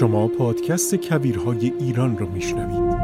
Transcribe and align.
شما 0.00 0.28
پادکست 0.28 0.94
کبیرهای 0.94 1.72
ایران 1.78 2.18
رو 2.18 2.28
میشنوید. 2.28 3.00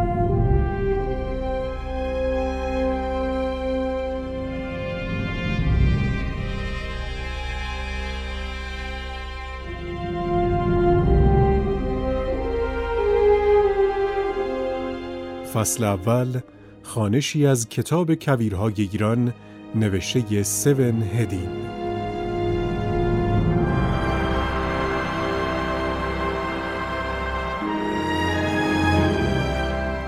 فصل 15.55 15.85
اول 15.85 16.41
خانشی 16.83 17.47
از 17.47 17.69
کتاب 17.69 18.15
کویرهای 18.15 18.75
ایران 18.93 19.35
نوشته 19.75 20.43
سون 20.43 21.03
هدین. 21.03 21.76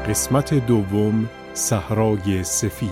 قسمت 0.09 0.55
دوم 0.55 1.31
صحرای 1.55 2.45
سفید. 2.45 2.89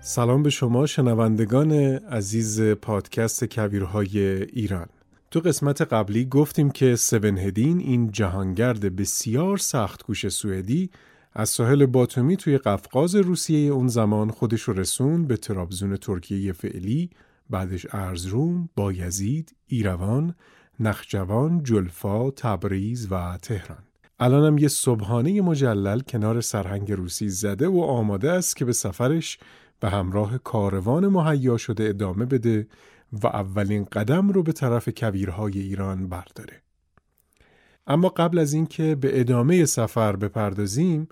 سلام 0.00 0.42
به 0.42 0.50
شما 0.50 0.86
شنوندگان 0.86 1.72
عزیز 1.72 2.60
پادکست 2.60 3.44
کبیرهای 3.44 4.18
ایران. 4.42 4.86
تو 5.34 5.40
قسمت 5.40 5.82
قبلی 5.82 6.24
گفتیم 6.24 6.70
که 6.70 6.96
سون 6.96 7.38
هدین 7.38 7.78
این 7.78 8.10
جهانگرد 8.10 8.96
بسیار 8.96 9.56
سخت 9.56 10.02
کوش 10.02 10.28
سوئدی 10.28 10.90
از 11.32 11.48
ساحل 11.48 11.86
باتومی 11.86 12.36
توی 12.36 12.58
قفقاز 12.58 13.14
روسیه 13.14 13.72
اون 13.72 13.88
زمان 13.88 14.30
خودش 14.30 14.62
رو 14.62 14.74
رسون 14.74 15.26
به 15.26 15.36
ترابزون 15.36 15.96
ترکیه 15.96 16.52
فعلی 16.52 17.10
بعدش 17.50 17.86
ارزروم، 17.90 18.68
بایزید، 18.76 19.56
ایروان، 19.66 20.34
نخجوان، 20.80 21.62
جلفا، 21.62 22.30
تبریز 22.30 23.08
و 23.10 23.38
تهران. 23.42 23.82
الانم 24.18 24.58
یه 24.58 24.68
صبحانه 24.68 25.40
مجلل 25.40 26.00
کنار 26.00 26.40
سرهنگ 26.40 26.92
روسی 26.92 27.28
زده 27.28 27.68
و 27.68 27.80
آماده 27.80 28.30
است 28.30 28.56
که 28.56 28.64
به 28.64 28.72
سفرش 28.72 29.38
به 29.80 29.90
همراه 29.90 30.38
کاروان 30.38 31.08
مهیا 31.08 31.56
شده 31.56 31.84
ادامه 31.84 32.24
بده 32.24 32.66
و 33.22 33.26
اولین 33.26 33.84
قدم 33.84 34.28
رو 34.28 34.42
به 34.42 34.52
طرف 34.52 34.88
کویرهای 34.96 35.58
ایران 35.58 36.08
برداره. 36.08 36.62
اما 37.86 38.08
قبل 38.08 38.38
از 38.38 38.52
اینکه 38.52 38.94
به 38.94 39.20
ادامه 39.20 39.64
سفر 39.64 40.16
بپردازیم 40.16 41.08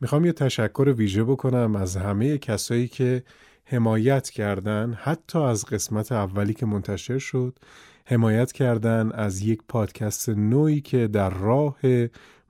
می‌خوام 0.00 0.24
یه 0.24 0.32
تشکر 0.32 0.94
ویژه 0.96 1.24
بکنم 1.24 1.76
از 1.76 1.96
همه 1.96 2.38
کسایی 2.38 2.88
که 2.88 3.24
حمایت 3.64 4.30
کردن 4.30 4.98
حتی 5.02 5.38
از 5.38 5.64
قسمت 5.64 6.12
اولی 6.12 6.54
که 6.54 6.66
منتشر 6.66 7.18
شد 7.18 7.58
حمایت 8.06 8.52
کردن 8.52 9.12
از 9.12 9.42
یک 9.42 9.60
پادکست 9.68 10.28
نوعی 10.28 10.80
که 10.80 11.06
در 11.06 11.30
راه 11.30 11.76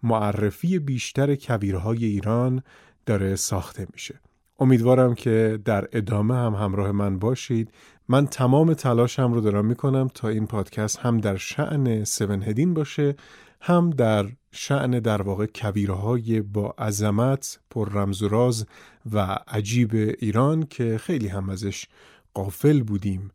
معرفی 0.03 0.79
بیشتر 0.79 1.35
کویرهای 1.35 2.05
ایران 2.05 2.63
داره 3.07 3.37
ساخته 3.37 3.87
میشه 3.93 4.21
امیدوارم 4.59 5.15
که 5.15 5.59
در 5.65 5.89
ادامه 5.93 6.35
هم 6.35 6.55
همراه 6.55 6.93
من 6.93 7.19
باشید 7.19 7.71
من 8.09 8.27
تمام 8.27 8.75
تلاشم 8.75 9.33
رو 9.33 9.41
دارم 9.41 9.67
می‌کنم 9.67 10.09
تا 10.15 10.29
این 10.29 10.47
پادکست 10.47 10.99
هم 10.99 11.19
در 11.19 11.37
شعن 11.37 12.05
سون 12.05 12.43
هدین 12.43 12.75
باشه 12.75 13.17
هم 13.61 13.91
در 13.91 14.27
شعن 14.53 14.91
در 14.91 15.23
واقع 15.23 15.47
کبیرهای 15.47 16.41
با 16.41 16.75
عظمت 16.79 17.61
پر 17.71 17.89
رمز 17.93 18.23
و 18.23 18.29
راز 18.29 18.67
و 19.13 19.39
عجیب 19.49 19.95
ایران 19.95 20.63
که 20.63 20.99
خیلی 20.99 21.29
هم 21.29 21.49
ازش 21.49 21.87
قافل 22.35 22.83
بودیم. 22.83 23.31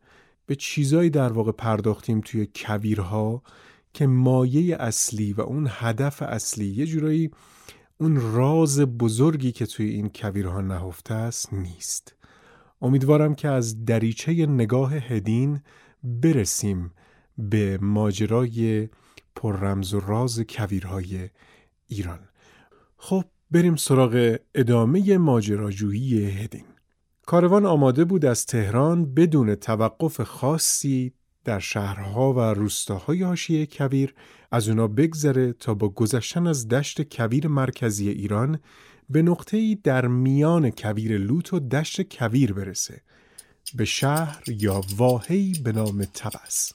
به 0.46 0.56
چیزایی 0.56 1.10
در 1.10 1.34
واقع 1.34 1.52
پرداختیم 1.52 2.22
توی 2.22 2.48
کویرها 2.56 3.44
که 3.94 4.08
مایه 4.08 4.76
اصلی 4.76 5.34
و 5.34 5.42
اون 5.42 5.68
هدف 5.72 6.22
اصلی 6.22 6.68
یه 6.68 6.86
جورایی 6.86 7.32
اون 7.98 8.34
راز 8.34 8.80
بزرگی 8.80 9.52
که 9.52 9.66
توی 9.66 9.90
این 9.90 10.10
کویرها 10.16 10.62
نهفته 10.62 11.14
است 11.14 11.54
نیست. 11.54 12.19
امیدوارم 12.82 13.36
که 13.36 13.48
از 13.48 13.86
دریچه 13.86 14.46
نگاه 14.46 14.94
هدین 14.94 15.60
برسیم 16.04 16.92
به 17.38 17.78
ماجرای 17.82 18.90
پر 19.36 19.60
رمز 19.60 19.94
و 19.94 20.00
راز 20.00 20.40
کویرهای 20.40 21.30
ایران. 21.88 22.20
خب 22.98 23.24
بریم 23.52 23.76
سراغ 23.76 24.38
ادامه 24.56 25.18
ماجراجویی 25.18 26.26
هدین. 26.26 26.66
کاروان 27.26 27.66
آماده 27.66 28.06
بود 28.06 28.26
از 28.26 28.46
تهران 28.46 29.14
بدون 29.14 29.56
توقف 29.56 30.22
خاصی 30.22 31.14
در 31.46 31.60
شهرها 31.60 32.34
و 32.34 32.40
روستاهای 32.40 33.24
حاشیه 33.24 33.66
کویر 33.66 34.14
از 34.52 34.70
اونا 34.70 34.88
بگذره 34.88 35.54
تا 35.54 35.74
با 35.74 35.90
گذشتن 35.90 36.48
از 36.48 36.68
دشت 36.68 37.16
کویر 37.16 37.48
مرکزی 37.48 38.10
ایران 38.10 38.60
به 39.10 39.22
نقطه‌ای 39.22 39.78
در 39.84 40.08
میان 40.08 40.70
کویر 40.70 41.18
لوت 41.18 41.54
و 41.54 41.60
دشت 41.60 42.18
کویر 42.18 42.54
برسه. 42.54 43.02
به 43.76 43.86
شهر 43.86 44.44
یا 44.48 44.82
واحی 44.98 45.54
به 45.64 45.72
نام 45.72 46.06
تبس. 46.06 46.72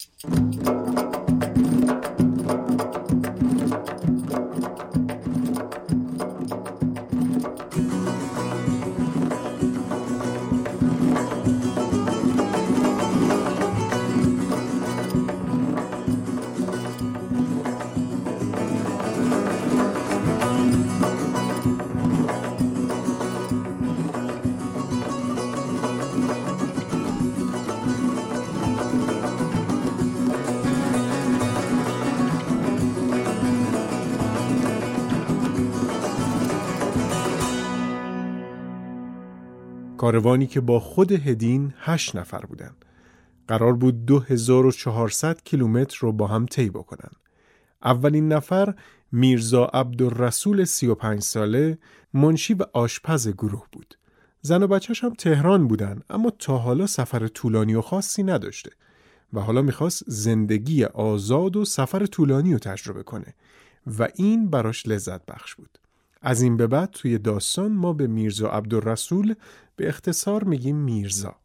کاروانی 40.04 40.46
که 40.46 40.60
با 40.60 40.80
خود 40.80 41.12
هدین 41.12 41.74
هشت 41.78 42.16
نفر 42.16 42.40
بودن. 42.46 42.70
قرار 43.48 43.72
بود 43.72 44.06
2400 44.06 45.42
کیلومتر 45.44 45.98
رو 46.00 46.12
با 46.12 46.26
هم 46.26 46.46
طی 46.46 46.70
بکنن. 46.70 47.10
اولین 47.84 48.32
نفر 48.32 48.74
میرزا 49.12 49.64
عبدالرسول 49.64 50.64
35 50.64 51.22
ساله 51.22 51.78
منشی 52.14 52.54
و 52.54 52.64
آشپز 52.72 53.28
گروه 53.28 53.66
بود. 53.72 53.98
زن 54.40 54.62
و 54.62 54.66
بچهش 54.66 55.04
هم 55.04 55.14
تهران 55.14 55.68
بودن 55.68 56.00
اما 56.10 56.30
تا 56.30 56.58
حالا 56.58 56.86
سفر 56.86 57.26
طولانی 57.28 57.74
و 57.74 57.80
خاصی 57.80 58.22
نداشته 58.22 58.70
و 59.32 59.40
حالا 59.40 59.62
می‌خواست 59.62 60.02
زندگی 60.06 60.84
آزاد 60.84 61.56
و 61.56 61.64
سفر 61.64 62.06
طولانی 62.06 62.52
رو 62.52 62.58
تجربه 62.58 63.02
کنه 63.02 63.34
و 63.98 64.08
این 64.14 64.50
براش 64.50 64.88
لذت 64.88 65.26
بخش 65.26 65.54
بود. 65.54 65.78
از 66.26 66.42
این 66.42 66.56
به 66.56 66.66
بعد 66.66 66.90
توی 66.90 67.18
داستان 67.18 67.72
ما 67.72 67.92
به 67.92 68.06
میرزا 68.06 68.48
عبدالرسول 68.48 69.34
به 69.76 69.88
اختصار 69.88 70.44
میگیم 70.44 70.76
میرزا 70.76 71.36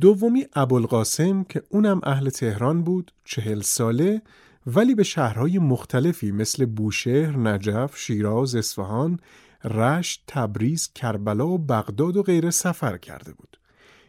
دومی 0.00 0.46
ابوالقاسم 0.54 1.44
که 1.44 1.62
اونم 1.68 2.00
اهل 2.04 2.30
تهران 2.30 2.82
بود 2.82 3.12
چهل 3.24 3.60
ساله 3.60 4.22
ولی 4.66 4.94
به 4.94 5.02
شهرهای 5.02 5.58
مختلفی 5.58 6.32
مثل 6.32 6.66
بوشهر، 6.66 7.36
نجف، 7.36 7.98
شیراز، 7.98 8.54
اصفهان، 8.54 9.20
رشت، 9.64 10.24
تبریز، 10.26 10.92
کربلا 10.94 11.48
و 11.48 11.58
بغداد 11.58 12.16
و 12.16 12.22
غیره 12.22 12.50
سفر 12.50 12.96
کرده 12.96 13.32
بود. 13.32 13.56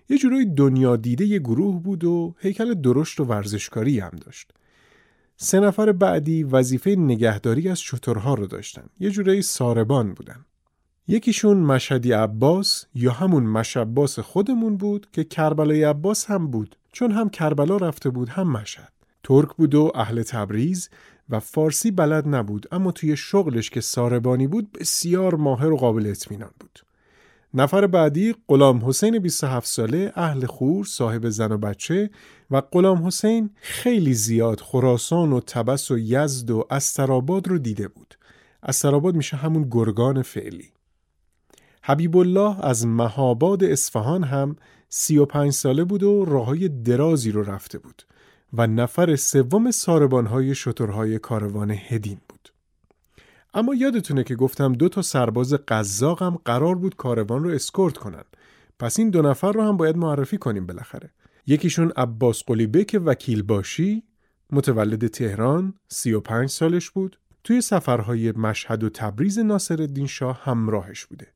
یه 0.09 0.17
جورای 0.17 0.45
دنیا 0.45 0.95
دیده 0.95 1.25
یه 1.25 1.39
گروه 1.39 1.83
بود 1.83 2.03
و 2.03 2.35
هیکل 2.39 2.73
درشت 2.73 3.19
و 3.19 3.23
ورزشکاری 3.23 3.99
هم 3.99 4.11
داشت. 4.25 4.51
سه 5.37 5.59
نفر 5.59 5.91
بعدی 5.91 6.43
وظیفه 6.43 6.91
نگهداری 6.91 7.69
از 7.69 7.81
شترها 7.81 8.33
رو 8.33 8.47
داشتن. 8.47 8.89
یه 8.99 9.09
جورایی 9.09 9.41
ساربان 9.41 10.13
بودن. 10.13 10.45
یکیشون 11.07 11.57
مشهدی 11.57 12.11
عباس 12.11 12.85
یا 12.95 13.11
همون 13.11 13.43
مشباس 13.43 14.19
خودمون 14.19 14.77
بود 14.77 15.07
که 15.11 15.23
کربلای 15.23 15.83
عباس 15.83 16.25
هم 16.25 16.47
بود 16.47 16.75
چون 16.91 17.11
هم 17.11 17.29
کربلا 17.29 17.77
رفته 17.77 18.09
بود 18.09 18.29
هم 18.29 18.51
مشهد. 18.51 18.93
ترک 19.23 19.55
بود 19.55 19.75
و 19.75 19.91
اهل 19.95 20.23
تبریز 20.23 20.89
و 21.29 21.39
فارسی 21.39 21.91
بلد 21.91 22.27
نبود 22.27 22.67
اما 22.71 22.91
توی 22.91 23.17
شغلش 23.17 23.69
که 23.69 23.81
ساربانی 23.81 24.47
بود 24.47 24.71
بسیار 24.71 25.35
ماهر 25.35 25.71
و 25.71 25.77
قابل 25.77 26.07
اطمینان 26.07 26.51
بود. 26.59 26.79
نفر 27.53 27.87
بعدی 27.87 28.35
غلام 28.47 28.85
حسین 28.85 29.19
27 29.19 29.67
ساله 29.67 30.13
اهل 30.15 30.45
خور 30.45 30.85
صاحب 30.85 31.29
زن 31.29 31.51
و 31.51 31.57
بچه 31.57 32.09
و 32.51 32.61
غلام 32.61 33.07
حسین 33.07 33.49
خیلی 33.55 34.13
زیاد 34.13 34.59
خراسان 34.59 35.33
و 35.33 35.39
تبس 35.39 35.91
و 35.91 35.97
یزد 35.97 36.51
و 36.51 36.65
استراباد 36.69 37.47
رو 37.47 37.57
دیده 37.57 37.87
بود. 37.87 38.15
استراباد 38.63 39.15
میشه 39.15 39.37
همون 39.37 39.67
گرگان 39.71 40.21
فعلی. 40.21 40.72
حبیب 41.85 42.17
الله 42.17 42.65
از 42.65 42.87
مهاباد 42.87 43.63
اصفهان 43.63 44.23
هم 44.23 44.55
35 44.89 45.51
ساله 45.51 45.83
بود 45.83 46.03
و 46.03 46.25
راههای 46.25 46.69
درازی 46.69 47.31
رو 47.31 47.43
رفته 47.43 47.79
بود 47.79 48.03
و 48.53 48.67
نفر 48.67 49.15
سوم 49.15 49.71
ساربانهای 49.71 50.55
شترهای 50.55 51.19
کاروان 51.19 51.71
هدین 51.71 52.17
بود. 52.29 52.49
اما 53.53 53.75
یادتونه 53.75 54.23
که 54.23 54.35
گفتم 54.35 54.73
دو 54.73 54.89
تا 54.89 55.01
سرباز 55.01 55.53
قزاق 55.53 56.23
هم 56.23 56.39
قرار 56.45 56.75
بود 56.75 56.95
کاروان 56.95 57.43
رو 57.43 57.49
اسکورت 57.49 57.97
کنن. 57.97 58.23
پس 58.79 58.99
این 58.99 59.09
دو 59.09 59.21
نفر 59.21 59.51
رو 59.51 59.63
هم 59.63 59.77
باید 59.77 59.97
معرفی 59.97 60.37
کنیم 60.37 60.65
بالاخره. 60.65 61.09
یکیشون 61.47 61.91
عباس 61.95 62.43
قلیبه 62.43 62.85
وکیل 62.99 63.41
باشی 63.41 64.03
متولد 64.51 65.07
تهران 65.07 65.73
35 65.87 66.49
سالش 66.49 66.89
بود 66.89 67.19
توی 67.43 67.61
سفرهای 67.61 68.31
مشهد 68.31 68.83
و 68.83 68.89
تبریز 68.89 69.39
ناصر 69.39 70.05
شاه 70.07 70.41
همراهش 70.43 71.05
بوده. 71.05 71.32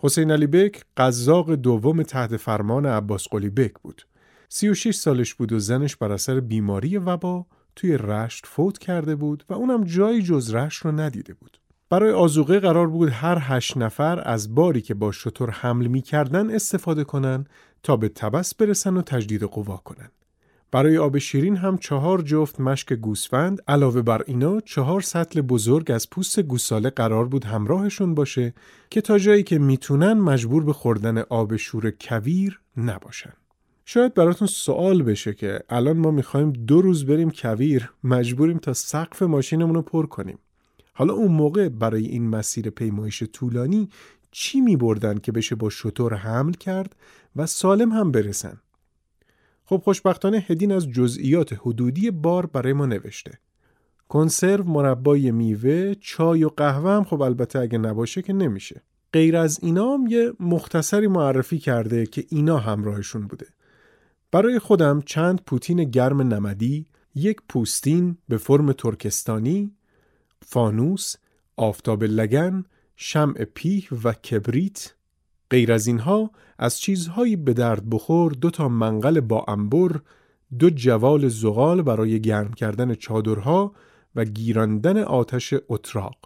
حسین 0.00 0.30
علی 0.30 0.46
بک 0.46 0.84
قزاق 0.96 1.54
دوم 1.54 2.02
تحت 2.02 2.36
فرمان 2.36 2.86
عباس 2.86 3.28
قلی 3.28 3.50
بک 3.50 3.72
بود. 3.82 4.02
36 4.48 4.94
سالش 4.94 5.34
بود 5.34 5.52
و 5.52 5.58
زنش 5.58 5.96
بر 5.96 6.12
اثر 6.12 6.40
بیماری 6.40 6.98
وبا 6.98 7.46
توی 7.76 7.96
رشت 7.96 8.46
فوت 8.46 8.78
کرده 8.78 9.16
بود 9.16 9.44
و 9.48 9.54
اونم 9.54 9.84
جایی 9.84 10.22
جز 10.22 10.54
رشت 10.54 10.82
رو 10.82 10.92
ندیده 10.92 11.34
بود. 11.34 11.60
برای 11.90 12.12
آزوقه 12.12 12.60
قرار 12.60 12.86
بود 12.86 13.08
هر 13.08 13.38
هشت 13.40 13.76
نفر 13.76 14.22
از 14.24 14.54
باری 14.54 14.80
که 14.80 14.94
با 14.94 15.12
شطور 15.12 15.50
حمل 15.50 15.86
می 15.86 16.02
کردن 16.02 16.50
استفاده 16.54 17.04
کنن 17.04 17.46
تا 17.82 17.96
به 17.96 18.08
تبس 18.08 18.54
برسن 18.54 18.96
و 18.96 19.02
تجدید 19.02 19.42
قوا 19.42 19.76
کنن. 19.76 20.10
برای 20.70 20.98
آب 20.98 21.18
شیرین 21.18 21.56
هم 21.56 21.78
چهار 21.78 22.22
جفت 22.22 22.60
مشک 22.60 22.92
گوسفند 22.92 23.62
علاوه 23.68 24.02
بر 24.02 24.22
اینا 24.26 24.60
چهار 24.60 25.00
سطل 25.00 25.40
بزرگ 25.40 25.90
از 25.90 26.10
پوست 26.10 26.40
گوساله 26.40 26.90
قرار 26.90 27.28
بود 27.28 27.44
همراهشون 27.44 28.14
باشه 28.14 28.54
که 28.90 29.00
تا 29.00 29.18
جایی 29.18 29.42
که 29.42 29.58
می‌تونن 29.58 30.12
مجبور 30.12 30.64
به 30.64 30.72
خوردن 30.72 31.18
آب 31.18 31.56
شور 31.56 31.90
کویر 32.00 32.60
نباشن. 32.76 33.32
شاید 33.84 34.14
براتون 34.14 34.48
سوال 34.48 35.02
بشه 35.02 35.34
که 35.34 35.60
الان 35.68 35.98
ما 35.98 36.10
می‌خوایم 36.10 36.52
دو 36.52 36.80
روز 36.82 37.06
بریم 37.06 37.30
کویر 37.30 37.90
مجبوریم 38.04 38.58
تا 38.58 38.72
سقف 38.72 39.22
ماشینمون 39.22 39.74
رو 39.74 39.82
پر 39.82 40.06
کنیم. 40.06 40.38
حالا 40.92 41.14
اون 41.14 41.32
موقع 41.32 41.68
برای 41.68 42.06
این 42.06 42.28
مسیر 42.28 42.70
پیمایش 42.70 43.22
طولانی 43.22 43.88
چی 44.30 44.60
می 44.60 44.76
بردن 44.76 45.18
که 45.18 45.32
بشه 45.32 45.54
با 45.54 45.70
شطور 45.70 46.14
حمل 46.14 46.52
کرد 46.52 46.96
و 47.36 47.46
سالم 47.46 47.92
هم 47.92 48.12
برسن؟ 48.12 48.60
خب 49.68 49.80
خوشبختانه 49.84 50.38
هدین 50.38 50.72
از 50.72 50.88
جزئیات 50.88 51.52
حدودی 51.52 52.10
بار 52.10 52.46
برای 52.46 52.72
ما 52.72 52.86
نوشته. 52.86 53.38
کنسرو، 54.08 54.64
مربای 54.64 55.30
میوه، 55.30 55.94
چای 55.94 56.44
و 56.44 56.48
قهوه 56.48 56.90
هم 56.90 57.04
خب 57.04 57.22
البته 57.22 57.58
اگه 57.58 57.78
نباشه 57.78 58.22
که 58.22 58.32
نمیشه. 58.32 58.82
غیر 59.12 59.36
از 59.36 59.58
اینا 59.62 59.94
هم 59.94 60.06
یه 60.06 60.32
مختصری 60.40 61.06
معرفی 61.06 61.58
کرده 61.58 62.06
که 62.06 62.24
اینا 62.28 62.58
همراهشون 62.58 63.26
بوده. 63.26 63.46
برای 64.30 64.58
خودم 64.58 65.02
چند 65.06 65.40
پوتین 65.46 65.84
گرم 65.84 66.22
نمدی، 66.22 66.86
یک 67.14 67.36
پوستین 67.48 68.16
به 68.28 68.36
فرم 68.36 68.72
ترکستانی، 68.72 69.72
فانوس، 70.46 71.14
آفتاب 71.56 72.04
لگن، 72.04 72.64
شمع 72.96 73.44
پیه 73.44 73.88
و 74.04 74.12
کبریت 74.12 74.94
غیر 75.50 75.72
از 75.72 75.86
اینها 75.86 76.30
از 76.58 76.80
چیزهایی 76.80 77.36
به 77.36 77.52
درد 77.52 77.90
بخور 77.90 78.32
دو 78.32 78.50
تا 78.50 78.68
منقل 78.68 79.20
با 79.20 79.44
انبر 79.48 80.00
دو 80.58 80.70
جوال 80.70 81.28
زغال 81.28 81.82
برای 81.82 82.20
گرم 82.20 82.52
کردن 82.52 82.94
چادرها 82.94 83.72
و 84.14 84.24
گیراندن 84.24 84.98
آتش 84.98 85.54
اتراق. 85.68 86.16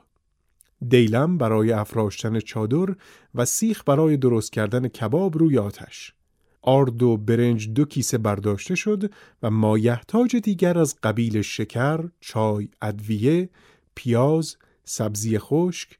دیلم 0.89 1.39
برای 1.39 1.73
افراشتن 1.73 2.41
چادر 2.41 2.95
و 3.35 3.45
سیخ 3.45 3.83
برای 3.87 4.17
درست 4.17 4.53
کردن 4.53 4.89
کباب 4.89 5.39
روی 5.39 5.59
آتش. 5.59 6.15
آرد 6.63 7.03
و 7.03 7.17
برنج 7.17 7.69
دو 7.69 7.85
کیسه 7.85 8.19
برداشته 8.19 8.75
شد 8.75 9.13
و 9.43 9.51
مایحتاج 9.51 10.37
دیگر 10.37 10.79
از 10.79 10.97
قبیل 11.03 11.43
شکر، 11.43 12.09
چای، 12.21 12.69
ادویه، 12.83 13.49
پیاز، 13.95 14.57
سبزی 14.85 15.39
خشک، 15.39 15.99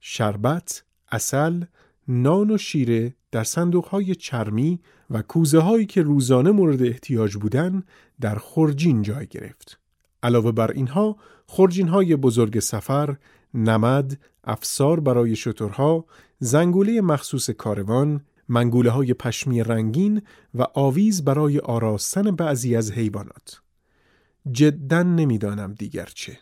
شربت، 0.00 0.84
اصل، 1.12 1.64
نان 2.08 2.50
و 2.50 2.58
شیره 2.58 3.14
در 3.30 3.44
صندوقهای 3.44 4.14
چرمی 4.14 4.80
و 5.10 5.22
کوزه 5.22 5.58
هایی 5.58 5.86
که 5.86 6.02
روزانه 6.02 6.50
مورد 6.50 6.82
احتیاج 6.82 7.36
بودن 7.36 7.82
در 8.20 8.34
خورجین 8.34 9.02
جای 9.02 9.26
گرفت. 9.26 9.78
علاوه 10.22 10.52
بر 10.52 10.70
اینها 10.70 11.16
خورجین 11.46 11.88
های 11.88 12.16
بزرگ 12.16 12.58
سفر، 12.58 13.16
نمد، 13.54 14.18
افسار 14.44 15.00
برای 15.00 15.36
شترها، 15.36 16.04
زنگوله 16.38 17.00
مخصوص 17.00 17.50
کاروان، 17.50 18.20
منگوله 18.48 18.90
های 18.90 19.14
پشمی 19.14 19.62
رنگین 19.62 20.22
و 20.54 20.62
آویز 20.74 21.24
برای 21.24 21.58
آراستن 21.58 22.30
بعضی 22.30 22.76
از 22.76 22.92
حیوانات. 22.92 23.60
جدا 24.52 25.02
نمی‌دانم 25.02 25.74
دیگر 25.74 26.08
چه. 26.14 26.38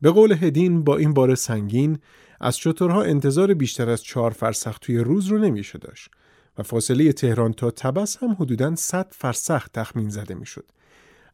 به 0.00 0.10
قول 0.10 0.32
هدین 0.32 0.84
با 0.84 0.96
این 0.96 1.14
بار 1.14 1.34
سنگین 1.34 1.98
از 2.42 2.58
شترها 2.58 3.02
انتظار 3.02 3.54
بیشتر 3.54 3.90
از 3.90 4.02
چهار 4.02 4.30
فرسخ 4.30 4.78
توی 4.78 4.98
روز 4.98 5.26
رو 5.26 5.38
نمیشه 5.38 5.78
داشت 5.78 6.10
و 6.58 6.62
فاصله 6.62 7.12
تهران 7.12 7.52
تا 7.52 7.70
تبس 7.70 8.16
هم 8.16 8.32
حدوداً 8.32 8.76
100 8.76 9.06
فرسخ 9.10 9.68
تخمین 9.68 10.08
زده 10.08 10.34
می‌شد. 10.34 10.64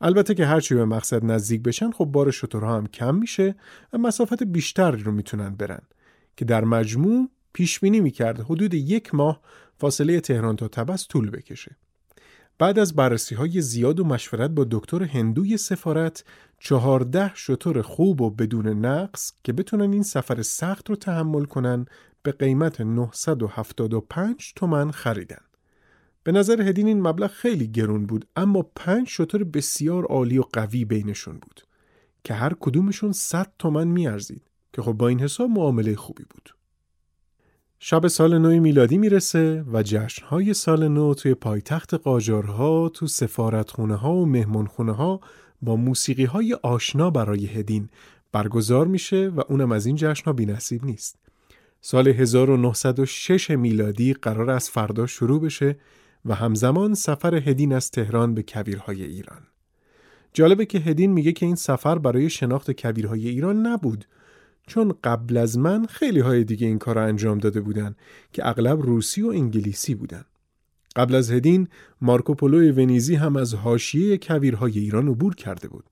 البته 0.00 0.34
که 0.34 0.46
هرچی 0.46 0.74
به 0.74 0.84
مقصد 0.84 1.24
نزدیک 1.24 1.62
بشن 1.62 1.90
خب 1.90 2.04
بار 2.04 2.30
شترها 2.30 2.76
هم 2.76 2.86
کم 2.86 3.14
میشه 3.14 3.56
و 3.92 3.98
مسافت 3.98 4.42
بیشتری 4.42 5.02
رو 5.02 5.12
می‌تونن 5.12 5.54
برن 5.54 5.82
که 6.36 6.44
در 6.44 6.64
مجموع 6.64 7.30
پیش 7.52 7.80
بینی 7.80 8.00
می‌کرد 8.00 8.40
حدود 8.40 8.74
یک 8.74 9.14
ماه 9.14 9.40
فاصله 9.76 10.20
تهران 10.20 10.56
تا 10.56 10.68
تبس 10.68 11.06
طول 11.08 11.30
بکشه. 11.30 11.76
بعد 12.58 12.78
از 12.78 12.96
بررسی 12.96 13.34
های 13.34 13.60
زیاد 13.60 14.00
و 14.00 14.04
مشورت 14.04 14.50
با 14.50 14.66
دکتر 14.70 15.02
هندوی 15.02 15.56
سفارت 15.56 16.24
چهارده 16.58 17.32
شطور 17.34 17.82
خوب 17.82 18.20
و 18.20 18.30
بدون 18.30 18.66
نقص 18.66 19.32
که 19.44 19.52
بتونن 19.52 19.92
این 19.92 20.02
سفر 20.02 20.42
سخت 20.42 20.90
رو 20.90 20.96
تحمل 20.96 21.44
کنن 21.44 21.86
به 22.22 22.32
قیمت 22.32 22.80
975 22.80 24.52
تومن 24.56 24.90
خریدن. 24.90 25.42
به 26.24 26.32
نظر 26.32 26.62
هدین 26.62 26.86
این 26.86 27.02
مبلغ 27.02 27.30
خیلی 27.30 27.68
گرون 27.68 28.06
بود 28.06 28.26
اما 28.36 28.62
پنج 28.62 29.08
شطور 29.08 29.44
بسیار 29.44 30.04
عالی 30.04 30.38
و 30.38 30.42
قوی 30.52 30.84
بینشون 30.84 31.38
بود 31.38 31.60
که 32.24 32.34
هر 32.34 32.54
کدومشون 32.60 33.12
100 33.12 33.52
تومن 33.58 33.88
میارزید 33.88 34.42
که 34.72 34.82
خب 34.82 34.92
با 34.92 35.08
این 35.08 35.20
حساب 35.20 35.50
معامله 35.50 35.96
خوبی 35.96 36.24
بود. 36.30 36.57
شب 37.80 38.06
سال 38.06 38.38
نو 38.38 38.60
میلادی 38.60 38.98
می‌رسه 38.98 39.64
و 39.72 39.82
جشنهای 39.82 40.54
سال 40.54 40.88
نو 40.88 41.14
توی 41.14 41.34
پایتخت 41.34 41.94
قاجارها 41.94 42.88
تو 42.88 43.06
سفارتخونه 43.06 43.96
ها 43.96 44.12
و 44.14 44.26
مهمانخونه 44.26 44.92
ها 44.92 45.20
با 45.62 45.76
موسیقی 45.76 46.24
های 46.24 46.54
آشنا 46.54 47.10
برای 47.10 47.46
هدین 47.46 47.88
برگزار 48.32 48.86
میشه 48.86 49.28
و 49.28 49.42
اونم 49.48 49.72
از 49.72 49.86
این 49.86 49.96
جشنها 49.96 50.32
بی 50.32 50.46
نصیب 50.46 50.84
نیست. 50.84 51.18
سال 51.80 52.08
1906 52.08 53.50
میلادی 53.50 54.12
قرار 54.12 54.50
از 54.50 54.70
فردا 54.70 55.06
شروع 55.06 55.40
بشه 55.40 55.76
و 56.24 56.34
همزمان 56.34 56.94
سفر 56.94 57.34
هدین 57.34 57.72
از 57.72 57.90
تهران 57.90 58.34
به 58.34 58.42
کویرهای 58.42 59.04
ایران. 59.04 59.42
جالبه 60.32 60.66
که 60.66 60.78
هدین 60.78 61.12
میگه 61.12 61.32
که 61.32 61.46
این 61.46 61.54
سفر 61.54 61.98
برای 61.98 62.30
شناخت 62.30 62.80
کویرهای 62.80 63.28
ایران 63.28 63.66
نبود 63.66 64.04
چون 64.68 64.94
قبل 65.04 65.36
از 65.36 65.58
من 65.58 65.86
خیلی 65.86 66.20
های 66.20 66.44
دیگه 66.44 66.66
این 66.66 66.78
کار 66.78 66.94
رو 66.94 67.06
انجام 67.06 67.38
داده 67.38 67.60
بودن 67.60 67.96
که 68.32 68.48
اغلب 68.48 68.82
روسی 68.82 69.22
و 69.22 69.28
انگلیسی 69.28 69.94
بودن. 69.94 70.24
قبل 70.96 71.14
از 71.14 71.30
هدین 71.30 71.68
مارکوپولو 72.00 72.72
ونیزی 72.72 73.14
هم 73.14 73.36
از 73.36 73.54
حاشیه 73.54 74.18
کویرهای 74.18 74.78
ایران 74.78 75.08
عبور 75.08 75.34
کرده 75.34 75.68
بود. 75.68 75.84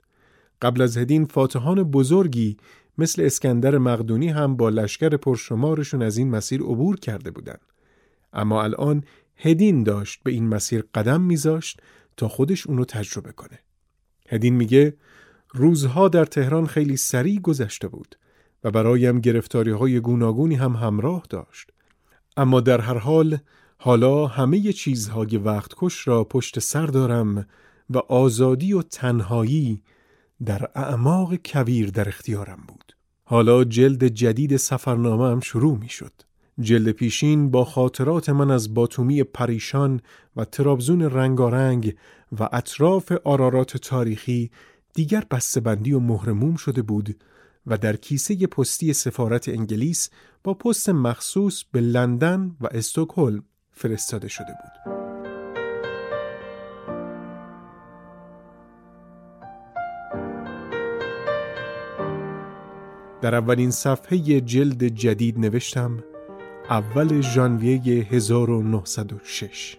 قبل 0.62 0.83
از 0.83 0.97
هدین 0.97 1.25
فاتحان 1.25 1.83
بزرگی 1.83 2.56
مثل 2.99 3.23
اسکندر 3.23 3.78
مقدونی 3.78 4.28
هم 4.28 4.56
با 4.56 4.68
لشکر 4.68 5.16
پرشمارشون 5.16 6.02
از 6.02 6.18
این 6.18 6.30
مسیر 6.30 6.61
عبور 6.61 6.97
کرده 6.97 7.30
بودند. 7.30 7.61
اما 8.33 8.62
الان 8.62 9.04
هدین 9.37 9.83
داشت 9.83 10.21
به 10.25 10.30
این 10.30 10.49
مسیر 10.49 10.85
قدم 10.95 11.21
میذاشت 11.21 11.80
تا 12.16 12.28
خودش 12.28 12.66
اونو 12.66 12.85
تجربه 12.85 13.33
کنه. 13.33 13.59
هدین 14.28 14.54
میگه 14.54 14.97
روزها 15.54 16.09
در 16.09 16.25
تهران 16.25 16.66
خیلی 16.66 16.97
سریع 16.97 17.40
گذشته 17.40 17.88
بود 17.88 18.16
و 18.66 18.70
برایم 18.70 19.20
گرفتاری 19.20 19.70
های 19.70 20.00
گوناگونی 20.00 20.54
هم 20.54 20.73
همراه 20.73 21.23
داشت. 21.30 21.70
اما 22.37 22.61
در 22.61 22.80
هر 22.80 22.99
حال 22.99 23.38
حالا 23.78 24.26
همه 24.26 24.73
چیزهای 24.73 25.37
وقت 25.37 25.73
کش 25.76 26.08
را 26.08 26.25
پشت 26.25 26.58
سر 26.58 26.87
دارم 26.87 27.46
و 27.90 27.99
آزادی 27.99 28.73
و 28.73 28.82
تنهایی 28.82 29.82
در 30.44 30.70
اعماق 30.75 31.35
کویر 31.44 31.90
در 31.90 32.08
اختیارم 32.08 32.64
بود. 32.68 32.96
حالا 33.25 33.64
جلد 33.64 34.04
جدید 34.04 34.56
سفرنامه 34.56 35.30
هم 35.30 35.40
شروع 35.40 35.78
می 35.78 35.88
شد. 35.88 36.12
جلد 36.61 36.90
پیشین 36.90 37.50
با 37.50 37.64
خاطرات 37.64 38.28
من 38.28 38.50
از 38.50 38.75
باتومی 38.75 39.23
پریشان 39.23 40.00
و 40.37 40.44
ترابزون 40.44 41.02
رنگارنگ 41.02 41.96
و 42.40 42.49
اطراف 42.52 43.12
آرارات 43.25 43.76
تاریخی 43.76 44.50
دیگر 44.94 45.25
بسته‌بندی 45.30 45.92
و 45.92 46.00
مهرموم 46.00 46.56
شده 46.56 46.82
بود 46.82 47.16
و 47.66 47.78
در 47.78 47.96
کیسه 47.96 48.46
پستی 48.46 48.92
سفارت 48.92 49.49
انگلیس 49.49 50.11
با 50.44 50.54
پست 50.54 50.88
مخصوص 50.88 51.64
به 51.73 51.80
لندن 51.80 52.56
و 52.61 52.66
استکهلم 52.70 53.44
فرستاده 53.73 54.28
شده 54.28 54.52
بود. 54.62 54.96
در 63.23 63.35
اولین 63.35 63.70
صفحه 63.70 64.40
جلد 64.40 64.85
جدید 64.85 65.38
نوشتم 65.38 66.04
اول 66.70 67.20
ژانویه 67.20 68.06
1906 68.11 69.76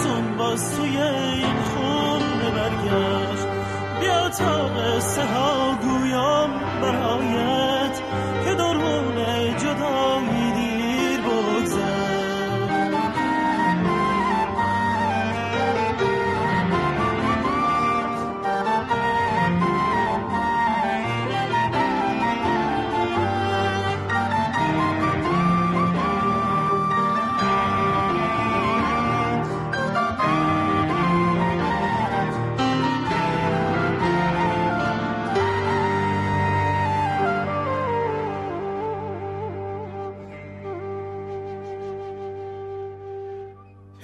زمستون 0.00 0.36
باز 0.36 0.76
توی 0.76 0.96
این 0.98 1.56
خونه 1.62 2.50
برگشت 2.50 3.46
بیا 4.00 4.28
تا 4.28 4.68
قصه 4.68 5.24
ها 5.24 5.78
گویم 5.82 6.50
برایت 6.82 8.00
که 8.44 8.54
درون 8.54 9.14
جدایی 9.56 10.09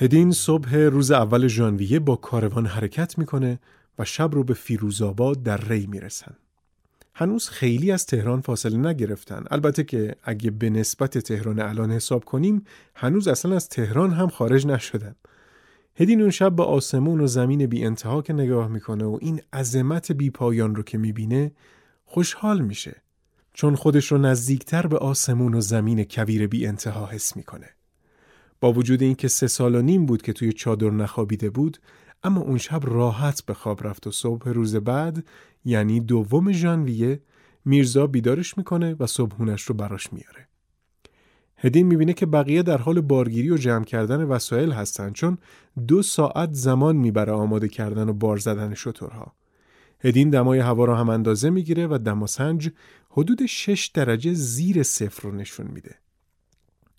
هدین 0.07 0.33
صبح 0.33 0.77
روز 0.77 1.11
اول 1.11 1.47
ژانویه 1.47 1.99
با 1.99 2.17
کاروان 2.17 2.67
حرکت 2.67 3.19
می‌کنه 3.19 3.59
و 3.99 4.05
شب 4.05 4.35
رو 4.35 4.45
به 4.45 4.55
فیروزآباد 4.55 5.43
در 5.43 5.57
ری 5.57 5.87
می‌رسن. 5.87 6.35
هنوز 7.15 7.49
خیلی 7.49 7.91
از 7.91 8.07
تهران 8.07 8.41
فاصله 8.41 8.77
نگرفتن. 8.77 9.45
البته 9.51 9.85
که 9.85 10.17
اگه 10.23 10.51
به 10.51 10.71
نسبت 10.71 11.19
تهران 11.19 11.61
الان 11.61 11.93
حساب 11.93 12.25
کنیم 12.25 12.65
هنوز 12.95 13.29
اصلا 13.29 13.57
از 13.57 13.69
تهران 13.69 14.13
هم 14.13 14.29
خارج 14.29 14.67
نشدن. 14.67 15.15
هدین 15.97 16.21
اون 16.21 16.31
شب 16.31 16.57
به 16.57 16.63
آسمون 16.63 17.21
و 17.21 17.27
زمین 17.27 17.67
بی 17.67 17.85
انتها 17.85 18.23
که 18.23 18.33
نگاه 18.33 18.69
می‌کنه 18.69 19.05
و 19.05 19.19
این 19.21 19.41
عظمت 19.53 20.13
بی 20.13 20.31
پایان 20.31 20.75
رو 20.75 20.83
که 20.83 20.99
می‌بینه 20.99 21.53
خوشحال 22.05 22.61
میشه. 22.61 23.03
چون 23.53 23.75
خودش 23.75 24.13
رو 24.13 24.19
نزدیکتر 24.19 24.87
به 24.87 24.99
آسمون 24.99 25.55
و 25.55 25.61
زمین 25.61 26.05
کویر 26.05 26.47
بی 26.47 26.67
انتها 26.67 27.07
حس 27.07 27.37
می‌کنه. 27.37 27.69
با 28.61 28.73
وجود 28.73 29.03
اینکه 29.03 29.29
سه 29.29 29.47
سال 29.47 29.75
و 29.75 29.83
نیم 29.83 30.07
بود 30.07 30.23
که 30.23 30.33
توی 30.33 30.53
چادر 30.53 30.91
نخوابیده 30.91 31.51
بود 31.51 31.79
اما 32.23 32.41
اون 32.41 32.59
شب 32.59 32.81
راحت 32.85 33.45
به 33.47 33.55
خواب 33.55 33.87
رفت 33.87 34.07
و 34.07 34.11
صبح 34.11 34.49
روز 34.49 34.77
بعد 34.77 35.25
یعنی 35.65 36.01
دوم 36.01 36.53
ژانویه 36.53 37.21
میرزا 37.65 38.07
بیدارش 38.07 38.59
می‌کنه 38.59 38.97
و 39.01 39.07
صبحونش 39.07 39.63
رو 39.63 39.75
براش 39.75 40.13
میاره. 40.13 40.49
هدین 41.57 41.87
می‌بینه 41.87 42.13
که 42.13 42.27
بقیه 42.27 42.63
در 42.63 42.79
حال 42.79 43.01
بارگیری 43.01 43.51
و 43.51 43.57
جمع 43.57 43.85
کردن 43.85 44.23
وسایل 44.23 44.73
هستن 44.73 45.13
چون 45.13 45.39
دو 45.89 46.03
ساعت 46.03 46.53
زمان 46.53 46.97
می‌بره 46.97 47.33
آماده 47.33 47.69
کردن 47.69 48.09
و 48.09 48.13
بار 48.13 48.37
زدن 48.37 48.75
شترها. 48.75 49.35
هدین 50.01 50.31
دمای 50.31 50.59
هوا 50.59 50.85
را 50.85 50.97
هم 50.97 51.09
اندازه 51.09 51.51
می‌گیره 51.51 51.87
و 51.87 51.99
دماسنج 51.99 52.71
حدود 53.11 53.47
6 53.47 53.87
درجه 53.87 54.33
زیر 54.33 54.83
صفر 54.83 55.29
رو 55.29 55.35
نشون 55.35 55.67
میده. 55.67 55.95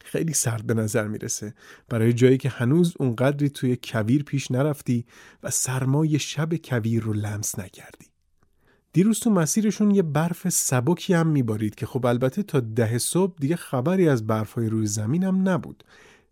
خیلی 0.07 0.33
سرد 0.33 0.67
به 0.67 0.73
نظر 0.73 1.07
می‌رسه. 1.07 1.53
برای 1.89 2.13
جایی 2.13 2.37
که 2.37 2.49
هنوز 2.49 2.93
اونقدری 2.99 3.49
توی 3.49 3.77
کویر 3.83 4.23
پیش 4.23 4.51
نرفتی 4.51 5.05
و 5.43 5.49
سرمای 5.49 6.19
شب 6.19 6.55
کویر 6.55 7.03
رو 7.03 7.13
لمس 7.13 7.59
نکردی. 7.59 8.05
دیروز 8.93 9.19
تو 9.19 9.29
مسیرشون 9.29 9.91
یه 9.91 10.01
برف 10.01 10.49
سبکی 10.49 11.13
هم 11.13 11.27
میبارید 11.27 11.75
که 11.75 11.85
خب 11.85 12.05
البته 12.05 12.43
تا 12.43 12.59
ده 12.59 12.97
صبح 12.97 13.35
دیگه 13.39 13.55
خبری 13.55 14.09
از 14.09 14.27
برفهای 14.27 14.69
روی 14.69 14.85
زمین 14.85 15.23
هم 15.23 15.49
نبود. 15.49 15.83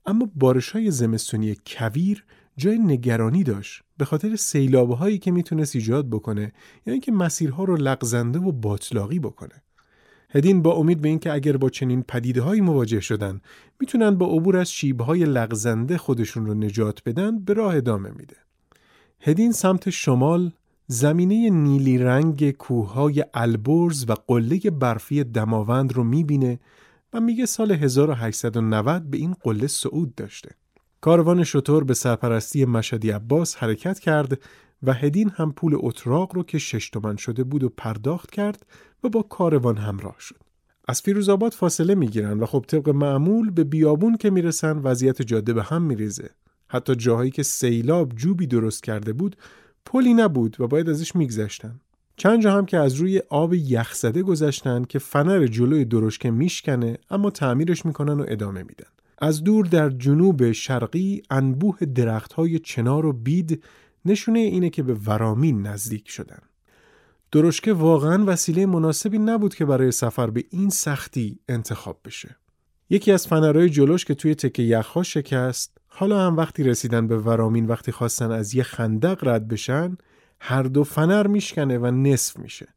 اما 0.05 0.31
بارش 0.35 0.69
های 0.69 0.91
زمستونی 0.91 1.55
کویر 1.67 2.25
جای 2.57 2.79
نگرانی 2.79 3.43
داشت. 3.43 3.83
به 3.97 4.05
خاطر 4.05 4.35
سیلابه 4.35 4.95
هایی 4.95 5.17
که 5.17 5.31
می‌تونست 5.31 5.75
ایجاد 5.75 6.09
بکنه 6.09 6.53
یعنی 6.85 6.99
که 6.99 7.11
مسیرها 7.11 7.63
رو 7.63 7.75
لغزنده 7.75 8.39
و 8.39 8.51
باطلاقی 8.51 9.19
بکنه. 9.19 9.64
هدین 10.35 10.61
با 10.61 10.73
امید 10.73 11.01
به 11.01 11.09
اینکه 11.09 11.31
اگر 11.31 11.57
با 11.57 11.69
چنین 11.69 12.03
پدیده 12.03 12.41
هایی 12.41 12.61
مواجه 12.61 12.99
شدن 12.99 13.41
می‌تونن 13.79 14.15
با 14.15 14.25
عبور 14.25 14.57
از 14.57 14.73
های 15.07 15.25
لغزنده 15.25 15.97
خودشون 15.97 16.45
رو 16.45 16.53
نجات 16.53 17.03
بدن 17.05 17.39
به 17.39 17.53
راه 17.53 17.75
ادامه 17.75 18.09
میده. 18.09 18.35
هدین 19.19 19.51
سمت 19.51 19.89
شمال 19.89 20.51
زمینه 20.87 21.49
نیلی 21.49 21.97
رنگ 21.97 22.51
کوههای 22.51 23.25
البرز 23.33 24.05
و 24.09 24.13
قله 24.27 24.59
برفی 24.59 25.23
دماوند 25.23 25.93
رو 25.93 26.03
می‌بینه 26.03 26.59
و 27.13 27.19
میگه 27.19 27.45
سال 27.45 27.71
1890 27.71 29.03
به 29.03 29.17
این 29.17 29.35
قله 29.43 29.67
صعود 29.67 30.15
داشته. 30.15 30.49
کاروان 31.01 31.43
شطور 31.43 31.83
به 31.83 31.93
سرپرستی 31.93 32.65
مشدی 32.65 33.09
عباس 33.09 33.55
حرکت 33.55 33.99
کرد 33.99 34.39
و 34.85 34.93
هدین 34.93 35.31
هم 35.35 35.51
پول 35.51 35.77
اتراق 35.79 36.35
رو 36.35 36.43
که 36.43 36.57
شش 36.57 36.89
تومن 36.89 37.15
شده 37.15 37.43
بود 37.43 37.63
و 37.63 37.69
پرداخت 37.69 38.31
کرد 38.31 38.65
و 39.03 39.09
با 39.09 39.21
کاروان 39.21 39.77
همراه 39.77 40.15
شد. 40.19 40.39
از 40.87 41.01
فیروزآباد 41.01 41.51
فاصله 41.51 41.95
می‌گیرن 41.95 42.39
و 42.39 42.45
خب 42.45 42.65
طبق 42.67 42.89
معمول 42.89 43.49
به 43.49 43.63
بیابون 43.63 44.17
که 44.17 44.29
می‌رسن 44.29 44.77
وضعیت 44.77 45.21
جاده 45.21 45.53
به 45.53 45.63
هم 45.63 45.81
میریزه. 45.81 46.29
حتی 46.67 46.95
جاهایی 46.95 47.31
که 47.31 47.43
سیلاب 47.43 48.15
جوبی 48.15 48.47
درست 48.47 48.83
کرده 48.83 49.13
بود 49.13 49.35
پلی 49.85 50.13
نبود 50.13 50.61
و 50.61 50.67
باید 50.67 50.89
ازش 50.89 51.15
میگذشتن. 51.15 51.79
چند 52.17 52.41
جا 52.41 52.53
هم 52.53 52.65
که 52.65 52.77
از 52.77 52.93
روی 52.93 53.21
آب 53.29 53.53
یخزده 53.53 54.23
گذشتن 54.23 54.83
که 54.83 54.99
فنر 54.99 55.47
جلوی 55.47 55.85
درشکه 55.85 56.31
میشکنه 56.31 56.97
اما 57.09 57.29
تعمیرش 57.29 57.85
می‌کنن 57.85 58.19
و 58.19 58.25
ادامه 58.27 58.59
میدن. 58.59 58.87
از 59.17 59.43
دور 59.43 59.65
در 59.65 59.89
جنوب 59.89 60.51
شرقی 60.51 61.21
انبوه 61.29 61.85
درختهای 61.85 62.59
چنار 62.59 63.05
و 63.05 63.13
بید 63.13 63.63
نشونه 64.05 64.39
اینه 64.39 64.69
که 64.69 64.83
به 64.83 64.93
ورامین 64.93 65.61
نزدیک 65.61 66.09
شدن. 66.09 66.39
درشکه 67.31 67.73
واقعا 67.73 68.23
وسیله 68.27 68.65
مناسبی 68.65 69.17
نبود 69.17 69.55
که 69.55 69.65
برای 69.65 69.91
سفر 69.91 70.29
به 70.29 70.43
این 70.49 70.69
سختی 70.69 71.39
انتخاب 71.49 71.99
بشه. 72.05 72.35
یکی 72.89 73.11
از 73.11 73.27
فنرهای 73.27 73.69
جلوش 73.69 74.05
که 74.05 74.13
توی 74.13 74.35
تکه 74.35 74.63
یخها 74.63 75.03
شکست 75.03 75.77
حالا 75.87 76.27
هم 76.27 76.37
وقتی 76.37 76.63
رسیدن 76.63 77.07
به 77.07 77.17
ورامین 77.17 77.65
وقتی 77.65 77.91
خواستن 77.91 78.31
از 78.31 78.55
یه 78.55 78.63
خندق 78.63 79.27
رد 79.27 79.47
بشن 79.47 79.97
هر 80.39 80.63
دو 80.63 80.83
فنر 80.83 81.27
میشکنه 81.27 81.77
و 81.77 81.85
نصف 81.85 82.39
میشه 82.39 82.67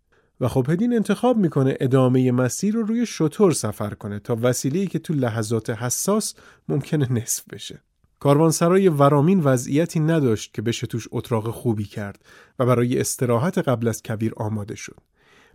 و 0.41 0.49
خب 0.49 0.71
هدین 0.71 0.95
انتخاب 0.95 1.37
می‌کنه 1.37 1.77
ادامه 1.81 2.33
مسیر 2.33 2.75
رو 2.75 2.83
روی 2.83 3.07
شطور 3.07 3.53
سفر 3.53 3.95
کنه 3.95 4.19
تا 4.19 4.39
وسیله‌ای 4.43 4.87
که 4.87 4.99
تو 4.99 5.15
لحظات 5.15 5.71
حساس 5.71 6.35
ممکنه 6.69 7.13
نصف 7.13 7.45
بشه 7.51 7.83
کاروانسرای 8.21 8.89
ورامین 8.89 9.41
وضعیتی 9.41 10.01
نداشت 10.01 10.55
که 10.55 10.63
بشه 10.63 10.87
توش 10.87 11.09
اتراق 11.11 11.51
خوبی 11.51 11.85
کرد 11.85 12.25
و 12.59 12.67
برای 12.67 13.01
استراحت 13.01 13.59
قبل 13.59 13.89
از 13.89 14.03
کبیر 14.03 14.33
آماده 14.37 14.75
شد. 14.75 14.97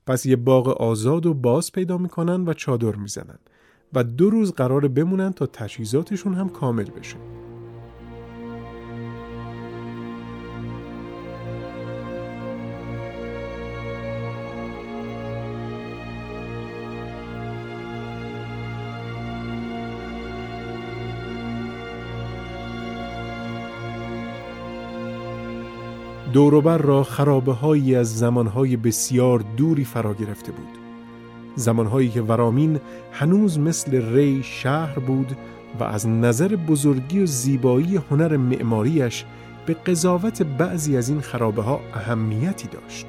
پس 0.07 0.25
یه 0.25 0.35
باغ 0.35 0.67
آزاد 0.67 1.25
و 1.25 1.33
باز 1.33 1.71
پیدا 1.71 1.97
می‌کنن 1.97 2.45
و 2.45 2.53
چادر 2.53 2.95
می‌زنن 2.95 3.39
و 3.93 4.03
دو 4.03 4.29
روز 4.29 4.51
قرار 4.51 4.87
بمونن 4.87 5.33
تا 5.33 5.45
تجهیزاتشون 5.45 6.33
هم 6.33 6.49
کامل 6.49 6.83
بشه. 6.83 7.42
دوروبر 26.33 26.77
را 26.77 27.03
خرابه 27.03 27.53
هایی 27.53 27.95
از 27.95 28.17
زمانهای 28.17 28.77
بسیار 28.77 29.43
دوری 29.57 29.85
فرا 29.85 30.13
گرفته 30.13 30.51
بود. 30.51 30.77
زمانهایی 31.55 32.09
که 32.09 32.21
ورامین 32.21 32.79
هنوز 33.11 33.59
مثل 33.59 34.15
ری 34.15 34.43
شهر 34.43 34.99
بود 34.99 35.37
و 35.79 35.83
از 35.83 36.07
نظر 36.07 36.47
بزرگی 36.47 37.19
و 37.19 37.25
زیبایی 37.25 37.99
هنر 38.11 38.37
معماریش 38.37 39.25
به 39.65 39.73
قضاوت 39.73 40.43
بعضی 40.43 40.97
از 40.97 41.09
این 41.09 41.21
خرابه 41.21 41.61
ها 41.61 41.79
اهمیتی 41.93 42.67
داشت. 42.67 43.05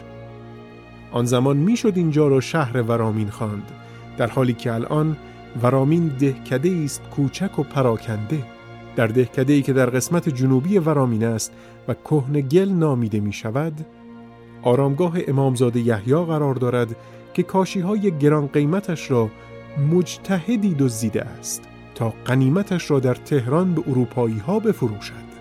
آن 1.12 1.24
زمان 1.24 1.56
می‌شد 1.56 1.92
اینجا 1.96 2.28
را 2.28 2.40
شهر 2.40 2.82
ورامین 2.82 3.30
خواند 3.30 3.70
در 4.18 4.26
حالی 4.26 4.52
که 4.52 4.72
الان 4.72 5.16
ورامین 5.62 6.08
دهکده 6.08 6.80
است 6.84 7.02
کوچک 7.02 7.58
و 7.58 7.62
پراکنده. 7.62 8.42
در 8.96 9.06
دهکده 9.06 9.52
ای 9.52 9.62
که 9.62 9.72
در 9.72 9.90
قسمت 9.90 10.28
جنوبی 10.28 10.78
ورامین 10.78 11.24
است 11.24 11.52
و 11.88 11.94
گل 12.40 12.68
نامیده 12.68 13.20
می 13.20 13.32
شود 13.32 13.86
آرامگاه 14.62 15.16
امامزاده 15.28 15.80
یحیی 15.80 16.14
قرار 16.14 16.54
دارد 16.54 16.96
که 17.34 17.42
کاشی 17.42 17.80
های 17.80 18.18
گران 18.18 18.46
قیمتش 18.46 19.10
را 19.10 19.30
مجتهدی 19.92 20.74
دزدیده 20.74 21.22
است 21.22 21.62
تا 21.94 22.14
قنیمتش 22.24 22.90
را 22.90 23.00
در 23.00 23.14
تهران 23.14 23.74
به 23.74 23.82
اروپایی 23.88 24.38
ها 24.38 24.58
بفروشد. 24.58 25.34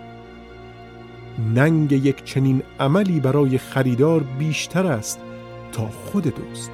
ننگ 1.54 1.92
یک 1.92 2.24
چنین 2.24 2.62
عملی 2.80 3.20
برای 3.20 3.58
خریدار 3.58 4.24
بیشتر 4.38 4.86
است 4.86 5.20
تا 5.72 5.88
خود 5.88 6.24
دوست 6.24 6.70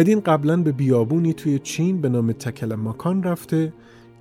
هدین 0.00 0.20
قبلا 0.20 0.56
به 0.56 0.72
بیابونی 0.72 1.34
توی 1.34 1.58
چین 1.58 2.00
به 2.00 2.08
نام 2.08 2.32
تکل 2.32 2.74
مکان 2.74 3.22
رفته 3.22 3.72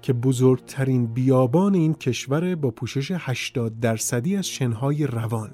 که 0.02 0.13
بزرگترین 0.13 1.08
بیابان 1.08 1.76
این 1.76 1.94
کشور 1.94 2.56
با 2.56 2.72
پوشش 2.72 3.12
80 3.15 3.80
درصدی 3.80 4.36
از 4.36 4.48
شنهای 4.48 5.08
روان. 5.08 5.52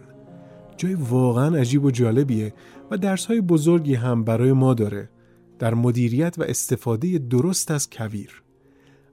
جای 0.77 0.93
واقعا 0.93 1.57
عجیب 1.57 1.85
و 1.85 1.91
جالبیه 1.91 2.53
و 2.91 2.97
درسهای 2.97 3.41
بزرگی 3.41 3.95
هم 3.95 4.23
برای 4.23 4.53
ما 4.53 4.73
داره 4.73 5.09
در 5.59 5.73
مدیریت 5.73 6.35
و 6.39 6.43
استفاده 6.43 7.17
درست 7.17 7.71
از 7.71 7.89
کویر. 7.89 8.43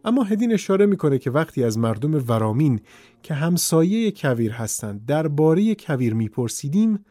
اما 0.04 0.22
هدین 0.22 0.52
اشاره 0.52 0.86
می‌کنه 0.86 1.18
که 1.18 1.30
وقتی 1.30 1.64
از 1.64 1.78
مردم 1.78 2.14
ورامین 2.14 2.80
که 3.22 3.34
همسایه 3.34 4.10
کویر 4.10 4.52
هستند 4.52 5.06
درباره 5.06 5.74
کویر 5.74 6.14
میپرسیدیم 6.14 7.04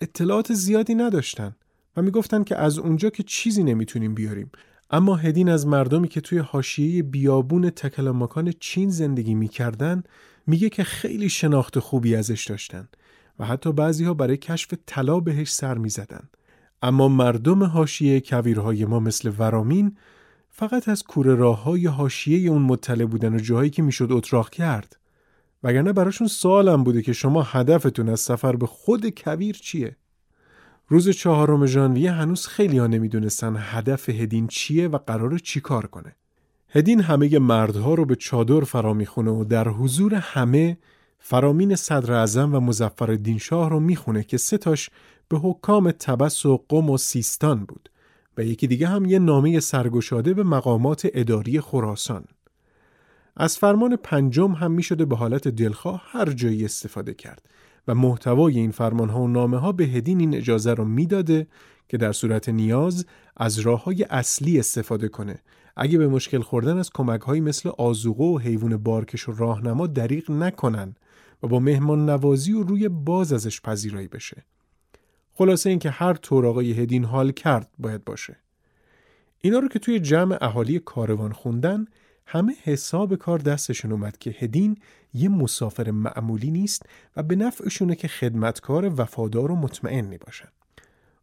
اطلاعات 0.00 0.52
زیادی 0.52 0.94
نداشتن. 0.94 1.56
و 1.96 2.02
می‌گفتن 2.02 2.44
که 2.44 2.56
از 2.56 2.78
اونجا 2.78 3.10
که 3.10 3.22
چیزی 3.22 3.64
نمی‌تونیم 3.64 4.14
بیاریم. 4.14 4.50
اما 4.90 5.16
هدین 5.16 5.48
از 5.48 5.66
مردمی 5.66 6.08
که 6.08 6.20
توی 6.20 6.38
حاشیه 6.38 7.02
بیابون 7.02 7.70
تکلمکان 7.70 8.52
چین 8.60 8.90
زندگی 8.90 9.34
می‌کردن 9.34 10.02
میگه 10.46 10.68
که 10.68 10.84
خیلی 10.84 11.28
شناخت 11.28 11.78
خوبی 11.78 12.14
ازش 12.14 12.46
داشتن 12.46 12.88
و 13.38 13.44
حتی 13.44 13.72
بعضی 13.72 14.04
ها 14.04 14.14
برای 14.14 14.36
کشف 14.36 14.74
طلا 14.86 15.20
بهش 15.20 15.52
سر 15.52 15.78
می‌زدن. 15.78 16.28
اما 16.82 17.08
مردم 17.08 17.64
حاشیه 17.64 18.20
کویرهای 18.20 18.84
ما 18.84 19.00
مثل 19.00 19.32
ورامین 19.38 19.96
فقط 20.48 20.88
از 20.88 21.02
کوره 21.02 21.34
راه 21.34 21.62
های 21.62 21.86
حاشیه 21.86 22.50
اون 22.50 22.62
مطلع 22.62 23.04
بودن 23.04 23.34
و 23.34 23.38
جاهایی 23.38 23.70
که 23.70 23.82
می‌شد 23.82 24.08
اتراق 24.10 24.50
کرد. 24.50 24.96
وگرنه 25.62 25.92
براشون 25.92 26.26
سوالم 26.26 26.84
بوده 26.84 27.02
که 27.02 27.12
شما 27.12 27.42
هدفتون 27.42 28.08
از 28.08 28.20
سفر 28.20 28.56
به 28.56 28.66
خود 28.66 29.08
کویر 29.08 29.56
چیه؟ 29.56 29.96
روز 30.92 31.08
چهارم 31.08 31.66
ژانویه 31.66 32.12
هنوز 32.12 32.46
خیلی 32.46 32.78
ها 32.78 32.86
نمی‌دونستن 32.86 33.56
هدف 33.58 34.08
هدین 34.08 34.46
چیه 34.46 34.88
و 34.88 34.98
قرار 34.98 35.38
چی 35.38 35.60
کار 35.60 35.86
کنه. 35.86 36.16
هدین 36.68 37.00
همه 37.00 37.38
مردها 37.38 37.94
رو 37.94 38.04
به 38.04 38.16
چادر 38.16 38.60
فرا 38.60 38.92
می‌خونه 38.92 39.30
و 39.30 39.44
در 39.44 39.68
حضور 39.68 40.14
همه 40.14 40.78
فرامین 41.18 41.76
صدر 41.76 42.12
اعظم 42.12 42.54
و 42.54 42.60
مزفر 42.60 43.36
شاه 43.40 43.70
رو 43.70 43.80
می‌خونه 43.80 44.22
که 44.22 44.36
سه 44.36 44.58
تاش 44.58 44.90
به 45.28 45.38
حکام 45.38 45.90
تبس 45.90 46.46
و 46.46 46.64
قم 46.68 46.90
و 46.90 46.98
سیستان 46.98 47.64
بود 47.64 47.90
و 48.36 48.44
یکی 48.44 48.66
دیگه 48.66 48.88
هم 48.88 49.04
یه 49.04 49.18
نامه 49.18 49.60
سرگشاده 49.60 50.34
به 50.34 50.42
مقامات 50.42 51.08
اداری 51.14 51.60
خراسان. 51.60 52.24
از 53.36 53.58
فرمان 53.58 53.96
پنجم 53.96 54.52
هم 54.52 54.72
می‌شده 54.72 55.04
به 55.04 55.16
حالت 55.16 55.48
دلخواه 55.48 56.02
هر 56.06 56.30
جایی 56.30 56.64
استفاده 56.64 57.14
کرد 57.14 57.42
و 57.90 57.94
محتوای 57.94 58.58
این 58.58 58.70
فرمان 58.70 59.08
ها 59.08 59.20
و 59.20 59.28
نامه 59.28 59.58
ها 59.58 59.72
به 59.72 59.84
هدین 59.84 60.20
این 60.20 60.34
اجازه 60.34 60.74
رو 60.74 60.84
می‌داده 60.84 61.46
که 61.88 61.96
در 61.96 62.12
صورت 62.12 62.48
نیاز 62.48 63.06
از 63.36 63.58
راه 63.58 63.84
های 63.84 64.02
اصلی 64.02 64.58
استفاده 64.58 65.08
کنه. 65.08 65.38
اگه 65.76 65.98
به 65.98 66.08
مشکل 66.08 66.40
خوردن 66.40 66.78
از 66.78 66.90
کمک 66.90 67.20
های 67.20 67.40
مثل 67.40 67.68
آزوغه 67.78 68.24
و 68.24 68.38
حیوان 68.38 68.76
بارکش 68.76 69.28
و 69.28 69.32
راهنما 69.32 69.86
دریغ 69.86 70.30
نکنن 70.30 70.94
و 71.42 71.46
با 71.46 71.58
مهمان 71.58 72.10
نوازی 72.10 72.52
و 72.52 72.62
روی 72.62 72.88
باز 72.88 73.32
ازش 73.32 73.60
پذیرایی 73.60 74.08
بشه. 74.08 74.44
خلاصه 75.34 75.70
اینکه 75.70 75.90
هر 75.90 76.14
طور 76.14 76.46
آقای 76.46 76.72
هدین 76.72 77.04
حال 77.04 77.32
کرد 77.32 77.70
باید 77.78 78.04
باشه. 78.04 78.36
اینا 79.40 79.58
رو 79.58 79.68
که 79.68 79.78
توی 79.78 80.00
جمع 80.00 80.38
اهالی 80.40 80.78
کاروان 80.78 81.32
خوندن 81.32 81.84
همه 82.32 82.54
حساب 82.62 83.14
کار 83.14 83.38
دستشون 83.38 83.92
اومد 83.92 84.18
که 84.18 84.30
هدین 84.30 84.76
یه 85.14 85.28
مسافر 85.28 85.90
معمولی 85.90 86.50
نیست 86.50 86.82
و 87.16 87.22
به 87.22 87.36
نفعشونه 87.36 87.94
که 87.94 88.08
خدمتکار 88.08 89.00
وفادار 89.00 89.50
و 89.50 89.56
مطمئنی 89.56 90.18
باشن. 90.18 90.48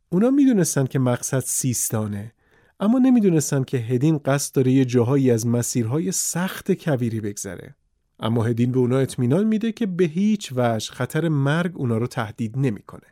اونا 0.09 0.29
می‌دونستن 0.29 0.85
که 0.85 0.99
مقصد 0.99 1.39
سیستانه 1.39 2.31
اما 2.79 2.99
نمی‌دونستن 2.99 3.63
که 3.63 3.77
هدین 3.77 4.17
قصد 4.17 4.55
داره 4.55 4.71
یه 4.71 4.85
جاهایی 4.85 5.31
از 5.31 5.47
مسیرهای 5.47 6.11
سخت 6.11 6.71
کویری 6.71 7.21
بگذره. 7.21 7.75
اما 8.19 8.43
هدین 8.43 8.71
به 8.71 8.79
اونا 8.79 8.97
اطمینان 8.97 9.47
میده 9.47 9.71
که 9.71 9.85
به 9.85 10.03
هیچ 10.03 10.53
وجه 10.55 10.91
خطر 10.91 11.27
مرگ 11.27 11.71
اونا 11.75 11.97
رو 11.97 12.07
تهدید 12.07 12.57
نمی‌کنه. 12.57 13.07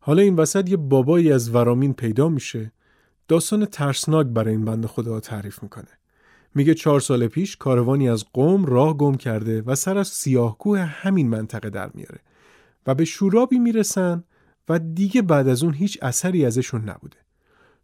حالا 0.00 0.22
این 0.22 0.36
وسط 0.36 0.70
یه 0.70 0.76
بابایی 0.76 1.32
از 1.32 1.54
ورامین 1.54 1.94
پیدا 1.94 2.28
میشه 2.28 2.72
داستان 3.28 3.64
ترسناک 3.66 4.26
برای 4.26 4.54
این 4.54 4.64
بند 4.64 4.86
خدا 4.86 5.20
تعریف 5.20 5.62
می‌کنه. 5.62 5.88
میگه 6.54 6.74
چهار 6.74 7.00
سال 7.00 7.26
پیش 7.26 7.56
کاروانی 7.56 8.08
از 8.08 8.24
قوم 8.32 8.64
راه 8.64 8.96
گم 8.96 9.14
کرده 9.14 9.62
و 9.62 9.74
سر 9.74 9.98
از 9.98 10.08
سیاهکوه 10.08 10.78
همین 10.78 11.28
منطقه 11.28 11.70
در 11.70 11.90
میاره 11.94 12.20
و 12.86 12.94
به 12.94 13.04
شورابی 13.04 13.58
می‌رسن 13.58 14.24
و 14.68 14.78
دیگه 14.78 15.22
بعد 15.22 15.48
از 15.48 15.62
اون 15.62 15.74
هیچ 15.74 15.98
اثری 16.02 16.46
ازشون 16.46 16.88
نبوده. 16.88 17.16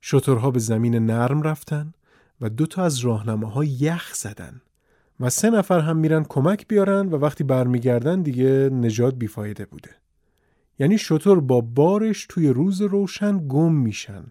شترها 0.03 0.51
به 0.51 0.59
زمین 0.59 0.95
نرم 0.95 1.43
رفتن 1.43 1.93
و 2.41 2.49
دو 2.49 2.67
تا 2.67 2.85
از 2.85 2.99
راهنماها 2.99 3.65
یخ 3.65 4.15
زدن 4.15 4.61
و 5.21 5.31
سه 5.31 5.51
نفر 5.51 5.81
هم 5.81 5.97
میرن 5.97 6.25
کمک 6.29 6.69
بیارن 6.69 7.09
و 7.09 7.17
وقتی 7.17 7.45
برمیگردن 7.45 8.23
دیگه 8.23 8.71
نجات 8.73 9.15
بیفایده 9.15 9.65
بوده. 9.65 9.91
یعنی 10.79 10.99
شطور 10.99 11.41
با 11.41 11.61
بارش 11.61 12.27
توی 12.29 12.49
روز 12.49 12.83
روشن 12.83 13.49
گم 13.49 13.73
میشن. 13.73 14.25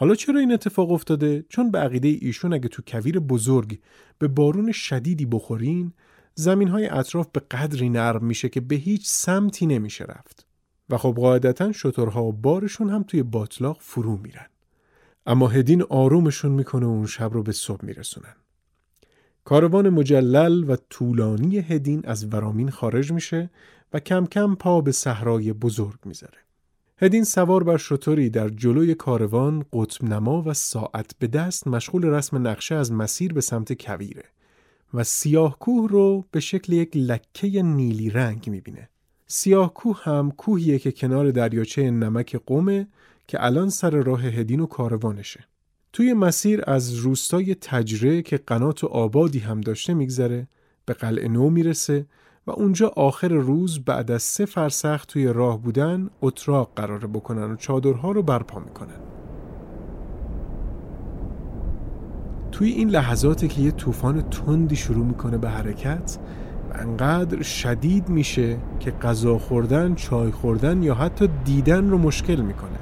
حالا 0.00 0.14
چرا 0.14 0.40
این 0.40 0.52
اتفاق 0.52 0.90
افتاده؟ 0.92 1.44
چون 1.48 1.70
به 1.70 1.78
عقیده 1.78 2.08
ایشون 2.08 2.52
اگه 2.52 2.68
تو 2.68 2.82
کویر 2.86 3.18
بزرگ 3.18 3.78
به 4.18 4.28
بارون 4.28 4.72
شدیدی 4.72 5.26
بخورین 5.26 5.92
زمین 6.34 6.68
های 6.68 6.86
اطراف 6.86 7.28
به 7.32 7.40
قدری 7.40 7.88
نرم 7.88 8.24
میشه 8.24 8.48
که 8.48 8.60
به 8.60 8.74
هیچ 8.74 9.06
سمتی 9.06 9.66
نمیشه 9.66 10.04
رفت. 10.04 10.46
و 10.90 10.96
خب 10.96 11.14
قاعدتا 11.16 11.72
شترها 11.72 12.24
و 12.24 12.32
بارشون 12.32 12.90
هم 12.90 13.02
توی 13.02 13.22
باطلاق 13.22 13.76
فرو 13.80 14.16
میرن. 14.16 14.46
اما 15.26 15.48
هدین 15.48 15.82
آرومشون 15.82 16.52
می‌کنه 16.52 16.86
و 16.86 16.90
اون 16.90 17.06
شب 17.06 17.32
رو 17.32 17.42
به 17.42 17.52
صبح 17.52 17.84
میرسونن. 17.84 18.34
کاروان 19.44 19.88
مجلل 19.88 20.70
و 20.70 20.76
طولانی 20.90 21.58
هدین 21.58 22.02
از 22.04 22.32
ورامین 22.32 22.70
خارج 22.70 23.12
میشه 23.12 23.50
و 23.92 24.00
کم 24.00 24.26
کم 24.26 24.54
پا 24.54 24.80
به 24.80 24.92
صحرای 24.92 25.52
بزرگ 25.52 25.98
می‌ذاره. 26.04 26.47
هدین 27.00 27.24
سوار 27.24 27.64
بر 27.64 27.76
شطوری 27.76 28.30
در 28.30 28.48
جلوی 28.48 28.94
کاروان 28.94 29.64
قطب 29.72 30.04
نما 30.04 30.42
و 30.46 30.54
ساعت 30.54 31.10
به 31.18 31.26
دست 31.26 31.66
مشغول 31.66 32.04
رسم 32.04 32.46
نقشه 32.46 32.74
از 32.74 32.92
مسیر 32.92 33.32
به 33.32 33.40
سمت 33.40 33.82
کویره 33.82 34.24
و 34.94 35.04
سیاه 35.04 35.58
کوه 35.58 35.88
رو 35.88 36.24
به 36.30 36.40
شکل 36.40 36.72
یک 36.72 36.96
لکه 36.96 37.62
نیلی 37.62 38.10
رنگ 38.10 38.50
می‌بینه. 38.50 38.88
سیاه 39.26 39.74
کوه 39.74 40.00
هم 40.02 40.30
کوهیه 40.30 40.78
که 40.78 40.92
کنار 40.92 41.30
دریاچه 41.30 41.90
نمک 41.90 42.36
قومه 42.36 42.88
که 43.26 43.44
الان 43.44 43.68
سر 43.68 43.90
راه 43.90 44.24
هدین 44.24 44.60
و 44.60 44.66
کاروانشه. 44.66 45.44
توی 45.92 46.12
مسیر 46.12 46.62
از 46.66 46.94
روستای 46.94 47.54
تجره 47.54 48.22
که 48.22 48.36
قنات 48.36 48.84
و 48.84 48.86
آبادی 48.86 49.38
هم 49.38 49.60
داشته 49.60 49.94
میگذره 49.94 50.48
به 50.86 50.94
قلعه 50.94 51.28
نو 51.28 51.50
می‌رسه 51.50 52.06
و 52.48 52.50
اونجا 52.50 52.92
آخر 52.96 53.28
روز 53.28 53.80
بعد 53.84 54.10
از 54.10 54.22
سه 54.22 54.44
فرسخ 54.44 55.04
توی 55.04 55.26
راه 55.26 55.58
بودن 55.58 56.10
اتراق 56.22 56.70
قراره 56.76 57.06
بکنن 57.06 57.52
و 57.52 57.56
چادرها 57.56 58.10
رو 58.10 58.22
برپا 58.22 58.60
می‌کنن. 58.60 59.00
توی 62.52 62.70
این 62.70 62.90
لحظاتی 62.90 63.48
که 63.48 63.60
یه 63.60 63.70
طوفان 63.70 64.20
تندی 64.20 64.76
شروع 64.76 65.06
می‌کنه 65.06 65.38
به 65.38 65.48
حرکت 65.48 66.18
و 66.70 66.76
انقدر 66.78 67.42
شدید 67.42 68.08
میشه 68.08 68.58
که 68.80 68.90
غذا 68.90 69.38
خوردن، 69.38 69.94
چای 69.94 70.30
خوردن 70.30 70.82
یا 70.82 70.94
حتی 70.94 71.28
دیدن 71.44 71.90
رو 71.90 71.98
مشکل 71.98 72.40
می‌کنه. 72.40 72.78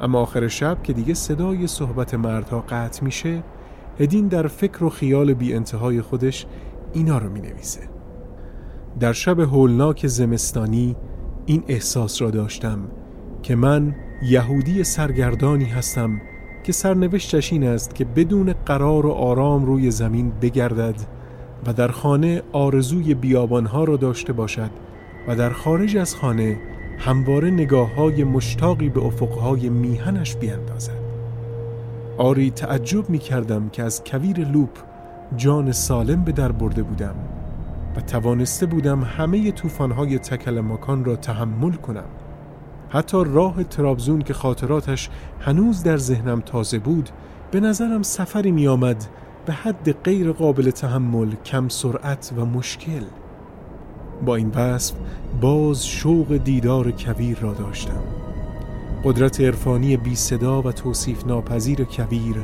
اما 0.00 0.20
آخر 0.20 0.48
شب 0.48 0.82
که 0.82 0.92
دیگه 0.92 1.14
صدای 1.14 1.66
صحبت 1.66 2.14
مردها 2.14 2.60
قطع 2.60 3.04
میشه 3.04 3.42
هدین 4.00 4.28
در 4.28 4.46
فکر 4.46 4.84
و 4.84 4.90
خیال 4.90 5.34
بی 5.34 5.54
انتهای 5.54 6.02
خودش 6.02 6.46
اینا 6.92 7.18
رو 7.18 7.30
می 7.30 7.40
نویسه. 7.40 7.93
در 9.00 9.12
شب 9.12 9.40
هولناک 9.40 10.06
زمستانی 10.06 10.96
این 11.46 11.62
احساس 11.68 12.22
را 12.22 12.30
داشتم 12.30 12.78
که 13.42 13.56
من 13.56 13.94
یهودی 14.22 14.84
سرگردانی 14.84 15.64
هستم 15.64 16.20
که 16.64 16.72
سرنوشتش 16.72 17.52
این 17.52 17.64
است 17.64 17.94
که 17.94 18.04
بدون 18.04 18.52
قرار 18.66 19.06
و 19.06 19.10
آرام 19.10 19.64
روی 19.64 19.90
زمین 19.90 20.32
بگردد 20.42 20.94
و 21.66 21.72
در 21.72 21.88
خانه 21.88 22.42
آرزوی 22.52 23.14
بیابانها 23.14 23.84
را 23.84 23.96
داشته 23.96 24.32
باشد 24.32 24.70
و 25.28 25.36
در 25.36 25.50
خارج 25.50 25.96
از 25.96 26.14
خانه 26.14 26.58
همواره 26.98 27.50
نگاه 27.50 27.94
های 27.94 28.24
مشتاقی 28.24 28.88
به 28.88 29.04
افقهای 29.04 29.68
میهنش 29.68 30.36
بیندازد. 30.36 31.04
آری 32.18 32.50
تعجب 32.50 33.10
می 33.10 33.18
کردم 33.18 33.68
که 33.68 33.82
از 33.82 34.04
کویر 34.04 34.48
لوپ 34.48 34.78
جان 35.36 35.72
سالم 35.72 36.24
به 36.24 36.32
در 36.32 36.52
برده 36.52 36.82
بودم. 36.82 37.33
و 37.96 38.00
توانسته 38.00 38.66
بودم 38.66 39.02
همه 39.04 39.52
توفانهای 39.52 40.18
تکل 40.18 40.60
مکان 40.60 41.04
را 41.04 41.16
تحمل 41.16 41.72
کنم. 41.72 42.04
حتی 42.88 43.24
راه 43.26 43.64
ترابزون 43.64 44.22
که 44.22 44.34
خاطراتش 44.34 45.10
هنوز 45.40 45.82
در 45.82 45.96
ذهنم 45.96 46.40
تازه 46.40 46.78
بود 46.78 47.10
به 47.50 47.60
نظرم 47.60 48.02
سفری 48.02 48.50
می 48.50 48.68
آمد 48.68 49.04
به 49.46 49.52
حد 49.52 49.92
غیر 49.92 50.32
قابل 50.32 50.70
تحمل 50.70 51.34
کم 51.44 51.68
سرعت 51.68 52.32
و 52.36 52.44
مشکل. 52.44 53.02
با 54.24 54.36
این 54.36 54.48
وصف 54.54 54.94
باز 55.40 55.86
شوق 55.86 56.36
دیدار 56.36 56.90
کویر 56.90 57.38
را 57.40 57.52
داشتم. 57.52 58.02
قدرت 59.04 59.40
عرفانی 59.40 59.96
بی 59.96 60.16
صدا 60.16 60.62
و 60.62 60.72
توصیف 60.72 61.26
ناپذیر 61.26 61.84
کویر 61.84 62.36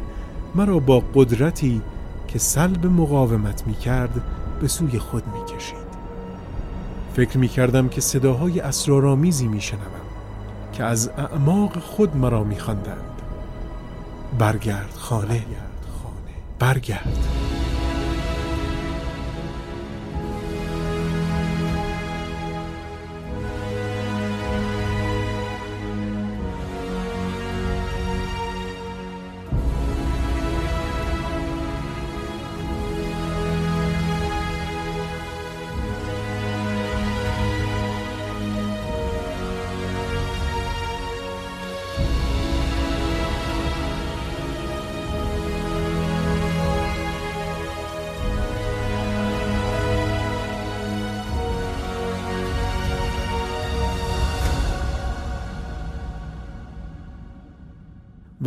مرا 0.55 0.79
با 0.79 1.03
قدرتی 1.15 1.83
که 2.29 2.39
سلب 2.39 2.87
مقاومت 2.87 3.67
می 3.67 3.75
کرد 3.75 4.23
به 4.61 4.69
سوی 4.69 4.99
خود 4.99 5.25
می 5.27 5.57
کشید 5.57 5.91
فکر 7.15 7.39
می 7.39 7.49
کردم 7.49 7.89
که 7.89 8.01
صداهای 8.01 8.61
اسرارآمیزی 8.61 9.49
می 9.49 9.61
شنوم 9.61 9.81
که 10.73 10.85
از 10.85 11.11
اعماق 11.19 11.79
خود 11.79 12.17
مرا 12.17 12.45
می 12.45 12.59
خواندند. 12.59 13.23
برگرد 14.39 14.93
خانه. 14.95 15.43
برگرد. 16.59 17.40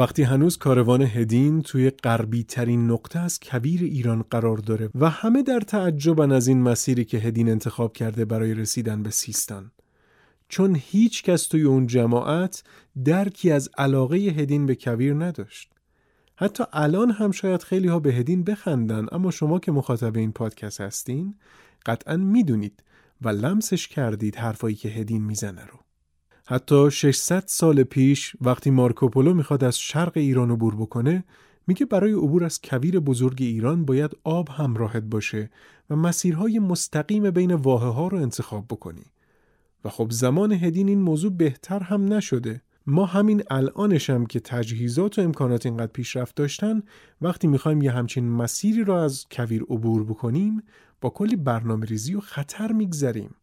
وقتی 0.03 0.23
هنوز 0.23 0.57
کاروان 0.57 1.01
هدین 1.01 1.61
توی 1.61 1.89
غربی 1.89 2.43
ترین 2.43 2.91
نقطه 2.91 3.19
از 3.19 3.39
کویر 3.39 3.83
ایران 3.83 4.21
قرار 4.21 4.57
داره 4.57 4.89
و 4.95 5.09
همه 5.09 5.43
در 5.43 5.59
تعجبن 5.59 6.31
از 6.31 6.47
این 6.47 6.61
مسیری 6.61 7.05
که 7.05 7.17
هدین 7.17 7.49
انتخاب 7.49 7.93
کرده 7.93 8.25
برای 8.25 8.53
رسیدن 8.53 9.03
به 9.03 9.09
سیستان. 9.09 9.71
چون 10.49 10.75
هیچ 10.79 11.23
کس 11.23 11.47
توی 11.47 11.61
اون 11.61 11.87
جماعت 11.87 12.63
درکی 13.05 13.51
از 13.51 13.69
علاقه 13.77 14.17
هدین 14.17 14.65
به 14.65 14.75
کویر 14.75 15.13
نداشت. 15.13 15.71
حتی 16.35 16.63
الان 16.73 17.11
هم 17.11 17.31
شاید 17.31 17.63
خیلی 17.63 17.87
ها 17.87 17.99
به 17.99 18.13
هدین 18.13 18.43
بخندن 18.43 19.05
اما 19.11 19.31
شما 19.31 19.59
که 19.59 19.71
مخاطب 19.71 20.17
این 20.17 20.31
پادکست 20.31 20.81
هستین 20.81 21.35
قطعا 21.85 22.17
می‌دونید 22.17 22.83
و 23.21 23.29
لمسش 23.29 23.87
کردید 23.87 24.35
حرفایی 24.35 24.75
که 24.75 24.89
هدین 24.89 25.23
می‌زنه 25.23 25.65
رو. 25.65 25.82
حتی 26.45 26.91
600 26.91 27.43
سال 27.47 27.84
پیش 27.84 28.36
وقتی 28.41 28.71
مارکوپولو 28.71 29.34
می‌خواد 29.34 29.63
از 29.63 29.79
شرق 29.79 30.12
ایران 30.15 30.51
عبور 30.51 30.75
بکنه 30.75 31.23
میگه 31.67 31.86
برای 31.86 32.12
عبور 32.12 32.43
از 32.43 32.62
کویر 32.62 32.99
بزرگ 32.99 33.38
ایران 33.41 33.86
باید 33.86 34.12
آب 34.23 34.49
همراهت 34.49 35.03
باشه 35.03 35.49
و 35.89 35.95
مسیرهای 35.95 36.60
مستقیم 36.60 37.32
بین 37.32 37.53
واحه 37.53 37.88
ها 37.88 38.08
رو 38.08 38.17
انتخاب 38.17 38.65
بکنی. 38.69 39.06
و 39.86 39.89
خب 39.89 40.08
زمان 40.12 40.51
هدین 40.51 40.88
این 40.88 41.01
موضوع 41.01 41.32
بهتر 41.32 41.79
هم 41.79 42.13
نشده. 42.13 42.62
ما 42.88 43.06
همین 43.06 43.43
الانش 43.49 44.10
هم 44.10 44.25
که 44.25 44.39
تجهیزات 44.39 45.19
و 45.19 45.21
امکانات 45.21 45.65
اینقدر 45.65 45.91
پیشرفت 45.91 46.36
داشتن 46.36 46.84
وقتی 47.21 47.47
می‌خوایم 47.47 47.82
یه 47.82 47.91
همچین 47.91 48.29
مسیری 48.29 48.84
رو 48.84 48.93
از 48.93 49.25
کویر 49.32 49.62
عبور 49.62 50.03
بکنیم 50.03 50.63
با 51.01 51.10
کلی 51.10 51.36
برنامه 51.36 51.86
ریزی 51.86 52.15
و 52.15 52.19
خطر 52.19 52.71
میگذریم. 52.71 53.36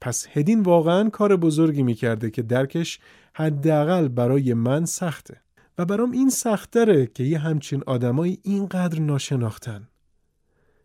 پس 0.00 0.26
هدین 0.32 0.62
واقعا 0.62 1.10
کار 1.10 1.36
بزرگی 1.36 1.82
می‌کرده 1.82 2.30
که 2.30 2.42
درکش 2.42 2.98
حداقل 3.34 4.08
برای 4.08 4.54
من 4.54 4.84
سخته 4.84 5.40
و 5.78 5.84
برام 5.84 6.10
این 6.10 6.30
سختره 6.30 7.06
که 7.06 7.24
یه 7.24 7.38
همچین 7.38 7.82
آدمایی 7.86 8.38
اینقدر 8.42 9.00
ناشناختن. 9.00 9.88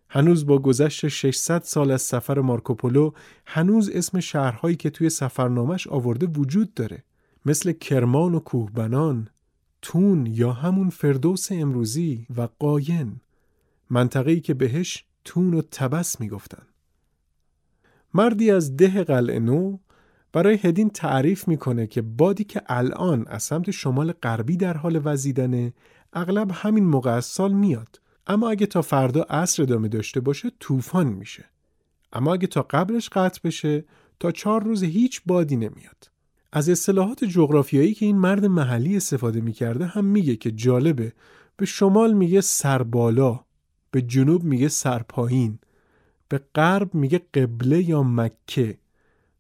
هنوز 0.10 0.46
با 0.46 0.60
گذشت 0.60 1.08
600 1.08 1.62
سال 1.62 1.92
از 1.92 2.02
سفر 2.02 2.40
مارکوپولو 2.40 3.12
هنوز 3.46 3.90
اسم 3.90 4.20
شهرهایی 4.20 4.76
که 4.76 4.90
توی 4.90 5.10
سفرنامش 5.10 5.88
آورده 5.88 6.26
وجود 6.26 6.74
داره. 6.74 7.04
مثل 7.46 7.72
کرمان 7.72 8.36
و 8.36 8.40
کوهبنان، 8.40 9.28
تون 9.82 10.26
یا 10.26 10.54
همون 10.54 10.90
فردوس 10.90 11.52
امروزی 11.52 12.28
و 12.38 12.48
قاین. 12.60 13.22
منطقه‌ای 13.90 14.40
که 14.40 14.54
بهش 14.54 15.06
تون 15.26 15.54
و 15.54 15.62
تبس 15.62 16.20
می‌گفتن. 16.22 16.64
مردی 18.14 18.52
از 18.52 18.78
ده 18.78 19.04
قلعه 19.04 19.40
نو 19.40 19.78
برای 20.34 20.60
هدین 20.64 20.90
تعریف 20.90 21.48
می‌کنه 21.48 21.88
که 21.88 22.02
بادی 22.02 22.44
که 22.44 22.62
الان 22.68 23.26
از 23.28 23.44
سمت 23.44 23.72
شمال 23.72 24.12
غربی 24.12 24.58
در 24.58 24.78
حال 24.78 25.02
وزیدنه 25.04 25.74
اغلب 26.14 26.52
همین 26.54 26.86
موقع 26.86 27.12
از 27.12 27.26
سال 27.26 27.54
میاد. 27.54 28.02
اما 28.28 28.50
اگه 28.50 28.66
تا 28.66 28.82
فردا 28.82 29.22
عصر 29.22 29.64
ادامه 29.64 29.88
داشته 29.88 30.20
باشه 30.20 30.52
طوفان 30.60 31.08
میشه. 31.08 31.46
اما 32.14 32.34
اگه 32.34 32.48
تا 32.48 32.62
قبلش 32.70 33.10
قطع 33.10 33.40
بشه 33.44 33.86
تا 34.20 34.32
چهار 34.32 34.64
روز 34.64 34.84
هیچ 34.84 35.22
بادی 35.26 35.56
نمیاد. 35.56 36.12
از 36.52 36.70
اصطلاحات 36.70 37.24
جغرافیایی 37.24 37.94
که 37.94 38.06
این 38.06 38.18
مرد 38.18 38.46
محلی 38.46 38.98
استفاده 38.98 39.42
می‌کرده 39.42 39.86
هم 39.86 40.06
میگه 40.06 40.36
که 40.36 40.52
جالبه. 40.52 41.14
به 41.58 41.66
شمال 41.66 42.14
میگه 42.14 42.42
سربالا 42.42 43.40
به 43.92 44.02
جنوب 44.02 44.44
میگه 44.44 44.68
سرپایین. 44.68 45.60
به 46.32 46.42
غرب 46.56 46.96
میگه 46.96 47.22
قبله 47.34 47.90
یا 47.90 48.04
مکه. 48.04 48.78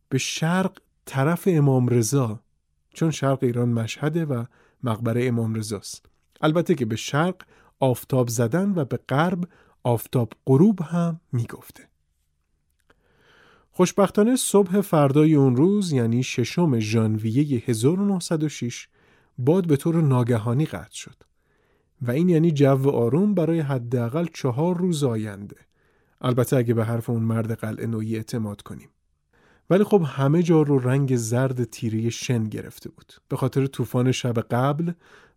به 0.09 0.17
شرق 0.17 0.77
طرف 1.05 1.47
امام 1.51 1.87
رضا 1.87 2.39
چون 2.93 3.11
شرق 3.11 3.43
ایران 3.43 3.69
مشهده 3.69 4.25
و 4.25 4.45
مقبره 4.83 5.27
امام 5.27 5.53
رضاست. 5.53 6.05
البته 6.41 6.75
که 6.75 6.85
به 6.85 6.95
شرق 6.95 7.35
آفتاب 7.79 8.27
زدن 8.27 8.73
و 8.75 8.85
به 8.85 8.99
غرب 9.09 9.47
آفتاب 9.83 10.33
غروب 10.47 10.81
هم 10.81 11.19
می‌گفته. 11.31 11.87
خوشبختانه 13.71 14.35
صبح 14.35 14.81
فردای 14.81 15.35
اون 15.35 15.55
روز 15.55 15.91
یعنی 15.91 16.23
ششم 16.23 16.79
ژانویه 16.79 17.63
1906 17.65 18.87
باد 19.37 19.67
به 19.67 19.77
طور 19.77 20.01
ناگهانی 20.01 20.65
قطع 20.65 20.95
شد. 20.95 21.15
و 22.01 22.11
این 22.11 22.29
یعنی 22.29 22.51
جو 22.51 22.89
آروم 22.89 23.33
برای 23.33 23.59
حداقل 23.59 24.27
چهار 24.33 24.77
روز 24.77 25.03
آینده. 25.03 25.70
البته 26.21 26.57
اگه 26.57 26.73
به 26.73 26.85
حرف 26.85 27.09
اون 27.09 27.23
مرد 27.23 27.51
قلعه 27.51 27.87
نویی 27.87 28.15
اعتماد 28.15 28.61
کنیم. 28.61 28.89
ولی 29.69 29.83
خب 29.83 30.03
همه 30.05 30.43
جا 30.43 30.61
رو 30.61 30.79
رنگ 30.79 31.15
زرد 31.15 31.63
تیری 31.63 32.11
شن 32.11 32.43
گرفته 32.43 32.89
بود. 32.89 33.13
به 33.27 33.37
خاطر 33.37 33.65
طوفان 33.65 34.11
شب 34.11 34.39
قبل 34.39 34.91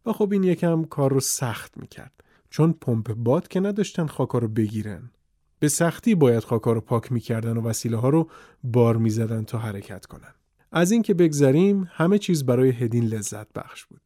و 0.07 0.13
خب 0.13 0.33
این 0.33 0.45
یکم 0.45 0.85
کار 0.85 1.13
رو 1.13 1.21
سخت 1.21 1.79
می‌کرد. 1.79 2.13
چون 2.51 2.73
پمپ 2.73 3.15
باد 3.15 3.49
که 3.49 3.61
نداشتن 3.61 4.07
خاکا 4.07 4.39
رو 4.39 4.49
بگیرن. 4.49 5.11
به 5.59 5.69
سختی 5.69 6.15
باید 6.15 6.45
خاکا 6.45 6.73
رو 6.73 6.81
پاک 6.81 7.13
می‌کردن 7.13 7.57
و 7.57 7.63
وسیله 7.63 7.97
ها 7.97 8.09
رو 8.09 8.31
بار 8.65 8.97
می‌زدن 8.97 9.45
تا 9.45 9.59
حرکت 9.59 10.07
کنن. 10.07 10.35
از 10.73 10.91
این 10.91 11.03
که 11.03 11.15
بگذریم 11.15 11.89
همه 11.93 12.19
چیز 12.19 12.47
برای 12.47 12.71
هدین 12.71 13.05
لذت 13.05 13.53
بخش 13.53 13.85
بود. 13.85 14.01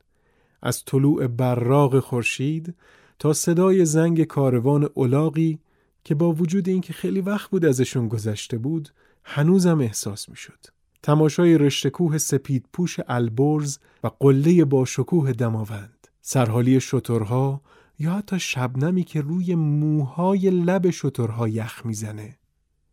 از 0.62 0.84
طلوع 0.84 1.26
براغ 1.26 1.98
خورشید 1.98 2.74
تا 3.18 3.32
صدای 3.32 3.84
زنگ 3.84 4.24
کاروان 4.24 4.88
اولاقی 4.94 5.58
که 6.04 6.14
با 6.14 6.32
وجود 6.32 6.68
اینکه 6.68 6.92
خیلی 6.92 7.20
وقت 7.20 7.50
بود 7.50 7.64
ازشون 7.64 8.08
گذشته 8.08 8.58
بود 8.58 8.88
هنوزم 9.24 9.80
احساس 9.80 10.28
می‌شد. 10.28 10.66
تماشای 11.02 11.58
رشته 11.58 12.18
سپید 12.18 12.66
پوش 12.72 12.96
البرز 13.08 13.78
و 14.04 14.10
قله 14.20 14.64
با 14.64 14.84
شکوه 14.84 15.32
دماوند 15.32 16.08
سرحالی 16.20 16.80
شترها 16.80 17.62
یا 17.98 18.12
حتی 18.12 18.40
شبنمی 18.40 19.04
که 19.04 19.20
روی 19.20 19.54
موهای 19.54 20.50
لب 20.50 20.90
شترها 20.90 21.48
یخ 21.48 21.86
می‌زنه. 21.86 22.38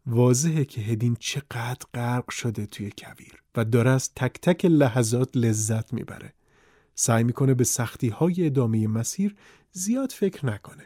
واضحه 0.08 0.66
که 0.66 0.82
هدین 0.82 1.18
چقدر 1.20 1.86
غرق 1.94 2.32
شده 2.32 2.66
توی 2.66 2.92
کویر 2.98 3.44
و 3.56 3.66
داره 3.66 3.92
از 3.92 4.14
تک 4.14 4.40
تک 4.42 4.66
لحظات 4.66 5.38
لذت 5.38 5.94
می‌بره. 5.94 6.34
سعی 6.96 7.24
می‌کنه 7.24 7.54
به 7.54 7.64
سختی 7.64 8.10
های 8.10 8.46
ادامه 8.46 8.88
مسیر 8.88 9.36
زیاد 9.72 10.12
فکر 10.12 10.46
نکنه. 10.46 10.84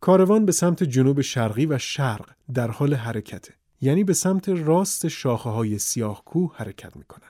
کاروان 0.00 0.46
به 0.46 0.52
سمت 0.52 0.82
جنوب 0.82 1.20
شرقی 1.20 1.66
و 1.66 1.78
شرق 1.78 2.30
در 2.54 2.70
حال 2.70 2.94
حرکته 2.94 3.54
یعنی 3.80 4.04
به 4.04 4.12
سمت 4.12 4.48
راست 4.48 5.08
شاخه 5.08 5.50
های 5.50 5.78
سیاه 5.78 6.24
کوه 6.24 6.52
حرکت 6.56 6.96
می‌کنن 6.96 7.28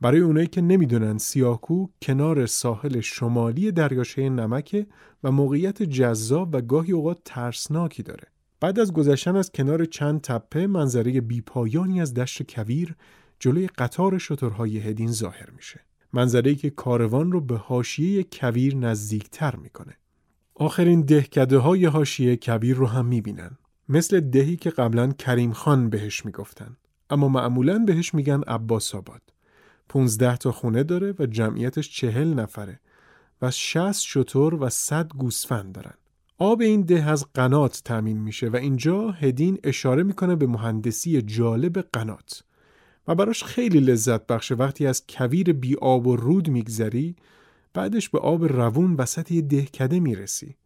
برای 0.00 0.20
اونایی 0.20 0.46
که 0.46 0.60
نمی‌دونن 0.60 1.18
سیاهکو 1.18 1.86
کنار 2.02 2.46
ساحل 2.46 3.00
شمالی 3.00 3.72
دریاچه 3.72 4.28
نمکه 4.28 4.86
و 5.24 5.32
موقعیت 5.32 5.82
جذاب 5.82 6.54
و 6.54 6.60
گاهی 6.60 6.92
اوقات 6.92 7.18
ترسناکی 7.24 8.02
داره. 8.02 8.28
بعد 8.60 8.78
از 8.78 8.92
گذشتن 8.92 9.36
از 9.36 9.52
کنار 9.52 9.84
چند 9.84 10.20
تپه 10.20 10.66
منظره 10.66 11.20
بیپایانی 11.20 12.00
از 12.00 12.14
دشت 12.14 12.54
کویر 12.54 12.94
جلوی 13.40 13.66
قطار 13.66 14.18
شترهای 14.18 14.78
هدین 14.78 15.12
ظاهر 15.12 15.50
میشه. 15.50 15.80
منظره 16.12 16.54
که 16.54 16.70
کاروان 16.70 17.32
رو 17.32 17.40
به 17.40 17.56
حاشیه 17.56 18.26
کویر 18.32 18.76
نزدیکتر 18.76 19.56
می‌کنه. 19.56 19.96
آخرین 20.60 21.00
دهکده 21.00 21.58
های 21.58 21.84
حاشیه 21.84 22.36
کویر 22.36 22.76
رو 22.76 22.86
هم 22.86 23.06
می‌بینن. 23.06 23.58
مثل 23.88 24.20
دهی 24.20 24.56
که 24.56 24.70
قبلا 24.70 25.12
کریم 25.12 25.52
خان 25.52 25.90
بهش 25.90 26.24
می‌گفتن. 26.24 26.76
اما 27.10 27.28
معمولا 27.28 27.78
بهش 27.78 28.14
میگن 28.14 28.40
عباس 28.40 28.94
آباد. 28.94 29.22
15 29.88 30.36
تا 30.36 30.52
خونه 30.52 30.82
داره 30.82 31.14
و 31.18 31.26
جمعیتش 31.26 31.90
چهل 31.90 32.34
نفره 32.34 32.80
و 33.42 33.50
60 33.50 33.92
شتر 33.92 34.54
و 34.54 34.68
100 34.68 35.08
گوسفند 35.08 35.72
دارن. 35.72 35.94
آب 36.38 36.60
این 36.60 36.82
ده 36.82 37.10
از 37.10 37.26
قنات 37.34 37.82
تامین 37.84 38.18
میشه 38.18 38.48
و 38.48 38.56
اینجا 38.56 39.10
هدین 39.10 39.58
اشاره 39.64 40.02
می‌کنه 40.02 40.36
به 40.36 40.46
مهندسی 40.46 41.22
جالب 41.22 41.78
قنات 41.78 42.44
و 43.08 43.14
براش 43.14 43.44
خیلی 43.44 43.80
لذت 43.80 44.26
بخشه 44.26 44.54
وقتی 44.54 44.86
از 44.86 45.02
کویر 45.08 45.52
بی 45.52 45.76
آب 45.76 46.06
و 46.06 46.16
رود 46.16 46.48
میگذری 46.48 47.16
بعدش 47.78 48.08
به 48.08 48.18
آب 48.18 48.44
روون 48.44 48.94
وسط 48.94 49.32
یه 49.32 49.42
دهکده 49.42 50.00
می‌رسی. 50.00 50.56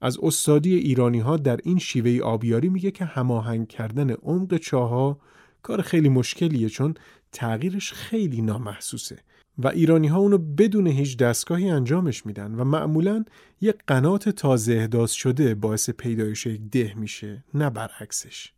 از 0.00 0.18
استادی 0.22 0.74
ایرانی 0.74 1.18
ها 1.20 1.36
در 1.36 1.58
این 1.64 1.78
شیوه 1.78 2.24
آبیاری 2.24 2.68
میگه 2.68 2.90
که 2.90 3.04
هماهنگ 3.04 3.68
کردن 3.68 4.10
عمق 4.10 4.56
چاها 4.56 5.18
کار 5.62 5.82
خیلی 5.82 6.08
مشکلیه 6.08 6.68
چون 6.68 6.94
تغییرش 7.32 7.92
خیلی 7.92 8.42
نامحسوسه 8.42 9.18
و 9.58 9.68
ایرانی 9.68 10.08
ها 10.08 10.18
اونو 10.18 10.38
بدون 10.38 10.86
هیچ 10.86 11.16
دستگاهی 11.16 11.70
انجامش 11.70 12.26
میدن 12.26 12.54
و 12.54 12.64
معمولا 12.64 13.24
یه 13.60 13.74
قنات 13.86 14.28
تازه 14.28 14.72
احداث 14.72 15.12
شده 15.12 15.54
باعث 15.54 15.90
پیدایش 15.90 16.46
یک 16.46 16.60
ده 16.60 16.94
میشه 16.96 17.44
نه 17.54 17.70
برعکسش 17.70 18.52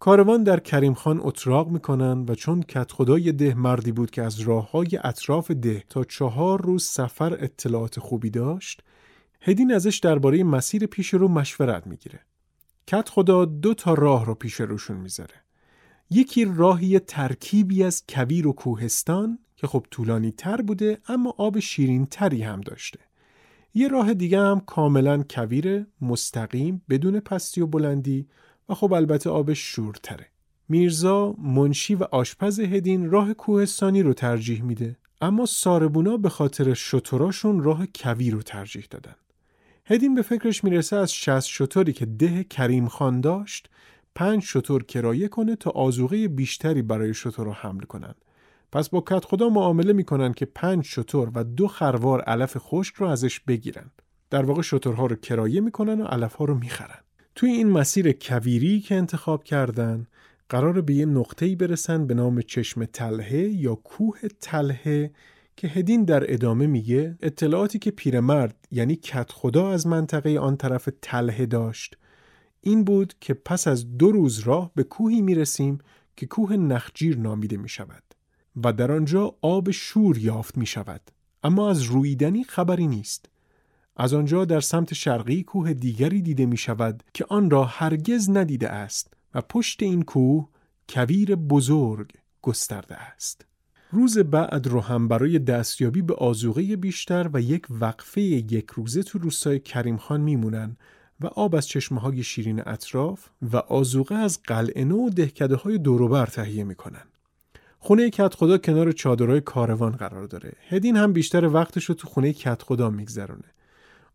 کاروان 0.00 0.42
در 0.42 0.60
کریم 0.60 0.94
خان 0.94 1.20
اتراق 1.22 1.68
می‌کنن 1.68 2.24
و 2.28 2.34
چون 2.34 2.62
کت 2.62 2.92
خدای 2.92 3.32
ده 3.32 3.54
مردی 3.54 3.92
بود 3.92 4.10
که 4.10 4.22
از 4.22 4.40
راه 4.40 4.70
های 4.70 4.98
اطراف 5.04 5.50
ده 5.50 5.84
تا 5.88 6.04
چهار 6.04 6.62
روز 6.62 6.84
سفر 6.84 7.32
اطلاعات 7.44 8.00
خوبی 8.00 8.30
داشت 8.30 8.82
هدین 9.40 9.72
ازش 9.72 9.98
درباره 9.98 10.44
مسیر 10.44 10.86
پیش 10.86 11.14
رو 11.14 11.28
مشورت 11.28 11.86
می‌گیره. 11.86 12.20
کت 12.86 13.08
خدا 13.08 13.44
دو 13.44 13.74
تا 13.74 13.94
راه 13.94 14.26
رو 14.26 14.34
پیش 14.34 14.60
روشون 14.60 14.96
می‌ذاره. 14.96 15.34
یکی 16.10 16.44
راهی 16.44 16.98
ترکیبی 16.98 17.84
از 17.84 18.04
کویر 18.08 18.46
و 18.46 18.52
کوهستان 18.52 19.38
که 19.56 19.66
خب 19.66 19.86
طولانی 19.90 20.30
تر 20.30 20.62
بوده 20.62 20.98
اما 21.08 21.34
آب 21.38 21.58
شیرین 21.58 22.06
تری 22.06 22.42
هم 22.42 22.60
داشته. 22.60 22.98
یه 23.74 23.88
راه 23.88 24.14
دیگه 24.14 24.40
هم 24.40 24.60
کاملا 24.60 25.22
کویر 25.30 25.86
مستقیم 26.00 26.82
بدون 26.88 27.20
پستی 27.20 27.60
و 27.60 27.66
بلندی 27.66 28.28
و 28.68 28.74
خب 28.74 28.92
البته 28.92 29.30
آبش 29.30 29.58
شورتره 29.58 30.26
میرزا 30.68 31.32
منشی 31.32 31.94
و 31.94 32.02
آشپز 32.04 32.60
هدین 32.60 33.10
راه 33.10 33.34
کوهستانی 33.34 34.02
رو 34.02 34.12
ترجیح 34.12 34.62
میده 34.62 34.96
اما 35.20 35.46
ساربونا 35.46 36.16
به 36.16 36.28
خاطر 36.28 36.74
شتراشون 36.74 37.62
راه 37.62 37.86
کویر 37.94 38.34
رو 38.34 38.42
ترجیح 38.42 38.86
دادن 38.90 39.14
هدین 39.84 40.14
به 40.14 40.22
فکرش 40.22 40.64
می‌رسه 40.64 40.96
از 40.96 41.14
شست 41.14 41.48
شتری 41.48 41.92
که 41.92 42.06
ده 42.06 42.44
کریم 42.44 42.88
خان 42.88 43.20
داشت 43.20 43.68
پنج 44.14 44.42
شطور 44.42 44.84
کرایه 44.84 45.28
کنه 45.28 45.56
تا 45.56 45.70
آزوغه 45.70 46.28
بیشتری 46.28 46.82
برای 46.82 47.14
شطور 47.14 47.46
رو 47.46 47.52
حمل 47.52 47.80
کنن. 47.80 48.14
پس 48.72 48.88
با 48.88 49.04
کت 49.06 49.24
خدا 49.24 49.48
معامله 49.48 49.92
می‌کنن 49.92 50.32
که 50.32 50.46
پنج 50.46 50.84
شطور 50.84 51.30
و 51.34 51.44
دو 51.44 51.68
خروار 51.68 52.20
علف 52.20 52.56
خشک 52.58 52.94
رو 52.94 53.06
ازش 53.06 53.40
بگیرن. 53.40 53.90
در 54.30 54.44
واقع 54.44 54.62
شطورها 54.62 55.06
رو 55.06 55.16
کرایه 55.16 55.60
می‌کنن 55.60 56.00
و 56.00 56.04
علفها 56.04 56.44
رو 56.44 56.54
می‌خرن. 56.54 56.98
توی 57.38 57.50
این 57.50 57.68
مسیر 57.68 58.12
کویری 58.12 58.80
که 58.80 58.94
انتخاب 58.94 59.44
کردن 59.44 60.06
قرار 60.48 60.80
به 60.80 60.94
یه 60.94 61.06
نقطه‌ای 61.06 61.56
برسن 61.56 62.06
به 62.06 62.14
نام 62.14 62.40
چشم 62.40 62.84
تلهه 62.84 63.38
یا 63.38 63.74
کوه 63.74 64.18
تلهه 64.40 65.10
که 65.56 65.68
هدین 65.68 66.04
در 66.04 66.32
ادامه 66.32 66.66
میگه 66.66 67.18
اطلاعاتی 67.22 67.78
که 67.78 67.90
پیرمرد 67.90 68.68
یعنی 68.70 68.96
کت 68.96 69.32
خدا 69.32 69.70
از 69.70 69.86
منطقه 69.86 70.38
آن 70.38 70.56
طرف 70.56 70.88
تلهه 71.02 71.46
داشت 71.46 71.96
این 72.60 72.84
بود 72.84 73.14
که 73.20 73.34
پس 73.34 73.68
از 73.68 73.98
دو 73.98 74.12
روز 74.12 74.38
راه 74.38 74.70
به 74.74 74.82
کوهی 74.82 75.22
می 75.22 75.34
رسیم 75.34 75.78
که 76.16 76.26
کوه 76.26 76.56
نخجیر 76.56 77.18
نامیده 77.18 77.56
می 77.56 77.68
شود 77.68 78.02
و 78.64 78.72
در 78.72 78.92
آنجا 78.92 79.34
آب 79.40 79.70
شور 79.70 80.18
یافت 80.18 80.58
می 80.58 80.66
شود 80.66 81.00
اما 81.42 81.70
از 81.70 81.82
رویدنی 81.82 82.44
خبری 82.44 82.86
نیست. 82.86 83.28
از 83.98 84.14
آنجا 84.14 84.44
در 84.44 84.60
سمت 84.60 84.94
شرقی 84.94 85.42
کوه 85.42 85.72
دیگری 85.72 86.22
دیده 86.22 86.46
می 86.46 86.56
شود 86.56 87.02
که 87.14 87.26
آن 87.28 87.50
را 87.50 87.64
هرگز 87.64 88.30
ندیده 88.30 88.68
است 88.68 89.14
و 89.34 89.40
پشت 89.40 89.82
این 89.82 90.02
کوه 90.02 90.48
کویر 90.88 91.34
بزرگ 91.34 92.10
گسترده 92.42 92.96
است 92.96 93.46
روز 93.90 94.18
بعد 94.18 94.66
رو 94.66 94.80
هم 94.80 95.08
برای 95.08 95.38
دستیابی 95.38 96.02
به 96.02 96.14
آزوغه 96.14 96.76
بیشتر 96.76 97.30
و 97.32 97.40
یک 97.40 97.66
وقفه 97.70 98.20
یک 98.20 98.70
روزه 98.74 99.02
تو 99.02 99.18
روستای 99.18 99.58
کریم 99.60 99.96
خان 99.96 100.20
میمونن 100.20 100.76
و 101.20 101.26
آب 101.26 101.54
از 101.54 101.68
چشمه 101.68 102.00
های 102.00 102.22
شیرین 102.22 102.62
اطراف 102.66 103.28
و 103.52 103.56
آزوغه 103.56 104.14
از 104.14 104.42
قلعه 104.42 104.84
و 104.84 105.10
دهکده 105.10 105.56
های 105.56 105.78
دوروبر 105.78 106.26
تهیه 106.26 106.64
می‌کنن. 106.64 107.02
خونه 107.78 108.10
کت 108.10 108.34
خدا 108.34 108.58
کنار 108.58 108.92
چادرهای 108.92 109.40
کاروان 109.40 109.92
قرار 109.92 110.26
داره. 110.26 110.52
هدین 110.68 110.96
هم 110.96 111.12
بیشتر 111.12 111.44
وقتش 111.44 111.84
رو 111.84 111.94
تو 111.94 112.08
خونه 112.08 112.32
کت 112.32 112.62
خدا 112.62 112.90
میگذرونه. 112.90 113.44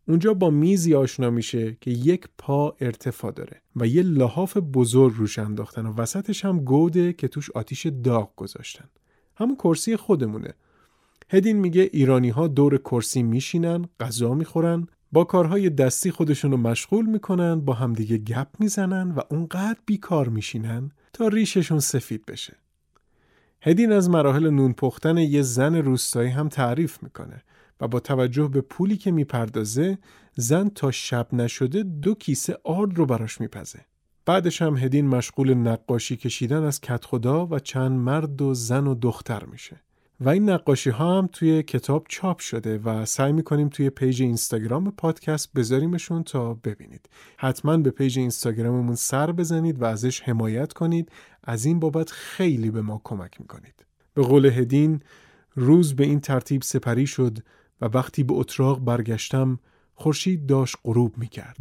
اونجا 0.08 0.34
با 0.34 0.50
میزی 0.50 0.94
آشنا 0.94 1.30
میشه 1.30 1.76
که 1.80 1.90
یک 1.90 2.28
پا 2.38 2.76
ارتفاع 2.80 3.32
داره 3.32 3.62
و 3.76 3.86
یه 3.86 4.02
لحاف 4.02 4.56
بزرگ 4.56 5.14
روش 5.16 5.38
انداختن 5.38 5.86
و 5.86 5.94
وسطش 5.94 6.44
هم 6.44 6.60
گوده 6.60 7.12
که 7.12 7.28
توش 7.28 7.50
آتیش 7.50 7.86
داغ 7.86 8.36
گذاشتن. 8.36 8.88
همون 9.36 9.56
کرسی 9.56 9.96
خودمونه. 9.96 10.54
هدین 11.30 11.56
میگه 11.56 11.90
ایرانی 11.92 12.28
ها 12.28 12.48
دور 12.48 12.78
کرسی 12.78 13.22
میشینن، 13.22 13.84
غذا 14.00 14.34
می‌خورن، 14.34 14.86
با 15.12 15.24
کارهای 15.24 15.70
دستی 15.70 16.10
خودشون 16.10 16.50
رو 16.50 16.56
مشغول 16.56 17.06
می‌کنن، 17.06 17.60
با 17.60 17.72
همدیگه 17.72 18.18
گپ 18.18 18.48
می‌زنن 18.58 19.10
و 19.10 19.20
اونقدر 19.30 19.78
بیکار 19.86 20.28
میشینن 20.28 20.90
تا 21.12 21.28
ریششون 21.28 21.78
سفید 21.78 22.26
بشه. 22.26 22.56
هدین 23.60 23.92
از 23.92 24.10
مراحل 24.10 24.50
نون 24.50 24.72
پختن 24.72 25.16
یه 25.16 25.42
زن 25.42 25.74
روستایی 25.74 26.30
هم 26.30 26.48
تعریف 26.48 27.02
می‌کنه 27.02 27.42
و 27.80 27.88
با 27.88 28.00
توجه 28.00 28.48
به 28.48 28.60
پولی 28.60 28.96
که 28.96 29.10
می‌پردازه 29.10 29.98
زن 30.34 30.68
تا 30.68 30.90
شب 30.90 31.34
نشده 31.34 31.82
دو 31.82 32.14
کیسه 32.14 32.58
آرد 32.64 32.98
رو 32.98 33.06
براش 33.06 33.40
میپزه. 33.40 33.80
بعدش 34.26 34.62
هم 34.62 34.76
هدین 34.76 35.08
مشغول 35.08 35.54
نقاشی 35.54 36.16
کشیدن 36.16 36.62
از 36.62 36.80
کدخدا 36.80 37.46
و 37.46 37.58
چند 37.58 37.92
مرد 37.92 38.42
و 38.42 38.54
زن 38.54 38.86
و 38.86 38.94
دختر 38.94 39.44
میشه. 39.44 39.80
و 40.20 40.28
این 40.28 40.50
نقاشی 40.50 40.90
ها 40.90 41.18
هم 41.18 41.28
توی 41.32 41.62
کتاب 41.62 42.06
چاپ 42.08 42.38
شده 42.38 42.78
و 42.78 43.04
سعی 43.04 43.32
می‌کنیم 43.32 43.68
توی 43.68 43.90
page 43.90 44.22
اینستاگرام 44.22 44.90
پادکست 44.90 45.52
بذاریمشون 45.52 46.22
تا 46.22 46.54
ببینید. 46.54 47.08
حتما 47.36 47.76
به 47.76 47.90
page 47.90 48.18
اینستاگراممون 48.18 48.94
سر 48.94 49.32
بزنید 49.32 49.82
و 49.82 49.84
ازش 49.84 50.20
حمایت 50.20 50.72
کنید. 50.72 51.12
از 51.44 51.64
این 51.64 51.80
بابت 51.80 52.10
خیلی 52.10 52.70
به 52.70 52.82
ما 52.82 53.00
کمک 53.04 53.40
می‌کنید. 53.40 53.86
به 54.14 54.22
قول 54.22 54.46
هدین 54.46 55.00
روز 55.54 55.96
به 55.96 56.04
این 56.04 56.20
ترتیب 56.20 56.62
سپری 56.62 57.06
شد 57.06 57.38
و 57.84 57.88
وقتی 57.94 58.22
به 58.22 58.34
اتراق 58.34 58.84
برگشتم 58.84 59.58
خورشید 59.94 60.46
داشت 60.46 60.76
غروب 60.84 61.18
می 61.18 61.28
کرد 61.28 61.56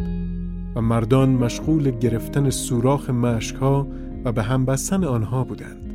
و 0.76 0.82
مردان 0.82 1.30
مشغول 1.30 1.92
گرفتن 1.92 2.50
سوراخ 2.50 3.10
مشکها 3.10 3.88
و 4.26 4.32
به 4.32 4.44
هم 4.44 4.66
بستن 4.66 5.04
آنها 5.04 5.44
بودند. 5.44 5.94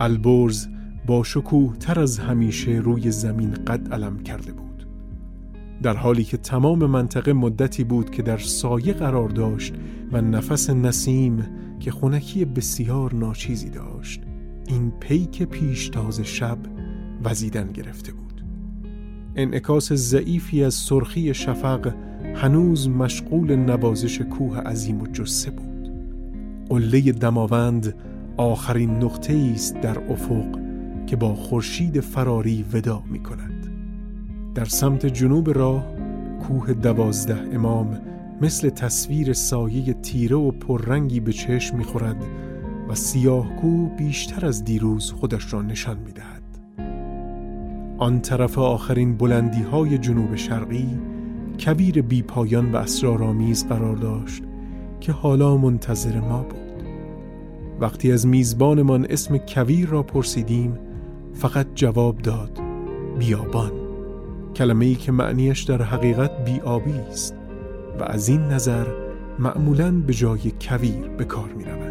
البرز 0.00 0.68
با 1.06 1.22
شکوه 1.22 1.76
تر 1.76 2.00
از 2.00 2.18
همیشه 2.18 2.70
روی 2.70 3.10
زمین 3.10 3.50
قد 3.50 3.92
علم 3.92 4.22
کرده 4.22 4.52
بود. 4.52 4.86
در 5.82 5.96
حالی 5.96 6.24
که 6.24 6.36
تمام 6.36 6.86
منطقه 6.86 7.32
مدتی 7.32 7.84
بود 7.84 8.10
که 8.10 8.22
در 8.22 8.38
سایه 8.38 8.92
قرار 8.92 9.28
داشت 9.28 9.74
و 10.12 10.20
نفس 10.20 10.70
نسیم 10.70 11.46
که 11.80 11.90
خونکی 11.90 12.44
بسیار 12.44 13.14
ناچیزی 13.14 13.70
داشت 13.70 14.22
این 14.66 14.90
پیک 14.90 15.42
پیشتاز 15.42 16.20
شب 16.20 16.58
وزیدن 17.24 17.72
گرفته 17.72 18.12
بود. 18.12 18.29
انعکاس 19.36 19.92
ضعیفی 19.92 20.64
از 20.64 20.74
سرخی 20.74 21.34
شفق 21.34 21.94
هنوز 22.34 22.88
مشغول 22.88 23.56
نوازش 23.56 24.20
کوه 24.20 24.58
عظیم 24.58 25.00
و 25.00 25.06
جسه 25.06 25.50
بود. 25.50 25.90
قله 26.68 27.00
دماوند 27.12 27.94
آخرین 28.36 28.90
نقطه 28.90 29.52
است 29.54 29.80
در 29.80 29.98
افق 29.98 30.58
که 31.06 31.16
با 31.16 31.34
خورشید 31.34 32.00
فراری 32.00 32.64
ودا 32.72 33.02
می 33.10 33.22
کند 33.22 33.72
در 34.54 34.64
سمت 34.64 35.06
جنوب 35.06 35.50
راه 35.50 35.86
کوه 36.42 36.72
دوازده 36.72 37.54
امام 37.54 38.00
مثل 38.40 38.68
تصویر 38.68 39.32
سایه 39.32 39.92
تیره 39.92 40.36
و 40.36 40.50
پررنگی 40.50 41.20
به 41.20 41.32
چشم 41.32 41.76
می‌خورد 41.76 42.24
و 42.88 42.94
سیاه 42.94 43.56
کوه 43.56 43.96
بیشتر 43.96 44.46
از 44.46 44.64
دیروز 44.64 45.12
خودش 45.12 45.52
را 45.52 45.62
نشان 45.62 45.98
می‌دهد. 45.98 46.39
آن 48.00 48.20
طرف 48.20 48.58
آخرین 48.58 49.16
بلندی 49.16 49.62
های 49.62 49.98
جنوب 49.98 50.36
شرقی 50.36 50.88
کبیر 51.66 52.02
بی 52.02 52.22
پایان 52.22 52.72
و 52.72 52.76
اسرارآمیز 52.76 53.68
قرار 53.68 53.96
داشت 53.96 54.42
که 55.00 55.12
حالا 55.12 55.56
منتظر 55.56 56.20
ما 56.20 56.42
بود 56.42 56.84
وقتی 57.80 58.12
از 58.12 58.26
میزبانمان 58.26 59.06
اسم 59.10 59.38
کویر 59.38 59.88
را 59.88 60.02
پرسیدیم 60.02 60.78
فقط 61.34 61.66
جواب 61.74 62.18
داد 62.18 62.60
بیابان 63.18 63.72
کلمه 64.56 64.86
ای 64.86 64.94
که 64.94 65.12
معنیش 65.12 65.62
در 65.62 65.82
حقیقت 65.82 66.44
بیابی 66.44 66.92
است 66.92 67.34
و 68.00 68.04
از 68.04 68.28
این 68.28 68.40
نظر 68.40 68.86
معمولا 69.38 69.90
به 69.90 70.14
جای 70.14 70.52
کویر 70.60 71.08
به 71.18 71.24
کار 71.24 71.52
می 71.52 71.64
رود. 71.64 71.89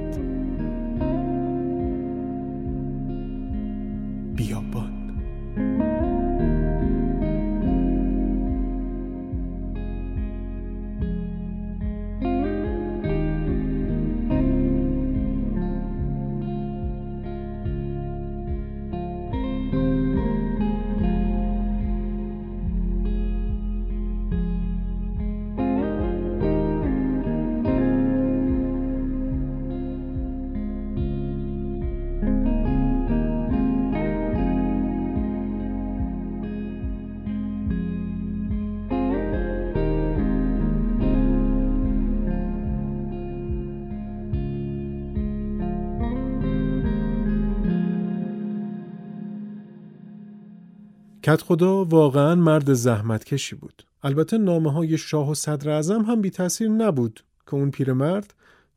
کت 51.30 51.42
خدا 51.42 51.86
واقعا 51.86 52.36
مرد 52.36 52.74
زحمتکشی 52.74 53.56
بود. 53.56 53.84
البته 54.04 54.38
نامه 54.38 54.72
های 54.72 54.98
شاه 54.98 55.30
و 55.30 55.34
صدر 55.34 55.70
اعظم 55.70 56.02
هم 56.02 56.22
بی 56.22 56.30
تاثیر 56.30 56.70
نبود 56.70 57.24
که 57.48 57.54
اون 57.54 57.72
پیرمرد 57.72 58.34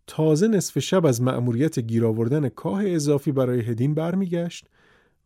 تازه 0.07 0.49
نصف 0.49 0.79
شب 0.79 1.07
از 1.07 1.23
مأموریت 1.23 1.79
گیر 1.79 2.07
آوردن 2.07 2.49
کاه 2.49 2.83
اضافی 2.87 3.33
برای 3.33 3.61
هدین 3.61 3.95
برمیگشت 3.95 4.67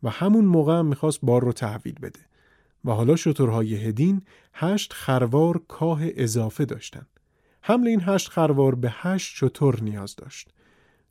و 0.03 0.11
همون 0.11 0.45
موقع 0.45 0.79
هم 0.79 0.87
می‌خواست 0.87 1.19
بار 1.23 1.45
رو 1.45 1.53
تحویل 1.53 1.95
بده 2.03 2.21
و 2.85 2.91
حالا 2.91 3.17
شترهای 3.17 3.75
هدین 3.75 4.23
هشت 4.53 4.93
خروار 4.93 5.61
کاه 5.69 6.01
اضافه 6.03 6.65
داشتن. 6.65 7.07
حمل 7.63 7.87
این 7.87 8.01
هشت 8.05 8.29
خروار 8.29 8.75
به 8.75 8.89
هشت 8.93 9.37
شتر 9.37 9.83
نیاز 9.83 10.17
داشت. 10.17 10.49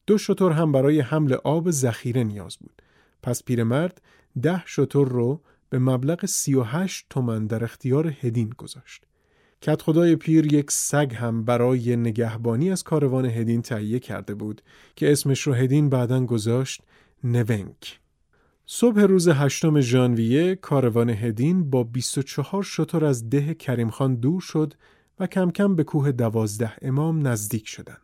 دو 0.07 0.17
شتر 0.17 0.49
هم 0.49 0.71
برای 0.71 0.99
حمل 0.99 1.33
آب 1.33 1.71
ذخیره 1.71 2.23
نیاز 2.23 2.57
بود. 2.57 2.81
پس 3.23 3.43
پیرمرد 3.43 4.01
ده 4.41 4.63
شتر 4.65 5.03
رو 5.03 5.41
به 5.75 5.79
مبلغ 5.79 6.25
38 6.25 7.05
تومن 7.09 7.47
در 7.47 7.63
اختیار 7.63 8.13
هدین 8.21 8.49
گذاشت. 8.57 9.03
کت 9.61 9.81
خدای 9.81 10.15
پیر 10.15 10.53
یک 10.53 10.71
سگ 10.71 11.13
هم 11.15 11.45
برای 11.45 11.95
نگهبانی 11.95 12.71
از 12.71 12.83
کاروان 12.83 13.25
هدین 13.25 13.61
تهیه 13.61 13.99
کرده 13.99 14.35
بود 14.35 14.61
که 14.95 15.11
اسمش 15.11 15.41
رو 15.41 15.53
هدین 15.53 15.89
بعدا 15.89 16.25
گذاشت 16.25 16.81
نونک. 17.23 17.99
صبح 18.65 19.01
روز 19.01 19.27
هشتم 19.27 19.79
ژانویه 19.79 20.55
کاروان 20.55 21.09
هدین 21.09 21.69
با 21.69 21.83
24 21.83 22.63
شتر 22.63 23.05
از 23.05 23.29
ده 23.29 23.53
کریم 23.53 23.89
خان 23.89 24.15
دور 24.15 24.41
شد 24.41 24.73
و 25.19 25.27
کم 25.27 25.51
کم 25.51 25.75
به 25.75 25.83
کوه 25.83 26.11
دوازده 26.11 26.71
امام 26.81 27.27
نزدیک 27.27 27.67
شدند. 27.67 28.01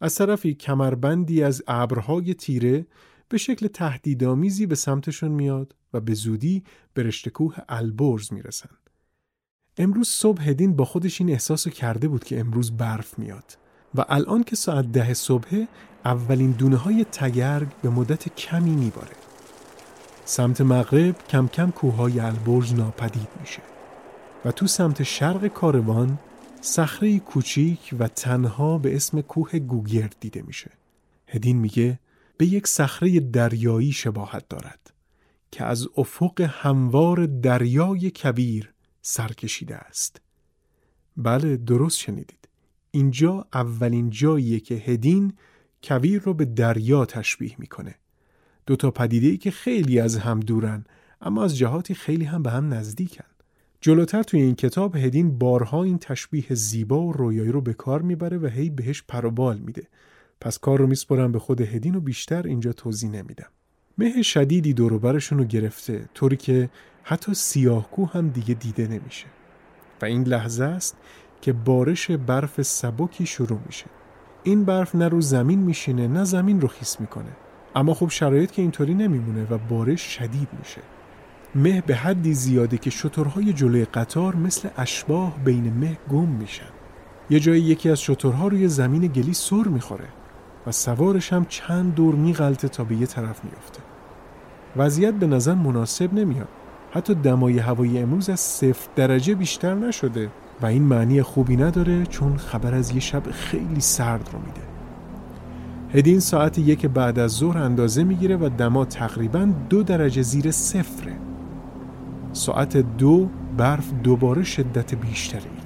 از 0.00 0.14
طرفی 0.14 0.54
کمربندی 0.54 1.42
از 1.42 1.62
ابرهای 1.66 2.34
تیره 2.34 2.86
به 3.32 3.38
شکل 3.38 3.66
تهدیدآمیزی 3.66 4.66
به 4.66 4.74
سمتشون 4.74 5.30
میاد 5.30 5.74
و 5.92 6.00
به 6.00 6.14
زودی 6.14 6.64
به 6.94 7.02
رشتکوه 7.02 7.56
البرز 7.68 8.32
می‌رسن. 8.32 8.70
امروز 9.76 10.08
صبح 10.08 10.42
هدین 10.42 10.76
با 10.76 10.84
خودش 10.84 11.20
این 11.20 11.30
احساس 11.30 11.68
کرده 11.68 12.08
بود 12.08 12.24
که 12.24 12.40
امروز 12.40 12.76
برف 12.76 13.18
میاد 13.18 13.58
و 13.94 14.04
الان 14.08 14.44
که 14.44 14.56
ساعت 14.56 14.92
ده 14.92 15.14
صبح 15.14 15.64
اولین 16.04 16.50
دونه 16.50 16.76
های 16.76 17.04
تگرگ 17.04 17.68
به 17.82 17.90
مدت 17.90 18.28
کمی 18.28 18.70
میباره. 18.70 19.16
سمت 20.24 20.60
مغرب 20.60 21.16
کم 21.28 21.48
کم 21.48 21.70
کوههای 21.70 22.20
البرز 22.20 22.74
ناپدید 22.74 23.28
میشه 23.40 23.62
و 24.44 24.52
تو 24.52 24.66
سمت 24.66 25.02
شرق 25.02 25.46
کاروان 25.46 26.18
صخره 26.60 27.18
کوچیک 27.18 27.94
و 27.98 28.08
تنها 28.08 28.78
به 28.78 28.96
اسم 28.96 29.20
کوه 29.20 29.58
گوگرد 29.58 30.16
دیده 30.20 30.42
میشه. 30.42 30.70
هدین 31.26 31.58
میگه 31.58 31.98
به 32.36 32.46
یک 32.46 32.66
صخره 32.66 33.20
دریایی 33.20 33.92
شباهت 33.92 34.48
دارد. 34.48 34.92
که 35.50 35.64
از 35.64 35.88
افق 35.96 36.40
هموار 36.40 37.26
دریای 37.26 38.10
کبیر 38.10 38.72
سر 39.02 39.28
کشیده 39.28 39.76
است. 39.76 40.20
بله 41.16 41.56
درست 41.56 41.98
شنیدید. 41.98 42.48
اینجا 42.90 43.46
اولین 43.54 44.10
جاییه 44.10 44.60
که 44.60 44.74
هدین 44.74 45.32
کویر 45.82 46.22
رو 46.22 46.34
به 46.34 46.44
دریا 46.44 47.04
تشبیه 47.04 47.54
می‌کنه. 47.58 47.94
دو 48.66 48.76
تا 48.76 48.90
پدیده 48.90 49.26
ای 49.26 49.36
که 49.36 49.50
خیلی 49.50 50.00
از 50.00 50.16
هم 50.16 50.40
دورن 50.40 50.84
اما 51.20 51.44
از 51.44 51.56
جهاتی 51.56 51.94
خیلی 51.94 52.24
هم 52.24 52.42
به 52.42 52.50
هم 52.50 52.74
نزدیکن. 52.74 53.24
جلوتر 53.80 54.22
توی 54.22 54.42
این 54.42 54.54
کتاب 54.54 54.96
هدین 54.96 55.38
بارها 55.38 55.82
این 55.82 55.98
تشبیه 55.98 56.54
زیبا 56.54 57.02
و 57.02 57.12
رویایی 57.12 57.52
رو 57.52 57.60
به 57.60 57.74
کار 57.74 58.02
می‌بره 58.02 58.38
و 58.38 58.46
هی 58.46 58.70
بهش 58.70 59.02
پروبال 59.08 59.58
میده. 59.58 59.86
پس 60.42 60.58
کار 60.58 60.78
رو 60.78 60.86
میسپرم 60.86 61.32
به 61.32 61.38
خود 61.38 61.60
هدین 61.60 61.94
و 61.94 62.00
بیشتر 62.00 62.42
اینجا 62.46 62.72
توضیح 62.72 63.10
نمیدم. 63.10 63.46
مه 63.98 64.22
شدیدی 64.22 64.74
دوروبرشون 64.74 65.38
رو 65.38 65.44
گرفته 65.44 66.08
طوری 66.14 66.36
که 66.36 66.70
حتی 67.02 67.34
سیاهکو 67.34 68.06
هم 68.06 68.28
دیگه 68.28 68.54
دیده 68.54 68.86
نمیشه. 68.86 69.26
و 70.02 70.04
این 70.04 70.22
لحظه 70.22 70.64
است 70.64 70.96
که 71.40 71.52
بارش 71.52 72.10
برف 72.10 72.62
سبکی 72.62 73.26
شروع 73.26 73.58
میشه. 73.66 73.86
این 74.42 74.64
برف 74.64 74.94
نه 74.94 75.08
رو 75.08 75.20
زمین 75.20 75.58
میشینه 75.58 76.08
نه 76.08 76.24
زمین 76.24 76.60
رو 76.60 76.68
خیس 76.68 77.00
می‌کنه. 77.00 77.36
اما 77.74 77.94
خب 77.94 78.08
شرایط 78.08 78.50
که 78.50 78.62
اینطوری 78.62 78.94
نمیمونه 78.94 79.46
و 79.50 79.58
بارش 79.58 80.02
شدید 80.02 80.48
میشه. 80.58 80.80
مه 81.54 81.80
به 81.80 81.94
حدی 81.94 82.34
زیاده 82.34 82.78
که 82.78 82.90
شترهای 82.90 83.52
جلوی 83.52 83.84
قطار 83.84 84.36
مثل 84.36 84.68
اشباه 84.76 85.38
بین 85.44 85.72
مه 85.72 85.98
گم 86.10 86.28
میشن. 86.28 86.70
یه 87.30 87.40
جایی 87.40 87.62
یکی 87.62 87.90
از 87.90 88.00
شترها 88.00 88.48
روی 88.48 88.68
زمین 88.68 89.06
گلی 89.06 89.34
سر 89.34 89.68
می‌خوره. 89.68 90.08
و 90.66 90.72
سوارش 90.72 91.32
هم 91.32 91.44
چند 91.48 91.94
دور 91.94 92.14
میغلطه 92.14 92.68
تا 92.68 92.84
به 92.84 92.96
یه 92.96 93.06
طرف 93.06 93.44
میفته 93.44 93.80
وضعیت 94.76 95.14
به 95.14 95.26
نظر 95.26 95.54
مناسب 95.54 96.14
نمیاد. 96.14 96.48
حتی 96.90 97.14
دمای 97.14 97.58
هوای 97.58 97.98
امروز 97.98 98.30
از 98.30 98.40
صفر 98.40 98.88
درجه 98.96 99.34
بیشتر 99.34 99.74
نشده 99.74 100.30
و 100.62 100.66
این 100.66 100.82
معنی 100.82 101.22
خوبی 101.22 101.56
نداره 101.56 102.06
چون 102.06 102.36
خبر 102.36 102.74
از 102.74 102.90
یه 102.90 103.00
شب 103.00 103.30
خیلی 103.30 103.80
سرد 103.80 104.30
رو 104.32 104.38
میده. 104.38 104.60
هدین 105.94 106.20
ساعت 106.20 106.58
یک 106.58 106.86
بعد 106.86 107.18
از 107.18 107.30
ظهر 107.30 107.58
اندازه 107.58 108.04
می‌گیره 108.04 108.36
و 108.36 108.48
دما 108.58 108.84
تقریبا 108.84 109.52
دو 109.68 109.82
درجه 109.82 110.22
زیر 110.22 110.50
صفره. 110.50 111.16
ساعت 112.32 112.76
دو 112.76 113.28
برف 113.56 113.92
دوباره 114.02 114.42
شدت 114.42 114.94
بیشتری. 114.94 115.61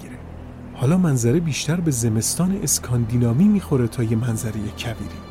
حالا 0.76 0.98
منظره 0.98 1.40
بیشتر 1.40 1.80
به 1.80 1.90
زمستان 1.90 2.60
اسکاندینامی 2.62 3.44
می‌خوره 3.44 3.88
تا 3.88 4.02
یه 4.02 4.16
منظره 4.16 4.52
کبیری 4.52 5.26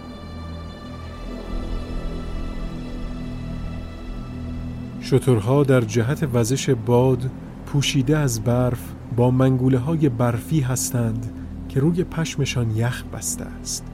شترها 5.02 5.64
در 5.64 5.82
جهت 5.82 6.30
وزش 6.34 6.70
باد 6.70 7.30
پوشیده 7.66 8.18
از 8.18 8.44
برف 8.44 8.80
با 9.16 9.32
منگوله 9.32 9.78
های 9.78 10.10
برفی 10.10 10.60
هستند 10.62 11.32
که 11.70 11.80
روی 11.80 12.04
پشمشان 12.04 12.78
یخ 12.78 13.04
بسته 13.04 13.46
است. 13.46 13.86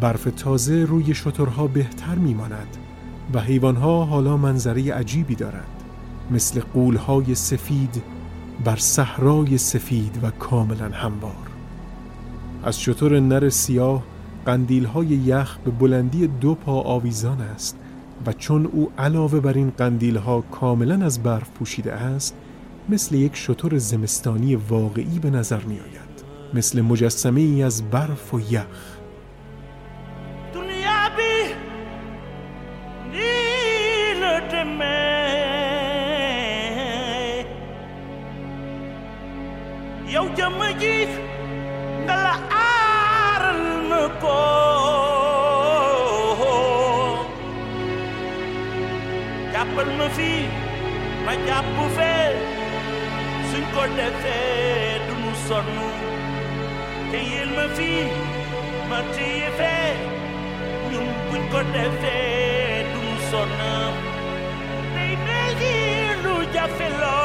برف 0.00 0.28
تازه 0.36 0.84
روی 0.84 1.14
شترها 1.14 1.66
بهتر 1.66 2.14
میماند 2.14 2.76
و 3.34 3.40
حیوانها 3.40 4.04
حالا 4.04 4.36
منظره 4.36 4.94
عجیبی 4.94 5.34
دارند. 5.34 5.82
مثل 6.30 6.60
قولهای 6.60 7.34
سفید 7.34 8.02
بر 8.64 8.76
صحرای 8.76 9.58
سفید 9.58 10.18
و 10.22 10.30
کاملا 10.30 10.88
هموار. 10.88 11.48
از 12.64 12.80
شتر 12.80 13.20
نر 13.20 13.48
سیاه 13.48 14.02
قندیلهای 14.46 15.06
یخ 15.06 15.58
به 15.58 15.70
بلندی 15.70 16.26
دو 16.26 16.54
پا 16.54 16.80
آویزان 16.80 17.40
است 17.40 17.76
و 18.26 18.32
چون 18.32 18.66
او 18.66 18.90
علاوه 18.98 19.40
بر 19.40 19.52
این 19.52 19.70
قندیلها 19.70 20.40
کاملا 20.40 21.04
از 21.04 21.22
برف 21.22 21.50
پوشیده 21.50 21.92
است 21.92 22.34
مثل 22.88 23.14
یک 23.14 23.36
شتر 23.36 23.78
زمستانی 23.78 24.54
واقعی 24.54 25.18
به 25.18 25.30
نظر 25.30 25.60
می 25.60 25.74
آید 25.74 26.24
مثل 26.54 26.80
مجسمه 26.80 27.40
ای 27.40 27.62
از 27.62 27.90
برف 27.90 28.34
و 28.34 28.40
یخ. 28.40 28.66
Yow 40.12 40.26
jëmm 40.36 40.60
ji 40.80 40.94
nga 42.04 42.16
la 42.24 42.34
aaral 42.60 43.62
na 43.90 44.00
ko 44.22 44.36
jàppal 49.52 49.88
ma 49.98 50.06
fii 50.16 50.40
ma 51.24 51.32
jàpp 51.46 51.76
fee 51.96 52.26
suñ 53.50 53.64
ko 53.74 53.82
defee 53.98 54.98
du 55.06 55.14
nu 55.22 55.30
sonn 55.46 55.68
te 55.76 55.84
téyel 57.12 57.48
ma 57.58 57.66
fii 57.76 58.02
ma 58.90 58.98
téye 59.14 59.48
fee 59.58 59.92
ñun 60.90 61.06
buñ 61.28 61.42
ko 61.52 61.60
defee 61.74 62.84
du 62.92 62.98
nu 63.06 63.14
sonn 63.30 63.52
day 64.94 65.12
neexi 65.26 65.74
lu 66.24 66.34
jafe 66.54 66.88
loo 67.02 67.17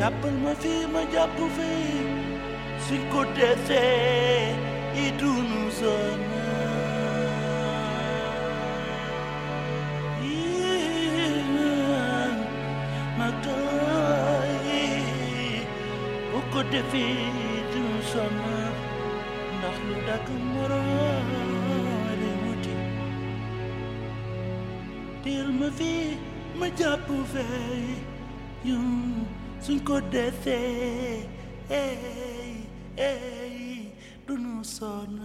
jàppal 0.00 0.34
ma 0.44 0.52
fii 0.62 0.82
ma 0.94 1.02
jàpp 1.12 1.36
fii 1.56 1.96
suñ 2.84 3.02
ko 3.12 3.20
defee 3.36 4.54
i 5.02 5.06
dunu 5.18 5.60
sonn 5.78 6.20
ma 13.18 13.28
kaay 13.44 14.86
bu 16.30 16.38
ko 16.52 16.60
defee 16.72 17.16
dunu 17.72 17.98
sonn 18.12 18.36
ndax 19.58 19.76
teel 25.24 25.48
ma 25.60 25.68
fii 25.78 26.06
ma 26.58 26.68
jàpp 26.78 27.08
fee 27.32 27.96
yum 28.68 28.88
suñ 29.64 29.78
ko 29.88 29.96
defee 30.12 31.26
ey 31.84 32.52
ey 33.10 33.56
du 34.26 34.34
nu 34.44 34.54
sonn 34.76 35.16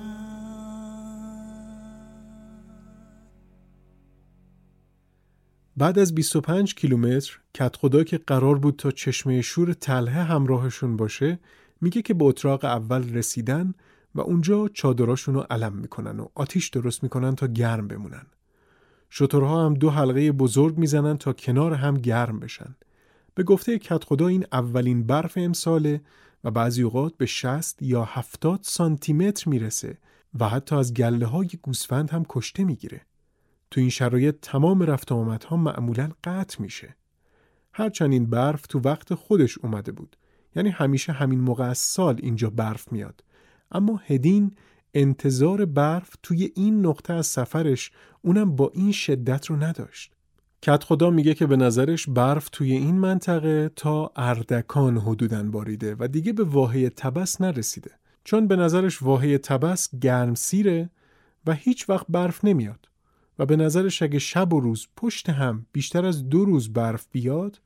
بعد 5.78 6.00
از 6.00 6.16
25 6.16 6.76
کیلومتر 6.76 7.39
کت 7.54 7.76
خدا 7.76 8.04
که 8.04 8.18
قرار 8.18 8.60
بود 8.60 8.76
تا 8.76 8.91
چشمه 8.91 9.41
شور 9.41 9.74
تله 9.74 10.12
همراهشون 10.12 10.98
باشه 10.98 11.39
میگه 11.82 12.02
که 12.02 12.14
به 12.14 12.26
اتراق 12.26 12.66
اول 12.66 13.14
رسیدن 13.14 13.74
و 14.16 14.22
اونجا 14.22 14.68
چادراشون 14.68 15.36
رو 15.36 15.41
علم 15.50 15.74
می‌کنن 15.74 16.20
و 16.20 16.28
آتیش 16.36 16.70
درست 16.70 17.04
می‌کنن 17.04 17.36
تا 17.36 17.48
گرم 17.48 17.88
بمونن. 17.88 18.26
شترها 19.12 19.66
هم 19.66 19.74
دو 19.74 19.89
حلقه 19.89 20.32
بزرگ 20.32 20.78
می‌زنن 20.78 21.18
تا 21.18 21.34
کنار 21.34 21.74
هم 21.74 21.93
گرم 21.93 22.39
بشن. 22.39 22.76
به 23.36 23.43
گفته 23.43 23.80
کت 23.80 24.03
خدا 24.03 24.28
این 24.28 24.45
اولین 24.51 25.03
برف 25.03 25.34
امساله 25.36 26.01
و 26.43 26.51
بعضی 26.51 26.84
اوقات 26.84 27.18
به 27.18 27.26
60 27.26 27.82
یا 27.82 28.03
70 28.03 28.60
سانتی 28.64 29.14
متر 29.14 29.49
می‌رسه 29.49 29.97
و 30.39 30.49
حتی 30.49 30.76
از 30.76 30.93
گله 30.93 31.26
های 31.26 31.49
گوسفند 31.62 32.10
هم 32.10 32.26
کشته 32.30 32.64
می‌گیره. 32.64 33.01
تو 33.72 33.80
این 33.80 33.89
شرایط 33.89 34.36
تمام 34.41 34.82
رفت 34.82 35.12
آمدها 35.12 35.58
معمولا 35.58 36.10
قطع 36.24 36.62
میشه. 36.62 36.95
هرچند 37.74 38.14
این 38.14 38.26
برف 38.26 38.68
تو 38.68 38.80
وقت 38.80 39.14
خودش 39.14 39.58
اومده 39.58 39.91
بود. 39.91 40.18
یعنی 40.55 40.70
همیشه 40.70 41.12
همین 41.12 41.41
موقع 41.41 41.64
از 41.64 41.78
سال 41.78 42.20
اینجا 42.24 42.49
برف 42.49 42.91
میاد. 42.91 43.24
اما 43.72 44.01
هدین 44.05 44.55
انتظار 45.00 45.66
برف 45.66 46.16
توی 46.24 46.52
این 46.56 46.86
نقطه 46.86 47.14
از 47.14 47.28
سفرش 47.28 47.91
اونم 48.22 48.56
با 48.56 48.72
این 48.74 48.91
شدت 48.91 49.45
رو 49.45 49.56
نداشت. 49.56 50.12
کت 50.62 50.84
خدا 50.84 51.10
میگه 51.10 51.34
که 51.34 51.48
به 51.48 51.56
نظرش 51.56 52.10
برف 52.10 52.50
توی 52.52 52.72
این 52.72 52.95
منطقه 52.95 53.72
تا 53.76 54.12
اردکان 54.16 54.98
حدودن 54.98 55.52
باریده 55.52 55.95
و 56.00 56.08
دیگه 56.08 56.34
به 56.34 56.43
واحه 56.43 56.89
تبس 56.89 57.41
نرسیده. 57.41 57.91
چون 58.24 58.48
به 58.48 58.56
نظرش 58.56 59.02
واحه 59.02 59.38
تبس 59.38 59.89
گرم 60.02 60.36
سیره 60.36 60.89
و 61.45 61.54
هیچ 61.54 61.89
وقت 61.89 62.06
برف 62.10 62.45
نمیاد. 62.45 62.89
و 63.39 63.45
به 63.45 63.56
نظرش 63.56 64.02
اگه 64.02 64.20
شب 64.20 64.54
و 64.54 64.60
روز 64.60 64.88
پشت 64.95 65.30
هم 65.30 65.66
بیشتر 65.72 66.06
از 66.06 66.30
دو 66.30 66.45
روز 66.45 66.74
برف 66.74 67.08
بیاد 67.12 67.62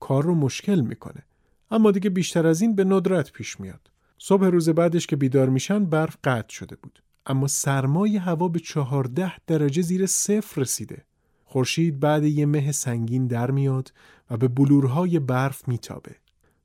کار 0.00 0.24
رو 0.24 0.34
مشکل 0.34 0.80
می‌کنه. 0.80 1.22
اما 1.70 1.90
دیگه 1.90 2.10
بیشتر 2.10 2.46
از 2.46 2.60
این 2.60 2.74
به 2.74 2.84
ندرت 2.84 3.32
پیش 3.32 3.60
میاد. 3.60 3.90
صبح 4.18 4.46
روز 4.46 4.68
بعدش 4.68 5.06
که 5.06 5.16
بیدار 5.16 5.48
میشن 5.48 5.84
برف 5.84 6.16
قطع 6.24 6.54
شده 6.54 6.76
بود. 6.76 7.02
اما 7.26 7.46
سرمای 7.46 8.16
هوا 8.16 8.48
به 8.48 8.58
چهارده 8.58 9.32
درجه 9.46 9.82
زیر 9.82 10.06
صفر 10.06 10.60
رسیده. 10.60 11.04
خورشید 11.44 12.00
بعد 12.00 12.24
یه 12.24 12.46
مه 12.46 12.72
سنگین 12.72 13.26
در 13.26 13.50
میاد 13.50 13.92
و 14.30 14.36
به 14.36 14.48
بلورهای 14.48 15.18
برف 15.18 15.68
میتابه. 15.68 16.16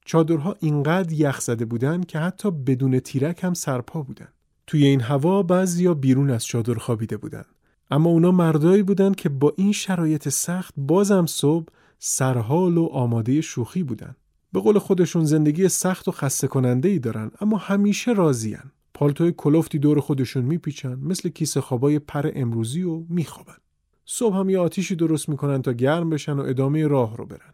چادرها 0.06 0.56
اینقدر 0.60 1.14
یخ 1.14 1.42
زده 1.42 1.66
بودن 1.66 2.04
که 2.04 2.20
حتی 2.20 2.52
بدون 2.52 3.00
تیرک 3.00 3.44
هم 3.44 3.54
سرپا 3.54 4.02
بودن. 4.02 4.28
توی 4.68 4.86
این 4.86 5.02
هوا 5.02 5.44
بعضیا 5.44 5.94
بیرون 5.94 6.30
از 6.30 6.46
چادر 6.46 6.74
خوابیده 6.74 7.18
بودن. 7.18 7.46
اما 7.92 8.10
اونا 8.10 8.32
مردایی 8.32 8.84
بودن 8.84 9.14
که 9.14 9.30
با 9.30 9.54
این 9.58 9.72
شرایط 9.72 10.30
سخت 10.30 10.74
بازم 10.78 11.26
صبح 11.26 11.68
سرحال 12.00 12.78
و 12.78 12.86
آماده 12.86 13.42
شوخی 13.42 13.84
بودن. 13.84 14.16
به 14.54 14.60
قول 14.60 14.80
خودشون 14.80 15.26
زندگی 15.26 15.68
سخت 15.68 16.08
و 16.08 16.12
خسته 16.12 16.48
کننده 16.48 16.90
ای 16.90 17.00
دارن 17.00 17.32
اما 17.42 17.58
همیشه 17.58 18.14
راضیان. 18.14 18.72
پالتوی 18.94 19.34
کلفتی 19.38 19.80
دور 19.80 20.00
خودشون 20.00 20.46
میپیچن 20.46 21.00
مثل 21.02 21.30
کیسه 21.30 21.62
خوابای 21.62 22.00
پر 22.00 22.32
امروزی 22.36 22.84
و 22.84 23.04
میخوابن. 23.10 23.58
صبح 24.06 24.36
هم 24.36 24.50
یه 24.50 24.60
آتیشی 24.60 24.96
درست 24.96 25.30
می‌کنن 25.30 25.62
تا 25.62 25.74
گرم 25.74 26.10
بشن 26.10 26.34
و 26.34 26.42
ادامه 26.42 26.88
راه 26.88 27.18
رو 27.18 27.26
برن. 27.26 27.54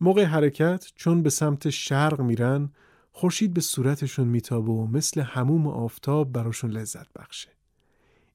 موقع 0.00 0.24
حرکت 0.24 0.86
چون 0.94 1.22
به 1.22 1.30
سمت 1.30 1.70
شرق 1.70 2.20
میرن 2.20 2.70
خورشید 3.12 3.54
به 3.54 3.60
صورتشون 3.60 4.28
میتابه 4.28 4.72
و 4.72 4.86
مثل 4.86 5.20
هموم 5.20 5.66
آفتاب 5.66 6.32
براشون 6.32 6.70
لذت 6.70 7.06
بخشه. 7.12 7.48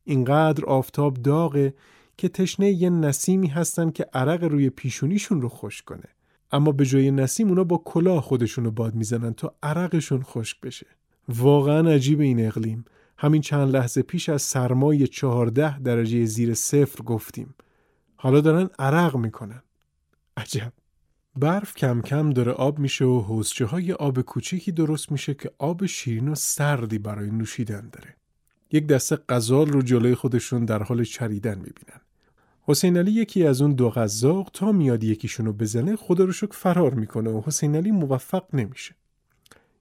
اینقدر 0.04 0.66
آفتاب 0.66 1.14
داغه 1.14 1.74
که 2.18 2.30
تشنه 2.30 2.72
یه 2.72 2.90
نسیمی 2.90 3.48
هستن 3.48 3.90
که 3.90 4.06
عرق 4.14 4.44
روی 4.44 4.70
پیشونیشون 4.70 5.42
رو 5.42 5.50
خوش 5.50 5.82
کنه. 5.82 6.10
اما 6.52 6.72
به 6.72 6.86
جای 6.86 7.12
نسیم 7.12 7.48
اونا 7.48 7.64
با 7.64 7.82
کلاه 7.86 8.22
خودشون 8.22 8.66
رو 8.66 8.72
باد 8.72 8.96
می‌زنن 8.96 9.34
تا 9.34 9.56
عرقشون 9.64 10.24
خشک 10.24 10.62
بشه. 10.62 10.88
واقعا 11.30 11.90
عجیب 11.90 12.20
این 12.20 12.46
اقلیم. 12.46 12.86
همین 13.18 13.42
چند 13.42 13.76
لحظه 13.76 14.02
پیش 14.02 14.30
از 14.30 14.42
سرمای 14.42 15.08
چهارده 15.08 15.80
درجه 15.80 16.26
زیر 16.26 16.54
صفر 16.54 17.04
گفتیم. 17.04 17.56
حالا 18.16 18.42
دارن 18.42 18.70
عرق 18.80 19.16
می‌کنن. 19.16 19.64
عجب. 20.38 20.74
برف 21.36 21.76
کم 21.76 22.02
کم 22.02 22.30
داره 22.30 22.52
آب 22.52 22.80
میشه 22.80 23.06
و 23.06 23.20
حوزچه 23.20 23.66
های 23.66 23.94
آب 23.94 24.22
کوچیکی 24.22 24.72
درست 24.72 25.12
میشه 25.12 25.34
که 25.34 25.52
آب 25.58 25.86
شیرین 25.86 26.28
و 26.28 26.36
سردی 26.36 27.00
برای 27.00 27.32
نوشیدن 27.32 27.90
داره. 27.92 28.16
یک 28.72 28.88
دسته 28.88 29.18
غزال 29.30 29.68
رو 29.68 29.82
جلوی 29.82 30.16
خودشون 30.16 30.66
در 30.66 30.84
حال 30.84 31.04
چریدن 31.04 31.56
می‌بینن. 31.56 32.02
حسین 32.64 32.98
علی 32.98 33.12
یکی 33.12 33.46
از 33.46 33.62
اون 33.62 33.74
دو 33.74 33.90
غذاق 33.90 34.50
تا 34.54 34.72
میاد 34.72 35.04
یکیشون 35.04 35.46
رو 35.46 35.54
بزنه 35.54 35.96
خدا 35.96 36.24
رو 36.24 36.32
شک 36.32 36.54
فرار 36.54 36.94
می‌کنه 36.94 37.30
و 37.30 37.42
حسین 37.46 37.76
علی 37.76 37.92
موفق 37.92 38.44
نمیشه. 38.54 38.96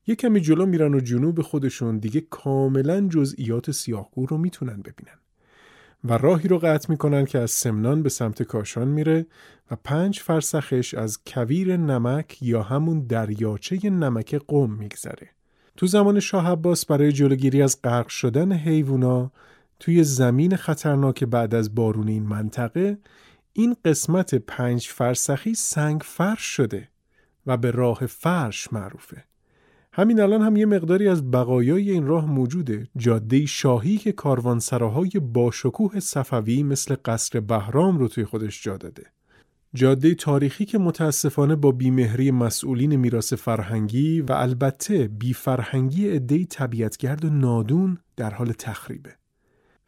یک 0.07 0.19
کمی 0.19 0.41
جلو 0.41 0.67
میرن 0.67 0.95
و 0.95 1.01
جنوب 1.01 1.43
خودشون 1.43 1.99
دیگه 1.99 2.21
کاملا 2.21 3.09
جزئیات 3.09 3.71
سیاهگو 3.71 4.27
رو 4.27 4.39
می‌تونن 4.39 4.77
ببینن. 4.77 5.19
و 6.05 6.19
راهی 6.19 6.49
رو 6.49 6.59
قطع 6.59 6.91
می‌کنن 6.91 7.25
که 7.25 7.39
از 7.39 7.51
سمنان 7.51 8.03
به 8.03 8.09
سمت 8.09 8.43
کاشان 8.43 8.89
میره 8.89 9.27
و 9.71 9.77
پنج 9.85 10.21
فرسخش 10.21 10.95
از 10.95 11.19
کویر 11.27 11.77
نمک 11.77 12.43
یا 12.43 12.63
همون 12.63 13.01
دریاچه 13.01 13.91
نمک 13.91 14.35
قوم 14.35 14.73
میگذره. 14.73 15.29
تو 15.77 15.87
زمان 15.87 16.21
شاه 16.21 16.51
عباس 16.51 16.87
برای 16.87 17.13
جلوگیری 17.13 17.63
از 17.63 17.83
غرق 17.83 18.09
شدن 18.09 18.53
حیوونا 18.53 19.33
توی 19.81 20.05
زمین 20.05 20.57
خطرناک 20.57 21.25
بعد 21.25 21.55
از 21.55 21.75
بارون 21.75 22.09
این 22.09 22.23
منطقه 22.23 22.99
این 23.53 23.77
قسمت 23.85 24.35
پنج 24.35 24.87
فرسخی 24.87 25.55
سنگ 25.55 26.01
فرش 26.05 26.41
شده 26.41 26.89
و 27.47 27.57
به 27.57 27.71
راه 27.71 28.07
فرش 28.07 28.73
معروفه. 28.73 29.25
همین 29.93 30.21
الان 30.21 30.43
هم 30.43 30.57
یه 30.57 30.67
مقداری 30.67 31.09
از 31.09 31.31
بقایای 31.31 31.91
این 31.91 32.07
راه 32.07 32.27
موجوده. 32.27 32.89
جاده 32.97 33.47
شاهی 33.47 33.99
که 33.99 34.13
کاروانسراهای 34.13 35.11
باشکوه 35.11 36.01
صفوی 36.01 36.63
مثل 36.63 36.97
قصر 37.05 37.41
بهرام 37.41 37.99
رو 37.99 38.09
توی 38.09 38.25
خودش 38.25 38.63
جا 38.63 38.77
داده. 38.77 39.07
جاده 39.75 40.15
تاریخی 40.15 40.65
که 40.65 40.79
متاسفانه 40.79 41.57
با 41.57 41.73
بیمهری 41.73 42.31
مسئولین 42.31 42.97
میراث 42.97 43.33
فرهنگی 43.33 44.21
و 44.21 44.33
البته 44.33 45.09
بیفرهنگی 45.09 46.09
عدهای 46.09 46.45
طبیعتگرد 46.45 47.25
و 47.25 47.31
نادون 47.31 47.99
در 48.17 48.35
حال 48.35 48.53
تخریبه. 48.53 49.20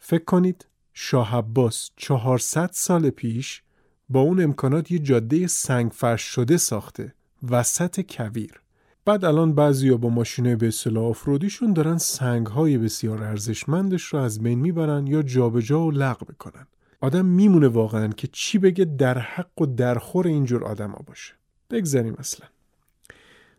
فکر 0.05 0.25
کنید 0.25 0.67
شاه 0.95 1.37
عباس 1.37 1.91
400 1.97 2.71
سال 2.73 3.11
پیش 3.11 3.63
با 4.09 4.21
اون 4.21 4.43
امکانات 4.43 4.91
یه 4.91 4.99
جاده 4.99 5.47
سنگ 5.47 5.91
فرش 5.91 6.23
شده 6.23 6.57
ساخته 6.57 7.15
وسط 7.51 8.01
کویر. 8.01 8.61
بعد 9.05 9.25
الان 9.25 9.55
بعضیا 9.55 9.97
با 9.97 10.09
ماشینه 10.09 10.57
به 10.57 10.69
اصطلاح 10.69 11.05
آفرودیشون 11.05 11.73
دارن 11.73 11.99
سنگهای 11.99 12.79
بسیار 12.79 13.23
ارزشمندش 13.23 14.03
رو 14.03 14.19
از 14.19 14.43
بین 14.43 14.59
می‌برن 14.59 15.07
یا 15.07 15.23
جابجا 15.23 15.81
و 15.81 15.91
لغو 15.91 16.27
می‌کنن. 16.29 16.67
آدم 17.01 17.27
میمونه 17.27 17.69
واقعا 17.69 18.09
که 18.09 18.29
چی 18.33 18.59
بگه 18.59 18.85
در 18.85 19.19
حق 19.19 19.63
و 19.63 19.67
درخور 19.67 20.27
اینجور 20.27 20.65
آدما 20.65 20.99
باشه. 21.07 21.35
بگذاریم 21.71 22.15
اصلا. 22.19 22.47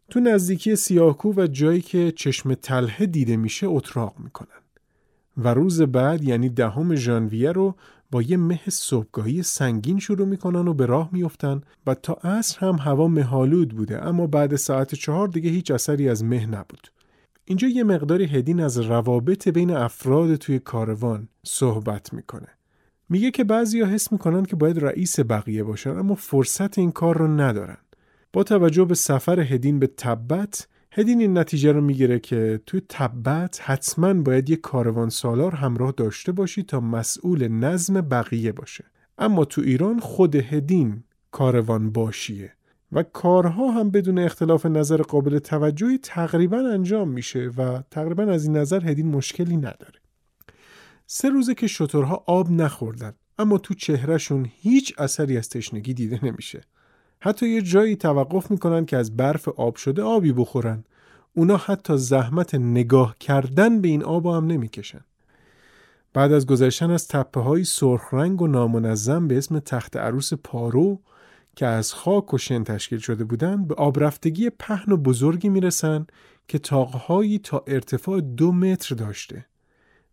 تو 0.09 0.19
نزدیکی 0.19 0.75
سیاهکو 0.75 1.33
و 1.33 1.47
جایی 1.47 1.81
که 1.81 2.11
چشم 2.11 2.53
تله 2.53 3.05
دیده 3.05 3.37
میشه 3.37 3.67
اتراق 3.67 4.19
می‌کنن. 4.19 4.62
و 5.37 5.53
روز 5.53 5.81
بعد 5.81 6.23
یعنی 6.23 6.49
دهم 6.49 6.95
ژانویه 6.95 7.51
رو 7.51 7.75
با 8.11 8.21
یه 8.21 8.37
مه 8.37 8.61
صبحگاهی 8.69 9.43
سنگین 9.43 9.99
شروع 9.99 10.27
می‌کنن 10.27 10.67
و 10.67 10.73
به 10.73 10.85
راه 10.85 11.09
میفتن 11.11 11.61
و 11.87 11.93
تا 11.95 12.13
عصر 12.13 12.59
هم 12.59 12.75
هوا 12.75 13.07
مهالود 13.07 13.69
بوده 13.69 14.05
اما 14.05 14.27
بعد 14.27 14.55
ساعت 14.55 14.95
چهار 14.95 15.27
دیگه 15.27 15.49
هیچ 15.49 15.71
اثری 15.71 16.09
از 16.09 16.23
مه 16.23 16.45
نبود. 16.45 16.91
اینجا 17.45 17.67
یه 17.67 17.83
مقداری 17.83 18.25
هدین 18.25 18.59
از 18.59 18.77
روابط 18.77 19.47
بین 19.47 19.71
افراد 19.71 20.35
توی 20.35 20.59
کاروان 20.59 21.27
صحبت 21.45 22.13
می‌کنه. 22.13 22.47
میگه 23.09 23.31
که 23.31 23.43
بعضیا 23.43 23.85
حس 23.85 24.11
می‌کنن 24.11 24.43
که 24.43 24.55
باید 24.55 24.79
رئیس 24.79 25.19
بقیه 25.19 25.63
باشن 25.63 25.89
اما 25.89 26.15
فرصت 26.15 26.77
این 26.77 26.91
کار 26.91 27.17
رو 27.17 27.27
ندارن. 27.27 27.77
با 28.33 28.43
توجه 28.43 28.85
به 28.85 28.95
سفر 28.95 29.39
هدین 29.39 29.79
به 29.79 29.87
تبت 29.87 30.67
هدین 30.95 31.19
این 31.19 31.37
نتیجه 31.37 31.71
رو 31.71 31.81
می‌گیره 31.81 32.19
که 32.19 32.61
توی 32.65 32.81
تبت 32.89 33.61
حتما 33.63 34.13
باید 34.13 34.49
یک 34.49 34.61
کاروان 34.61 35.09
سالار 35.09 35.55
همراه 35.55 35.93
داشته 35.97 36.31
باشی 36.31 36.63
تا 36.63 36.79
مسئول 36.79 37.47
نظم 37.47 38.01
بقیه 38.01 38.51
باشه. 38.51 38.85
اما 39.17 39.45
تو 39.45 39.61
ایران 39.61 39.99
خود 39.99 40.35
هدین 40.35 41.03
کاروان 41.31 41.91
باشیه 41.91 42.53
و 42.91 43.03
کارها 43.03 43.71
هم 43.71 43.89
بدون 43.89 44.19
اختلاف 44.19 44.65
نظر 44.65 45.01
قابل 45.01 45.39
توجهی 45.39 45.97
تقریبا 45.97 46.57
انجام 46.57 47.09
میشه 47.09 47.51
و 47.57 47.81
تقریبا 47.91 48.23
از 48.23 48.45
این 48.45 48.57
نظر 48.57 48.89
هدین 48.89 49.07
مشکلی 49.07 49.57
نداره. 49.57 49.99
سه 51.07 51.29
روزه 51.29 51.53
که 51.53 51.67
شترها 51.67 52.23
آب 52.27 52.51
نخوردن 52.51 53.13
اما 53.37 53.57
تو 53.57 53.73
چهرهشون 53.73 54.47
هیچ 54.61 54.93
اثری 54.97 55.37
از 55.37 55.49
تشنگی 55.49 55.93
دیده 55.93 56.25
نمیشه. 56.25 56.61
حتی 57.25 57.49
یه 57.49 57.61
جایی 57.61 57.95
توقف 57.95 58.51
می‌کنن 58.51 58.85
که 58.85 58.97
از 58.97 59.17
برف 59.17 59.47
آب 59.47 59.75
شده 59.75 60.01
آبی 60.01 60.33
بخورن 60.33 60.83
اونا 61.33 61.57
حتی 61.57 61.97
زحمت 61.97 62.55
نگاه 62.55 63.15
کردن 63.19 63.81
به 63.81 63.87
این 63.87 64.03
آب 64.03 64.25
هم 64.25 64.45
نمی‌کشن 64.45 65.01
بعد 66.13 66.31
از 66.31 66.45
گذشتن 66.45 66.91
از 66.91 67.07
تپه 67.07 67.39
های 67.39 67.63
سرخ 67.63 68.13
رنگ 68.13 68.41
و 68.41 68.47
نامنظم 68.47 69.27
به 69.27 69.37
اسم 69.37 69.59
تخت 69.59 69.97
عروس 69.97 70.33
پارو 70.33 70.99
که 71.55 71.65
از 71.65 71.93
خاک 71.93 72.33
و 72.33 72.37
شن 72.37 72.63
تشکیل 72.63 72.99
شده 72.99 73.23
بودند 73.23 73.67
به 73.67 73.75
آبرفتگی 73.75 74.49
پهن 74.49 74.93
و 74.93 74.97
بزرگی 74.97 75.49
می‌رسن 75.49 76.07
که 76.47 76.59
تاقهایی 76.59 77.39
تا 77.39 77.63
ارتفاع 77.67 78.21
دو 78.21 78.51
متر 78.51 78.95
داشته 78.95 79.45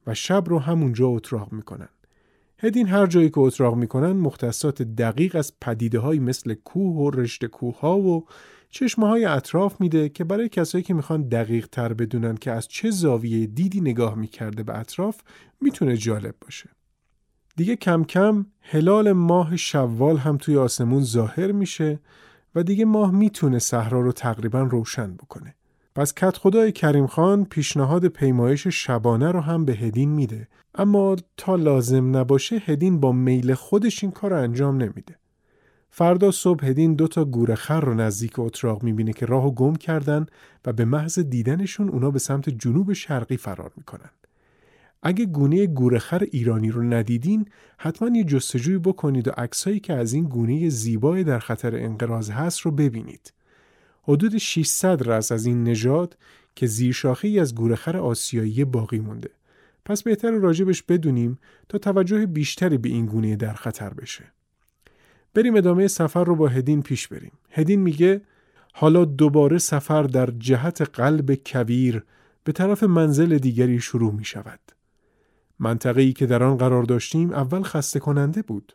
و 0.07 0.15
شب 0.15 0.45
رو 0.47 0.59
همونجا 0.59 1.09
اتراق 1.09 1.53
می‌کنن. 1.53 1.89
هدین 2.63 2.89
هر 2.89 3.07
جایی 3.07 3.31
که 3.31 3.39
اتراق 3.41 3.75
می‌کنن 3.75 4.13
مختصات 4.13 4.83
دقیق 4.83 5.37
از 5.37 5.53
پدیده 5.61 5.99
های 5.99 6.19
مثل 6.19 6.55
کوه 6.55 6.97
و 6.97 7.11
رشته 7.11 7.49
کوه 7.49 7.81
ها 7.81 7.99
و 7.99 8.27
چشمه 8.71 9.07
های 9.07 9.25
اطراف 9.25 9.81
میده 9.81 10.09
که 10.09 10.25
برای 10.25 10.49
کسایی 10.49 10.85
که 10.85 10.95
می‌خوان 10.95 11.29
دقیق 11.29 11.67
تر 11.67 11.93
بدونن 11.93 12.37
که 12.37 12.51
از 12.51 12.69
چه 12.69 12.91
زاویه 12.91 13.47
دیدی 13.47 13.81
نگاه 13.81 14.15
می‌کرده 14.15 14.63
به 14.63 14.79
اطراف 14.79 15.21
می‌تونه 15.61 15.97
جالب 15.97 16.35
باشه. 16.41 16.71
دیگه 17.57 17.77
کم 17.77 18.05
کم 18.05 18.47
هلال 18.61 19.13
ماه 19.13 19.57
شوال 19.57 20.17
هم 20.17 20.37
توی 20.37 20.57
آسمون 20.57 21.03
ظاهر 21.03 21.53
میشه 21.53 22.01
و 22.55 22.63
دیگه 22.63 22.85
ماه 22.85 23.11
می‌تونه 23.11 23.59
صحرا 23.59 24.01
رو 24.01 24.13
تقریبا 24.13 24.63
روشن 24.63 25.15
بکنه. 25.15 25.55
پس 26.01 26.15
کت 26.15 26.37
خدای 26.37 26.73
کریم 26.73 27.07
خان 27.07 27.45
پیشنهاد 27.45 28.07
پیمایش 28.07 28.67
شبانه 28.67 29.31
رو 29.31 29.41
هم 29.41 29.65
به 29.65 29.73
هدین 29.73 30.09
میده 30.09 30.49
اما 30.75 31.17
تا 31.37 31.57
لازم 31.57 32.17
نباشه 32.17 32.57
هدین 32.57 33.01
با 33.01 33.13
میل 33.13 33.55
خودش 33.55 34.05
این 34.05 34.13
کار 34.13 34.33
انجام 34.33 34.77
نمیده. 34.77 35.17
فردا 35.91 36.31
صبح 36.31 36.67
هدین 36.67 36.95
دو 36.95 37.09
تا 37.09 37.25
گورخر 37.25 37.81
رو 37.81 37.95
نزدیک 37.95 38.39
اتراق 38.39 38.83
می‌بینه 38.83 39.13
که 39.13 39.27
راهو 39.27 39.51
گم 39.51 39.75
کردن 39.75 40.27
و 40.65 40.73
به 40.73 40.85
محض 40.85 41.19
دیدنشون 41.19 41.89
اونا 41.89 42.11
به 42.11 42.19
سمت 42.19 42.51
جنوب 42.51 42.93
شرقی 42.93 43.37
فرار 43.37 43.73
می‌کنن. 43.77 44.11
اگه 45.03 45.27
گونه 45.27 45.67
گورخر 45.67 46.27
ایرانی 46.33 46.71
رو 46.71 46.83
ندیدین 46.83 47.49
حتما 47.79 48.17
یه 48.17 48.25
جستجوی 48.25 48.79
بکنید 48.79 49.29
و 49.29 49.31
عکسایی 49.31 49.81
که 49.81 49.93
از 49.93 50.13
این 50.13 50.25
گونه 50.25 50.69
زیبای 50.69 51.25
در 51.25 51.39
خطر 51.39 51.77
انقراض 51.77 52.31
هست 52.31 52.61
رو 52.61 52.71
ببینید. 52.71 53.33
حدود 54.11 54.39
600 54.39 55.09
رس 55.09 55.33
از 55.33 55.47
این 55.47 55.65
نژاد 55.65 56.17
که 56.55 56.67
زیرشاخه 56.67 57.29
از 57.41 57.55
گورخر 57.55 57.97
آسیایی 57.97 58.65
باقی 58.65 58.99
مونده. 58.99 59.31
پس 59.85 60.03
بهتر 60.03 60.31
راجبش 60.31 60.83
بدونیم 60.83 61.39
تا 61.69 61.79
توجه 61.79 62.27
بیشتری 62.27 62.79
به 62.79 62.89
این 62.89 63.07
گونه 63.07 63.37
در 63.37 63.53
خطر 63.53 63.95
بشه. 63.95 64.25
بریم 65.35 65.57
ادامه 65.57 65.89
سفر 65.89 66.25
رو 66.25 66.37
با 66.37 66.49
هدین 66.49 66.83
پیش 66.83 67.09
بریم. 67.09 67.33
هدین 67.51 67.81
میگه 67.81 68.21
حالا 68.73 69.05
دوباره 69.05 69.59
سفر 69.59 70.03
در 70.03 70.31
جهت 70.39 70.83
قلب 70.83 71.35
کویر 71.47 72.05
به 72.45 72.53
طرف 72.53 72.83
منزل 72.83 73.39
دیگری 73.39 73.81
شروع 73.81 74.13
می 74.13 74.25
شود. 74.25 74.61
منطقه‌ای 75.59 76.13
که 76.13 76.27
در 76.27 76.43
آن 76.43 76.57
قرار 76.57 76.83
داشتیم 76.83 77.33
اول 77.33 77.63
خسته 77.63 78.01
کننده 78.01 78.43
بود. 78.43 78.73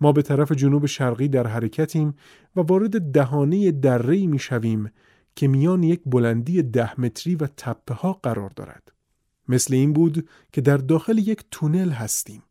ما 0.00 0.12
به 0.12 0.22
طرف 0.22 0.52
جنوب 0.52 0.86
شرقی 0.86 1.28
در 1.28 1.46
حرکتیم 1.46 2.14
و 2.56 2.60
وارد 2.60 3.12
دهانه 3.12 3.70
دره‌ای 3.70 4.26
می 4.26 4.38
شویم 4.38 4.90
که 5.36 5.48
میان 5.48 5.82
یک 5.82 6.00
بلندی 6.06 6.62
ده 6.62 7.00
متری 7.00 7.34
و 7.34 7.46
تپه 7.56 7.94
ها 7.94 8.12
قرار 8.12 8.50
دارد. 8.56 8.92
مثل 9.48 9.74
این 9.74 9.92
بود 9.92 10.28
که 10.52 10.60
در 10.60 10.76
داخل 10.76 11.18
یک 11.18 11.44
تونل 11.50 11.90
هستیم. 11.90 12.42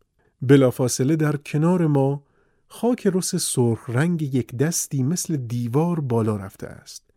بلافاصله 0.41 1.16
در 1.16 1.36
کنار 1.36 1.88
ما 1.88 2.24
خاک 2.68 3.08
رس 3.14 3.36
سرخ 3.36 3.89
رنگ 3.89 4.22
یک 4.22 4.56
دستی 4.56 5.04
مثل 5.04 5.38
دیوار 5.38 6.00
بالا 6.00 6.36
رفته 6.36 6.68
است 6.68 7.10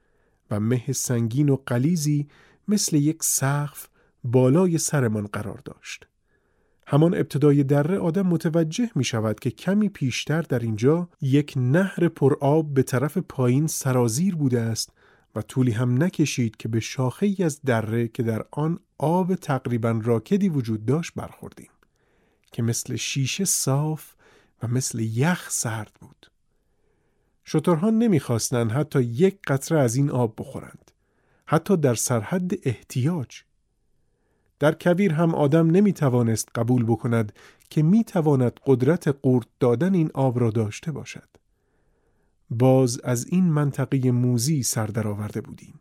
و 0.50 0.60
مه 0.60 0.92
سنگین 0.92 1.48
و 1.48 1.56
قلیزی 1.66 2.28
مثل 2.68 2.96
یک 2.96 3.22
سقف 3.22 3.88
بالای 4.24 4.78
سرمان 4.78 5.26
قرار 5.26 5.60
داشت. 5.64 6.06
همان 6.90 7.14
ابتدای 7.14 7.64
دره 7.64 7.98
آدم 7.98 8.26
متوجه 8.26 8.90
می 8.94 9.04
شود 9.04 9.40
که 9.40 9.50
کمی 9.50 9.88
پیشتر 9.88 10.42
در 10.42 10.58
اینجا 10.58 11.08
یک 11.20 11.52
نهر 11.56 12.08
پرآب 12.08 12.74
به 12.74 12.82
طرف 12.82 13.18
پایین 13.18 13.66
سرازیر 13.66 14.36
بوده 14.36 14.60
است 14.60 14.92
و 15.34 15.42
طولی 15.42 15.72
هم 15.72 16.02
نکشید 16.02 16.56
که 16.56 16.68
به 16.68 16.80
شاخه 16.80 17.26
ای 17.26 17.44
از 17.44 17.62
دره 17.62 18.08
که 18.08 18.22
در 18.22 18.44
آن 18.50 18.78
آب 18.98 19.34
تقریبا 19.34 20.00
راکدی 20.04 20.48
وجود 20.48 20.84
داشت 20.86 21.12
برخوردیم 21.16 21.70
که 22.52 22.62
مثل 22.62 22.96
شیشه 22.96 23.44
صاف 23.44 24.14
و 24.62 24.68
مثل 24.68 24.98
یخ 24.98 25.50
سرد 25.50 25.92
بود. 26.00 26.30
شترها 27.46 27.90
نمی‌خواستند 27.90 28.72
حتی 28.72 29.02
یک 29.02 29.38
قطره 29.46 29.78
از 29.78 29.96
این 29.96 30.10
آب 30.10 30.34
بخورند. 30.38 30.90
حتی 31.46 31.76
در 31.76 31.94
سرحد 31.94 32.52
احتیاج. 32.62 33.42
در 34.60 34.74
کویر 34.80 35.12
هم 35.12 35.34
آدم 35.34 35.70
نمی 35.70 35.92
توانست 35.92 36.48
قبول 36.54 36.84
بکند 36.84 37.32
که 37.70 37.82
می 37.82 38.04
تواند 38.04 38.60
قدرت 38.66 39.08
قورت 39.08 39.46
دادن 39.60 39.94
این 39.94 40.10
آب 40.14 40.40
را 40.40 40.50
داشته 40.50 40.92
باشد. 40.92 41.28
باز 42.50 43.00
از 43.04 43.26
این 43.26 43.44
منطقه 43.44 44.10
موزی 44.10 44.62
سر 44.62 45.08
آورده 45.08 45.40
بودیم. 45.40 45.80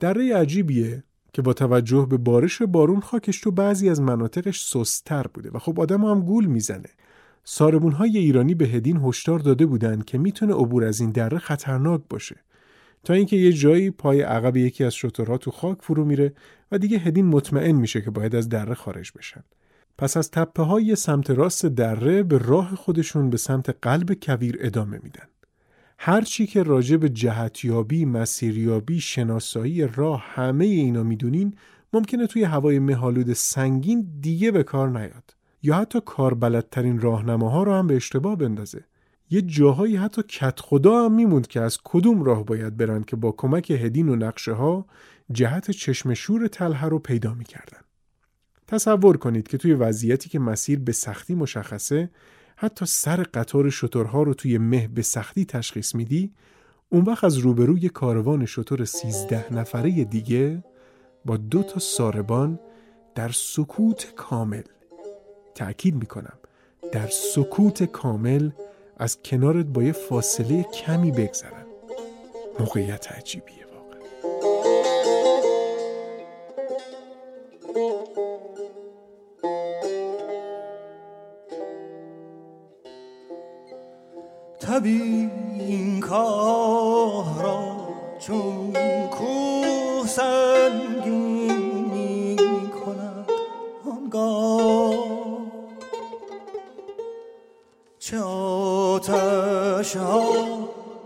دره 0.00 0.36
عجیبیه 0.36 1.04
که 1.32 1.42
با 1.42 1.52
توجه 1.52 2.06
به 2.10 2.16
بارش 2.16 2.62
بارون 2.62 3.00
خاکش 3.00 3.40
تو 3.40 3.50
بعضی 3.50 3.88
از 3.88 4.00
مناطقش 4.00 4.64
سستر 4.64 5.26
بوده 5.34 5.50
و 5.50 5.58
خب 5.58 5.80
آدم 5.80 6.04
هم 6.04 6.20
گول 6.20 6.46
می‌زنه. 6.46 6.88
ساربون 7.44 7.92
های 7.92 8.18
ایرانی 8.18 8.54
به 8.54 8.64
هدین 8.64 8.96
هشدار 8.96 9.38
داده 9.38 9.66
بودند 9.66 10.04
که 10.04 10.18
می‌تونه 10.18 10.54
عبور 10.54 10.84
از 10.84 11.00
این 11.00 11.10
دره 11.10 11.38
خطرناک 11.38 12.00
باشه. 12.10 12.36
تا 13.04 13.14
اینکه 13.14 13.36
یه 13.36 13.52
جایی 13.52 13.90
پای 13.90 14.20
عقب 14.20 14.56
یکی 14.56 14.84
از 14.84 14.94
شترها 14.94 15.38
تو 15.38 15.50
خاک 15.50 15.78
فرو 15.80 16.04
میره 16.04 16.32
و 16.72 16.78
دیگه 16.78 16.98
هدین 16.98 17.26
مطمئن 17.26 17.72
میشه 17.72 18.00
که 18.00 18.10
باید 18.10 18.34
از 18.34 18.48
دره 18.48 18.74
خارج 18.74 19.12
بشن. 19.16 19.44
پس 19.98 20.16
از 20.16 20.30
تپه 20.30 20.62
های 20.62 20.96
سمت 20.96 21.30
راست 21.30 21.66
دره 21.66 22.22
به 22.22 22.38
راه 22.38 22.74
خودشون 22.74 23.30
به 23.30 23.36
سمت 23.36 23.76
قلب 23.82 24.12
کویر 24.22 24.56
ادامه 24.60 25.00
میدن. 25.02 25.26
هر 25.98 26.20
چی 26.20 26.46
که 26.46 26.62
راجع 26.62 26.96
به 26.96 27.08
جهتیابی، 27.08 28.04
مسیریابی، 28.04 29.00
شناسایی 29.00 29.86
راه 29.86 30.22
همه 30.26 30.64
اینا 30.64 31.02
می‌دونین 31.02 31.54
ممکنه 31.92 32.26
توی 32.26 32.44
هوای 32.44 32.78
مهالود 32.78 33.32
سنگین 33.32 34.08
دیگه 34.20 34.50
به 34.50 34.62
کار 34.62 34.88
نیاد 34.88 35.34
یا 35.62 35.74
حتی 35.74 36.00
کاربلدترین 36.06 37.00
راهنماها 37.00 37.62
رو 37.62 37.72
هم 37.72 37.86
به 37.86 37.96
اشتباه 37.96 38.36
بندازه. 38.36 38.84
یه 39.32 39.42
جاهایی 39.42 39.96
حتی 39.96 40.22
کت 40.22 40.60
خدا 40.60 41.04
هم 41.04 41.12
میموند 41.12 41.46
که 41.46 41.60
از 41.60 41.78
کدوم 41.84 42.22
راه 42.22 42.44
باید 42.44 42.76
برن 42.76 43.02
که 43.02 43.16
با 43.16 43.32
کمک 43.32 43.70
هدین 43.70 44.08
و 44.08 44.16
نقشه 44.16 44.52
ها 44.52 44.86
جهت 45.32 45.70
چشم 45.70 46.14
شور 46.14 46.46
تله 46.46 46.84
رو 46.84 46.98
پیدا 46.98 47.34
می‌کردن. 47.34 47.78
تصور 48.66 49.16
کنید 49.16 49.48
که 49.48 49.58
توی 49.58 49.74
وضعیتی 49.74 50.28
که 50.28 50.38
مسیر 50.38 50.78
به 50.78 50.92
سختی 50.92 51.34
مشخصه 51.34 52.10
حتی 52.56 52.86
سر 52.86 53.22
قطار 53.22 53.70
شترها 53.70 54.22
رو 54.22 54.34
توی 54.34 54.58
مه 54.58 54.88
به 54.88 55.02
سختی 55.02 55.44
تشخیص 55.44 55.94
میدی 55.94 56.32
اون 56.88 57.04
وقت 57.04 57.24
از 57.24 57.36
روبروی 57.36 57.88
کاروان 57.88 58.46
شتر 58.46 58.84
سیزده 58.84 59.54
نفره 59.54 60.04
دیگه 60.04 60.64
با 61.24 61.36
دو 61.36 61.62
تا 61.62 61.78
ساربان 61.78 62.58
در 63.14 63.28
سکوت 63.28 64.12
کامل 64.16 64.62
تأکید 65.54 65.94
می‌کنم 65.94 66.38
در 66.92 67.06
سکوت 67.06 67.82
کامل 67.82 68.50
از 69.02 69.22
کنارت 69.22 69.66
با 69.66 69.82
یه 69.82 69.92
فاصله 69.92 70.62
کمی 70.62 71.10
بگذرن. 71.10 71.66
موقعیت 72.58 73.12
عجیبیه 73.12 73.62
طبیع 84.60 85.02
این 85.02 85.11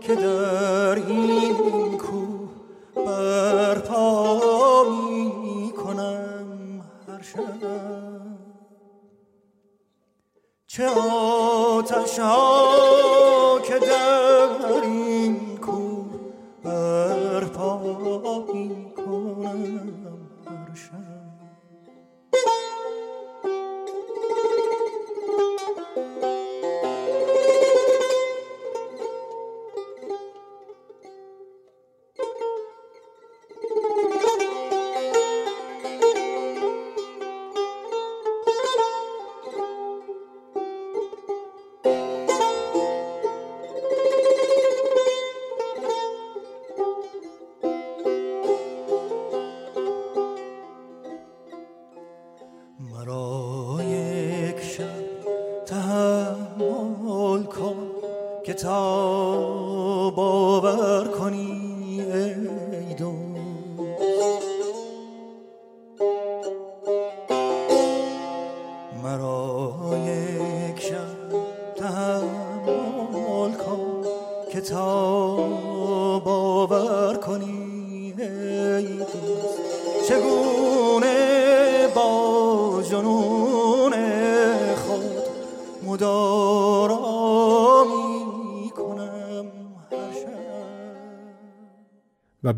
که 0.01 0.15
در 0.15 0.95
این 0.95 1.97
کوه 1.97 2.49
برپا 2.95 4.83
می 4.83 5.71
کنم 5.71 6.81
هر 7.07 7.21
شب. 7.21 7.67
چه 10.67 10.87
آتش 10.87 12.19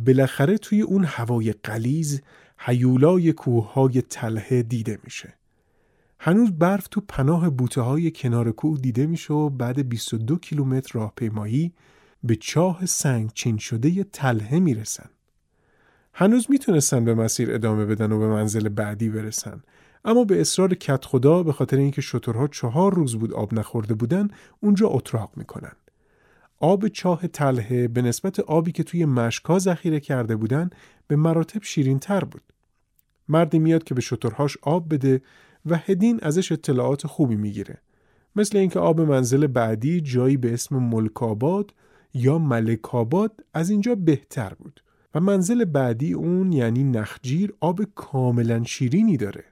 بالاخره 0.05 0.57
توی 0.57 0.81
اون 0.81 1.03
هوای 1.03 1.51
قلیز 1.63 2.21
حیولای 2.57 3.33
کوههای 3.33 4.01
تله 4.01 4.63
دیده 4.63 4.99
میشه. 5.03 5.33
هنوز 6.19 6.51
برف 6.51 6.87
تو 6.87 7.01
پناه 7.07 7.49
بوته 7.49 7.81
های 7.81 8.11
کنار 8.11 8.51
کوه 8.51 8.79
دیده 8.79 9.05
میشه 9.05 9.33
و 9.33 9.49
بعد 9.49 9.89
22 9.89 10.37
کیلومتر 10.37 10.99
راهپیمایی 10.99 11.73
به 12.23 12.35
چاه 12.35 12.85
سنگ 12.85 13.31
چین 13.33 13.57
شده 13.57 14.03
تله 14.03 14.59
می‌رسن. 14.59 15.09
هنوز 16.13 16.45
می‌تونستن 16.49 17.05
به 17.05 17.13
مسیر 17.15 17.53
ادامه 17.53 17.85
بدن 17.85 18.11
و 18.11 18.19
به 18.19 18.27
منزل 18.27 18.69
بعدی 18.69 19.09
برسن 19.09 19.63
اما 20.05 20.23
به 20.23 20.41
اصرار 20.41 20.73
کت 20.73 21.05
خدا 21.05 21.43
به 21.43 21.53
خاطر 21.53 21.77
اینکه 21.77 22.01
شترها 22.01 22.47
چهار 22.47 22.93
روز 22.93 23.15
بود 23.15 23.33
آب 23.33 23.53
نخورده 23.53 23.93
بودن 23.93 24.27
اونجا 24.59 24.87
اتراق 24.87 25.31
می‌کنن 25.35 25.71
آب 26.59 26.87
چاه 26.87 27.27
تله 27.27 27.87
به 27.87 28.01
نسبت 28.01 28.39
آبی 28.39 28.71
که 28.71 28.83
توی 28.83 29.05
مشکا 29.05 29.59
ذخیره 29.59 29.99
کرده 29.99 30.35
بودن 30.35 30.69
به 31.07 31.15
مراتب 31.15 31.63
شیرین 31.63 31.99
تر 31.99 32.23
بود. 32.23 32.41
مردی 33.27 33.59
میاد 33.59 33.83
که 33.83 33.93
به 33.95 34.01
شترهاش 34.01 34.57
آب 34.61 34.93
بده 34.93 35.21
و 35.65 35.77
هدین 35.77 36.19
ازش 36.23 36.51
اطلاعات 36.51 37.07
خوبی 37.07 37.35
می‌گیره. 37.35 37.77
مثل 38.35 38.57
اینکه 38.57 38.79
آب 38.79 39.01
منزل 39.01 39.47
بعدی 39.47 40.01
جایی 40.01 40.37
به 40.37 40.53
اسم 40.53 40.75
ملکاباد 40.75 41.73
یا 42.13 42.37
ملکاباد 42.37 43.43
از 43.53 43.69
اینجا 43.69 43.95
بهتر 43.95 44.53
بود 44.53 44.83
و 45.15 45.19
منزل 45.19 45.65
بعدی 45.65 46.13
اون 46.13 46.53
یعنی 46.53 46.83
نخجیر 46.83 47.53
آب 47.59 47.81
کاملا 47.95 48.63
شیرینی 48.63 49.17
داره. 49.17 49.43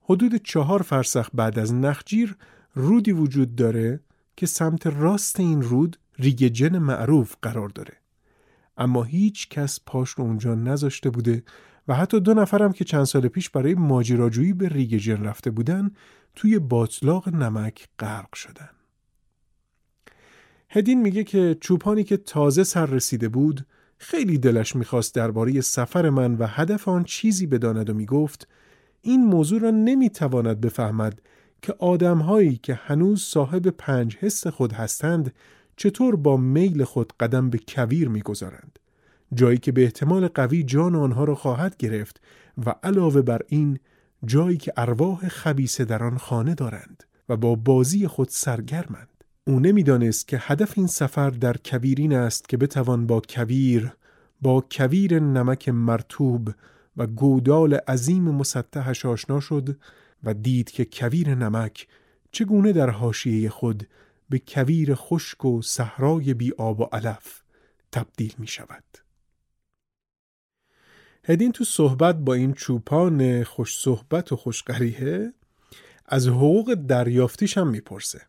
حدود 0.00 0.36
چهار 0.36 0.82
فرسخ 0.82 1.30
بعد 1.34 1.58
از 1.58 1.74
نخجیر 1.74 2.36
رودی 2.74 3.12
وجود 3.12 3.54
داره 3.56 4.00
که 4.36 4.46
سمت 4.46 4.86
راست 4.86 5.40
این 5.40 5.62
رود 5.62 5.96
ریگجن 6.18 6.78
معروف 6.78 7.36
قرار 7.42 7.68
داره. 7.68 7.96
اما 8.76 9.02
هیچ 9.02 9.48
کس 9.48 9.80
پاش 9.86 10.10
رو 10.10 10.24
اونجا 10.24 10.54
نذاشته 10.54 11.10
بوده 11.10 11.42
و 11.88 11.94
حتی 11.94 12.20
دو 12.20 12.34
نفرم 12.34 12.72
که 12.72 12.84
چند 12.84 13.04
سال 13.04 13.28
پیش 13.28 13.50
برای 13.50 13.74
ماجراجویی 13.74 14.52
به 14.52 14.68
ریگجن 14.68 15.24
رفته 15.24 15.50
بودن 15.50 15.90
توی 16.34 16.58
باطلاق 16.58 17.28
نمک 17.28 17.88
غرق 17.98 18.34
شدن. 18.34 18.68
هدین 20.70 21.02
میگه 21.02 21.24
که 21.24 21.56
چوپانی 21.60 22.04
که 22.04 22.16
تازه 22.16 22.64
سر 22.64 22.86
رسیده 22.86 23.28
بود 23.28 23.66
خیلی 23.98 24.38
دلش 24.38 24.76
می‌خواست 24.76 25.14
درباره 25.14 25.60
سفر 25.60 26.10
من 26.10 26.34
و 26.34 26.46
هدف 26.46 26.88
آن 26.88 27.04
چیزی 27.04 27.46
بداند 27.46 27.90
و 27.90 27.94
می‌گفت 27.94 28.48
این 29.02 29.24
موضوع 29.24 29.60
را 29.60 29.70
نمی‌تواند 29.70 30.60
بفهمد 30.60 31.22
که 31.62 31.74
آدمهایی 31.78 32.56
که 32.56 32.74
هنوز 32.74 33.22
صاحب 33.22 33.68
پنج 33.68 34.16
حس 34.16 34.46
خود 34.46 34.72
هستند 34.72 35.34
چطور 35.78 36.16
با 36.16 36.36
میل 36.36 36.84
خود 36.84 37.12
قدم 37.20 37.50
به 37.50 37.58
کویر 37.68 38.08
می‌گذارند؟ 38.08 38.78
جایی 39.34 39.58
که 39.58 39.72
به 39.72 39.82
احتمال 39.82 40.28
قوی 40.28 40.62
جان 40.62 40.94
آنها 40.94 41.24
را 41.24 41.34
خواهد 41.34 41.76
گرفت 41.76 42.20
و 42.66 42.74
علاوه 42.82 43.22
بر 43.22 43.42
این 43.48 43.78
جایی 44.24 44.56
که 44.56 44.72
ارواح 44.76 45.28
خبیسه 45.28 45.84
در 45.84 46.02
آن 46.02 46.18
خانه 46.18 46.54
دارند 46.54 47.04
و 47.28 47.36
با 47.36 47.54
بازی 47.54 48.06
خود 48.06 48.28
سرگرمند. 48.30 49.08
او 49.46 49.60
نمی‌دانست 49.60 50.28
که 50.28 50.38
هدف 50.40 50.72
این 50.76 50.86
سفر 50.86 51.30
در 51.30 51.56
کویرین 51.64 52.12
است 52.12 52.48
که 52.48 52.56
بتوان 52.56 53.06
با 53.06 53.22
کویر 53.28 53.92
با 54.42 54.64
کویر 54.70 55.20
نمک 55.20 55.68
مرتوب 55.68 56.50
و 56.96 57.06
گودال 57.06 57.74
عظیم 57.74 58.22
مسطحش 58.22 59.06
آشنا 59.06 59.40
شد 59.40 59.76
و 60.24 60.34
دید 60.34 60.70
که 60.70 60.86
کویر 60.92 61.34
نمک 61.34 61.86
چگونه 62.32 62.72
در 62.72 62.90
حاشیه 62.90 63.50
خود 63.50 63.86
به 64.28 64.42
کویر 64.48 64.94
خشک 64.94 65.44
و 65.44 65.62
صحرای 65.62 66.34
بی 66.34 66.52
آب 66.58 66.80
و 66.80 66.84
علف 66.84 67.42
تبدیل 67.92 68.34
می 68.38 68.46
شود. 68.46 68.84
هدین 71.24 71.52
تو 71.52 71.64
صحبت 71.64 72.16
با 72.16 72.34
این 72.34 72.52
چوپان 72.52 73.44
خوش 73.44 73.78
صحبت 73.78 74.32
و 74.32 74.36
خوشقریه 74.36 75.32
از 76.06 76.28
حقوق 76.28 76.74
دریافتیش 76.74 77.58
هم 77.58 77.68
می‌پرسه. 77.68 78.20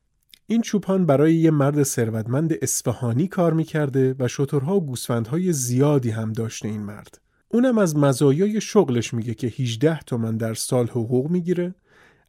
این 0.47 0.61
چوپان 0.61 1.05
برای 1.05 1.35
یه 1.35 1.51
مرد 1.51 1.83
ثروتمند 1.83 2.53
اصفهانی 2.61 3.27
کار 3.27 3.53
می‌کرده 3.53 4.15
و 4.19 4.27
شترها 4.27 4.75
و 4.75 4.85
گوسفندهای 4.85 5.53
زیادی 5.53 6.09
هم 6.09 6.33
داشته 6.33 6.67
این 6.67 6.81
مرد. 6.81 7.21
اونم 7.49 7.77
از 7.77 7.95
مزایای 7.95 8.61
شغلش 8.61 9.13
میگه 9.13 9.33
که 9.33 9.47
18 9.47 9.99
تومن 9.99 10.37
در 10.37 10.53
سال 10.53 10.87
حقوق 10.87 11.29
می‌گیره 11.29 11.75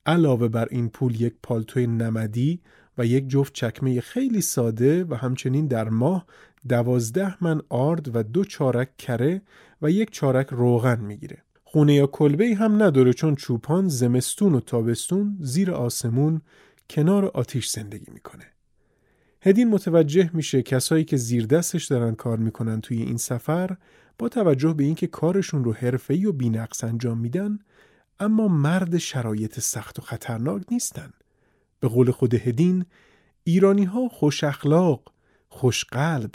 علاوه 0.07 0.49
بر 0.49 0.69
این 0.71 0.89
پول 0.89 1.21
یک 1.21 1.35
پالتوی 1.43 1.87
نمدی 1.87 2.61
و 2.99 3.07
یک 3.07 3.29
جفت 3.29 3.53
چکمه 3.53 4.01
خیلی 4.01 4.41
ساده 4.41 5.05
و 5.05 5.15
همچنین 5.15 5.67
در 5.67 5.89
ماه 5.89 6.27
دوازده 6.69 7.45
من 7.45 7.61
آرد 7.69 8.17
و 8.17 8.23
دو 8.23 8.45
چارک 8.45 8.97
کره 8.97 9.43
و 9.83 9.91
یک 9.91 10.11
چارک 10.11 10.47
روغن 10.51 11.01
می‌گیره. 11.01 11.43
خونه 11.65 11.95
یا 11.95 12.07
کلبه 12.07 12.55
هم 12.55 12.83
نداره 12.83 13.13
چون 13.13 13.35
چوپان 13.35 13.89
زمستون 13.89 14.55
و 14.55 14.61
تابستون 14.61 15.37
زیر 15.41 15.73
آسمون 15.73 16.41
کنار 16.91 17.25
آتیش 17.25 17.69
زندگی 17.69 18.13
می‌کنه. 18.13 18.45
هدین 19.43 19.69
متوجه 19.69 20.31
میشه 20.33 20.63
کسایی 20.63 21.05
که 21.05 21.17
زیر 21.17 21.47
دستش 21.47 21.85
دارن 21.85 22.15
کار 22.15 22.39
می‌کنن 22.39 22.81
توی 22.81 23.03
این 23.03 23.17
سفر 23.17 23.77
با 24.19 24.29
توجه 24.29 24.73
به 24.73 24.85
اینکه 24.85 25.07
کارشون 25.07 25.65
رو 25.65 25.73
حرفه‌ای 25.73 26.27
و 26.27 26.33
بی‌نقص 26.33 26.85
انجام 26.85 27.19
میدن 27.19 27.59
اما 28.21 28.49
مرد 28.49 28.99
شرایط 28.99 29.61
سخت 29.61 29.99
و 29.99 30.03
خطرناک 30.03 30.63
نیستن. 30.71 31.11
به 31.81 31.89
قول 31.89 32.11
خود 32.11 32.35
هدین 32.35 32.85
ایرانی 33.45 33.85
ها 33.85 34.09
خوش 34.09 34.45
اخلاق، 34.45 35.13
خوش 35.49 35.85
قلب 35.85 36.31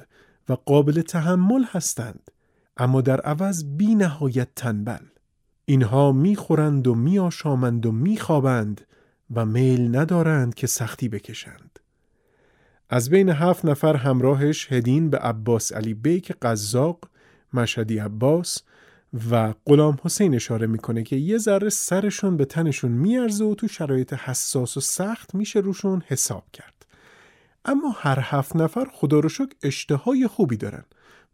و 0.50 0.54
قابل 0.54 1.02
تحمل 1.02 1.64
هستند 1.68 2.32
اما 2.78 3.02
در 3.02 3.22
عوض 3.22 3.64
بی 3.64 3.96
نهایت 3.96 4.48
تنبل. 4.56 5.06
اینها 5.66 6.12
می‌خورند 6.12 6.88
و 6.88 6.96
میآشامند 6.96 7.86
و 7.86 7.91
میخوابند 7.91 8.82
و 9.36 9.46
میل 9.46 9.96
ندارند 9.96 10.54
که 10.54 10.68
سختی 10.68 11.10
بکشند. 11.10 11.80
از 12.89 13.10
بین 13.10 13.30
هفت 13.30 13.66
نفر 13.66 13.96
همراهش 13.96 14.72
هدین 14.72 15.10
به 15.10 15.18
عباس 15.18 15.74
علی 15.74 15.93
بیک 15.93 16.32
قزاق، 16.41 17.10
مشهدی 17.54 18.00
عباس 18.00 18.62
و 19.32 19.53
غلام 19.66 19.97
حسین 20.03 20.36
اشاره 20.36 20.68
می‌کنه 20.68 21.03
که 21.03 21.16
یه 21.16 21.38
ذره 21.38 21.70
سرشون 21.70 22.38
به 22.38 22.45
تنشون 22.45 22.91
میارزه 22.91 23.45
و 23.45 23.55
تو 23.55 23.68
شرایط 23.68 24.13
حساس 24.13 24.78
و 24.78 24.80
سخت 24.80 25.36
میشه 25.36 25.59
روشون 25.59 26.03
حساب 26.07 26.43
کرد. 26.53 26.86
اما 27.66 27.95
هر 27.97 28.20
هفت 28.22 28.55
نفر 28.55 28.88
خدا 28.93 29.20
رو 29.20 29.30
شکر 29.30 29.53
اشتهای 29.63 30.28
خوبی 30.28 30.57
دارن 30.57 30.86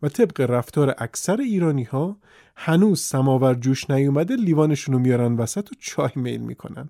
و 0.02 0.10
طبق 0.10 0.42
رفتار 0.42 0.96
اکثر 0.98 1.42
ایرانی 1.42 1.84
ها 1.84 2.18
هنوز 2.56 3.02
سماور 3.02 3.54
جوش 3.54 3.90
نیومده 3.90 4.36
لیوانشون 4.36 4.94
رو 4.94 5.00
میارن 5.00 5.36
وسط 5.36 5.72
و 5.72 5.76
چای 5.80 6.12
میل 6.16 6.42
می‌کنن. 6.42 6.90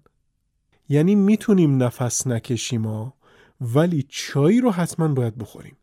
یعنی 0.89 1.15
می‌تونیم 1.15 1.83
نفس 1.83 2.27
نکشیم 2.27 2.87
ها 2.87 3.13
ولی 3.61 4.05
چای 4.09 4.61
رو 4.61 4.71
حتما 4.71 5.07
باید 5.07 5.37
بخوریم. 5.37 5.77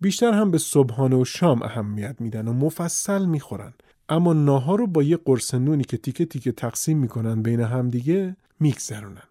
بیشتر 0.00 0.32
هم 0.32 0.50
به 0.50 0.58
صبحانه 0.58 1.16
و 1.16 1.24
شام 1.24 1.62
اهمیت 1.62 2.16
میدن 2.20 2.48
و 2.48 2.52
مفصل 2.52 3.24
می‌خورن 3.24 3.72
اما 4.08 4.32
ناهار 4.32 4.78
رو 4.78 4.86
با 4.86 5.02
یه 5.02 5.16
قرص 5.16 5.54
نونی 5.54 5.84
که 5.84 5.96
تیکه 5.96 6.26
تیکه 6.26 6.52
تقسیم 6.52 6.98
می‌کنن 6.98 7.42
بین 7.42 7.60
همدیگه 7.60 8.36
میگذرونن. 8.60 9.28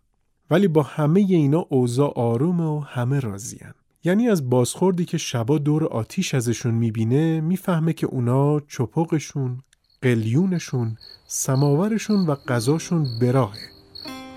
ولی 0.51 0.67
با 0.67 0.83
همه 0.83 1.19
اینا 1.19 1.65
اوضاع 1.69 2.13
آرومه 2.15 2.63
و 2.63 2.79
همه 2.79 3.19
راضیان. 3.19 3.73
یعنی 4.03 4.29
از 4.29 4.49
بازخوردی 4.49 5.05
که 5.05 5.17
شبا 5.17 5.57
دور 5.57 5.85
آتیش 5.85 6.35
ازشون 6.35 6.73
می‌بینه 6.73 7.41
می‌فهمه 7.41 7.93
که 7.93 8.07
اونا 8.07 8.59
چپقشون 8.59 9.57
قلیونشون 10.01 10.97
سماورشون 11.27 12.25
و 12.25 12.35
غذاشون 12.35 13.07
براهه 13.21 13.69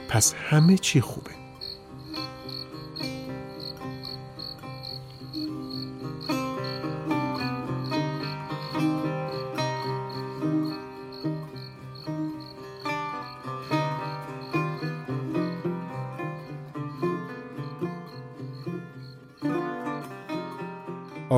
پس 0.08 0.34
همه 0.34 0.78
چی 0.78 1.00
خوبه. 1.00 1.39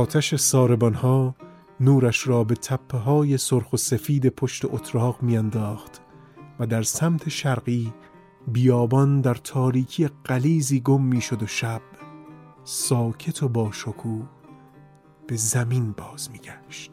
آتش 0.02 0.34
ساربانها 0.34 1.34
نورش 1.80 2.26
را 2.28 2.44
به 2.44 2.54
تپه 2.54 2.98
های 2.98 3.38
سرخ 3.38 3.72
و 3.72 3.76
سفید 3.76 4.28
پشت 4.28 4.64
اتراق 4.64 5.22
میانداخت 5.22 6.02
و 6.58 6.66
در 6.66 6.82
سمت 6.82 7.28
شرقی 7.28 7.92
بیابان 8.48 9.20
در 9.20 9.34
تاریکی 9.34 10.08
قلیزی 10.24 10.80
گم 10.80 11.02
می‌شد 11.02 11.42
و 11.42 11.46
شب 11.46 11.80
ساکت 12.64 13.42
و 13.42 13.48
با 13.48 13.70
به 15.26 15.36
زمین 15.36 15.92
باز 15.92 16.30
میگشت. 16.30 16.92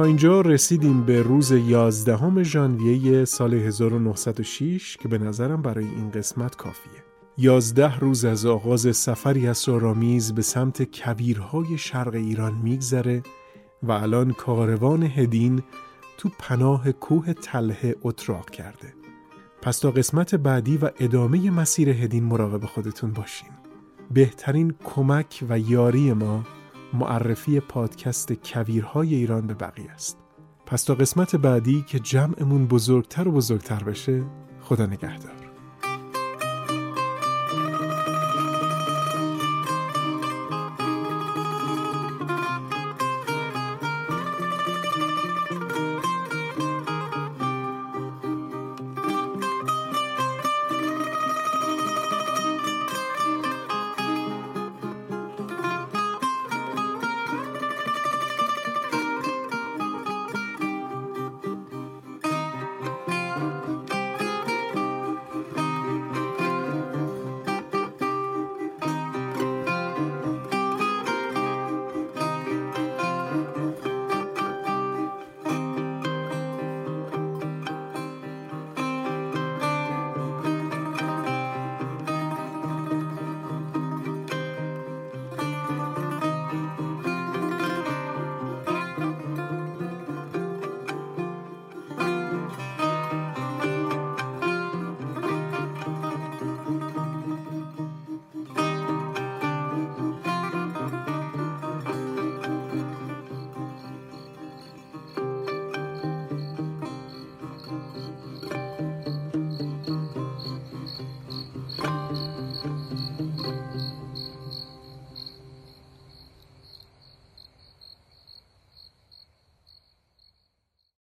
تا 0.00 0.06
اینجا 0.06 0.40
رسیدیم 0.40 1.04
به 1.04 1.22
روز 1.22 1.52
11 1.52 2.42
ژانویه 2.42 3.24
سال 3.24 3.54
1906 3.54 4.96
که 4.96 5.08
به 5.08 5.18
نظرم 5.18 5.62
برای 5.62 5.84
این 5.84 6.10
قسمت 6.10 6.56
کافیه. 6.56 7.04
یازده 7.38 7.98
روز 7.98 8.24
از 8.24 8.46
آغاز 8.46 8.96
سفری 8.96 9.46
اسرارآمیز 9.46 10.34
به 10.34 10.42
سمت 10.42 10.82
کبیرهای 10.82 11.78
شرق 11.78 12.14
ایران 12.14 12.54
میگذره 12.54 13.22
و 13.82 13.92
الان 13.92 14.32
کاروان 14.32 15.02
هدین 15.02 15.62
تو 16.18 16.28
پناه 16.38 16.92
کوه 16.92 17.32
تله 17.32 17.96
اتراق 18.02 18.50
کرده 18.50 18.94
پس 19.62 19.78
تا 19.78 19.90
قسمت 19.90 20.34
بعدی 20.34 20.76
و 20.76 20.90
ادامه 21.00 21.50
مسیر 21.50 21.88
هدین 21.88 22.24
مراقب 22.24 22.64
خودتون 22.64 23.12
باشین 23.12 23.50
بهترین 24.10 24.74
کمک 24.84 25.44
و 25.48 25.58
یاری 25.58 26.12
ما 26.12 26.44
معرفی 26.94 27.60
پادکست 27.60 28.32
کویرهای 28.32 29.14
ایران 29.14 29.46
به 29.46 29.54
بقیه 29.54 29.90
است. 29.90 30.18
پس 30.66 30.84
تا 30.84 30.94
قسمت 30.94 31.36
بعدی 31.36 31.84
که 31.88 31.98
جمعمون 31.98 32.66
بزرگتر 32.66 33.28
و 33.28 33.32
بزرگتر 33.32 33.82
بشه 33.82 34.22
خدا 34.60 34.86
نگهدار. 34.86 35.39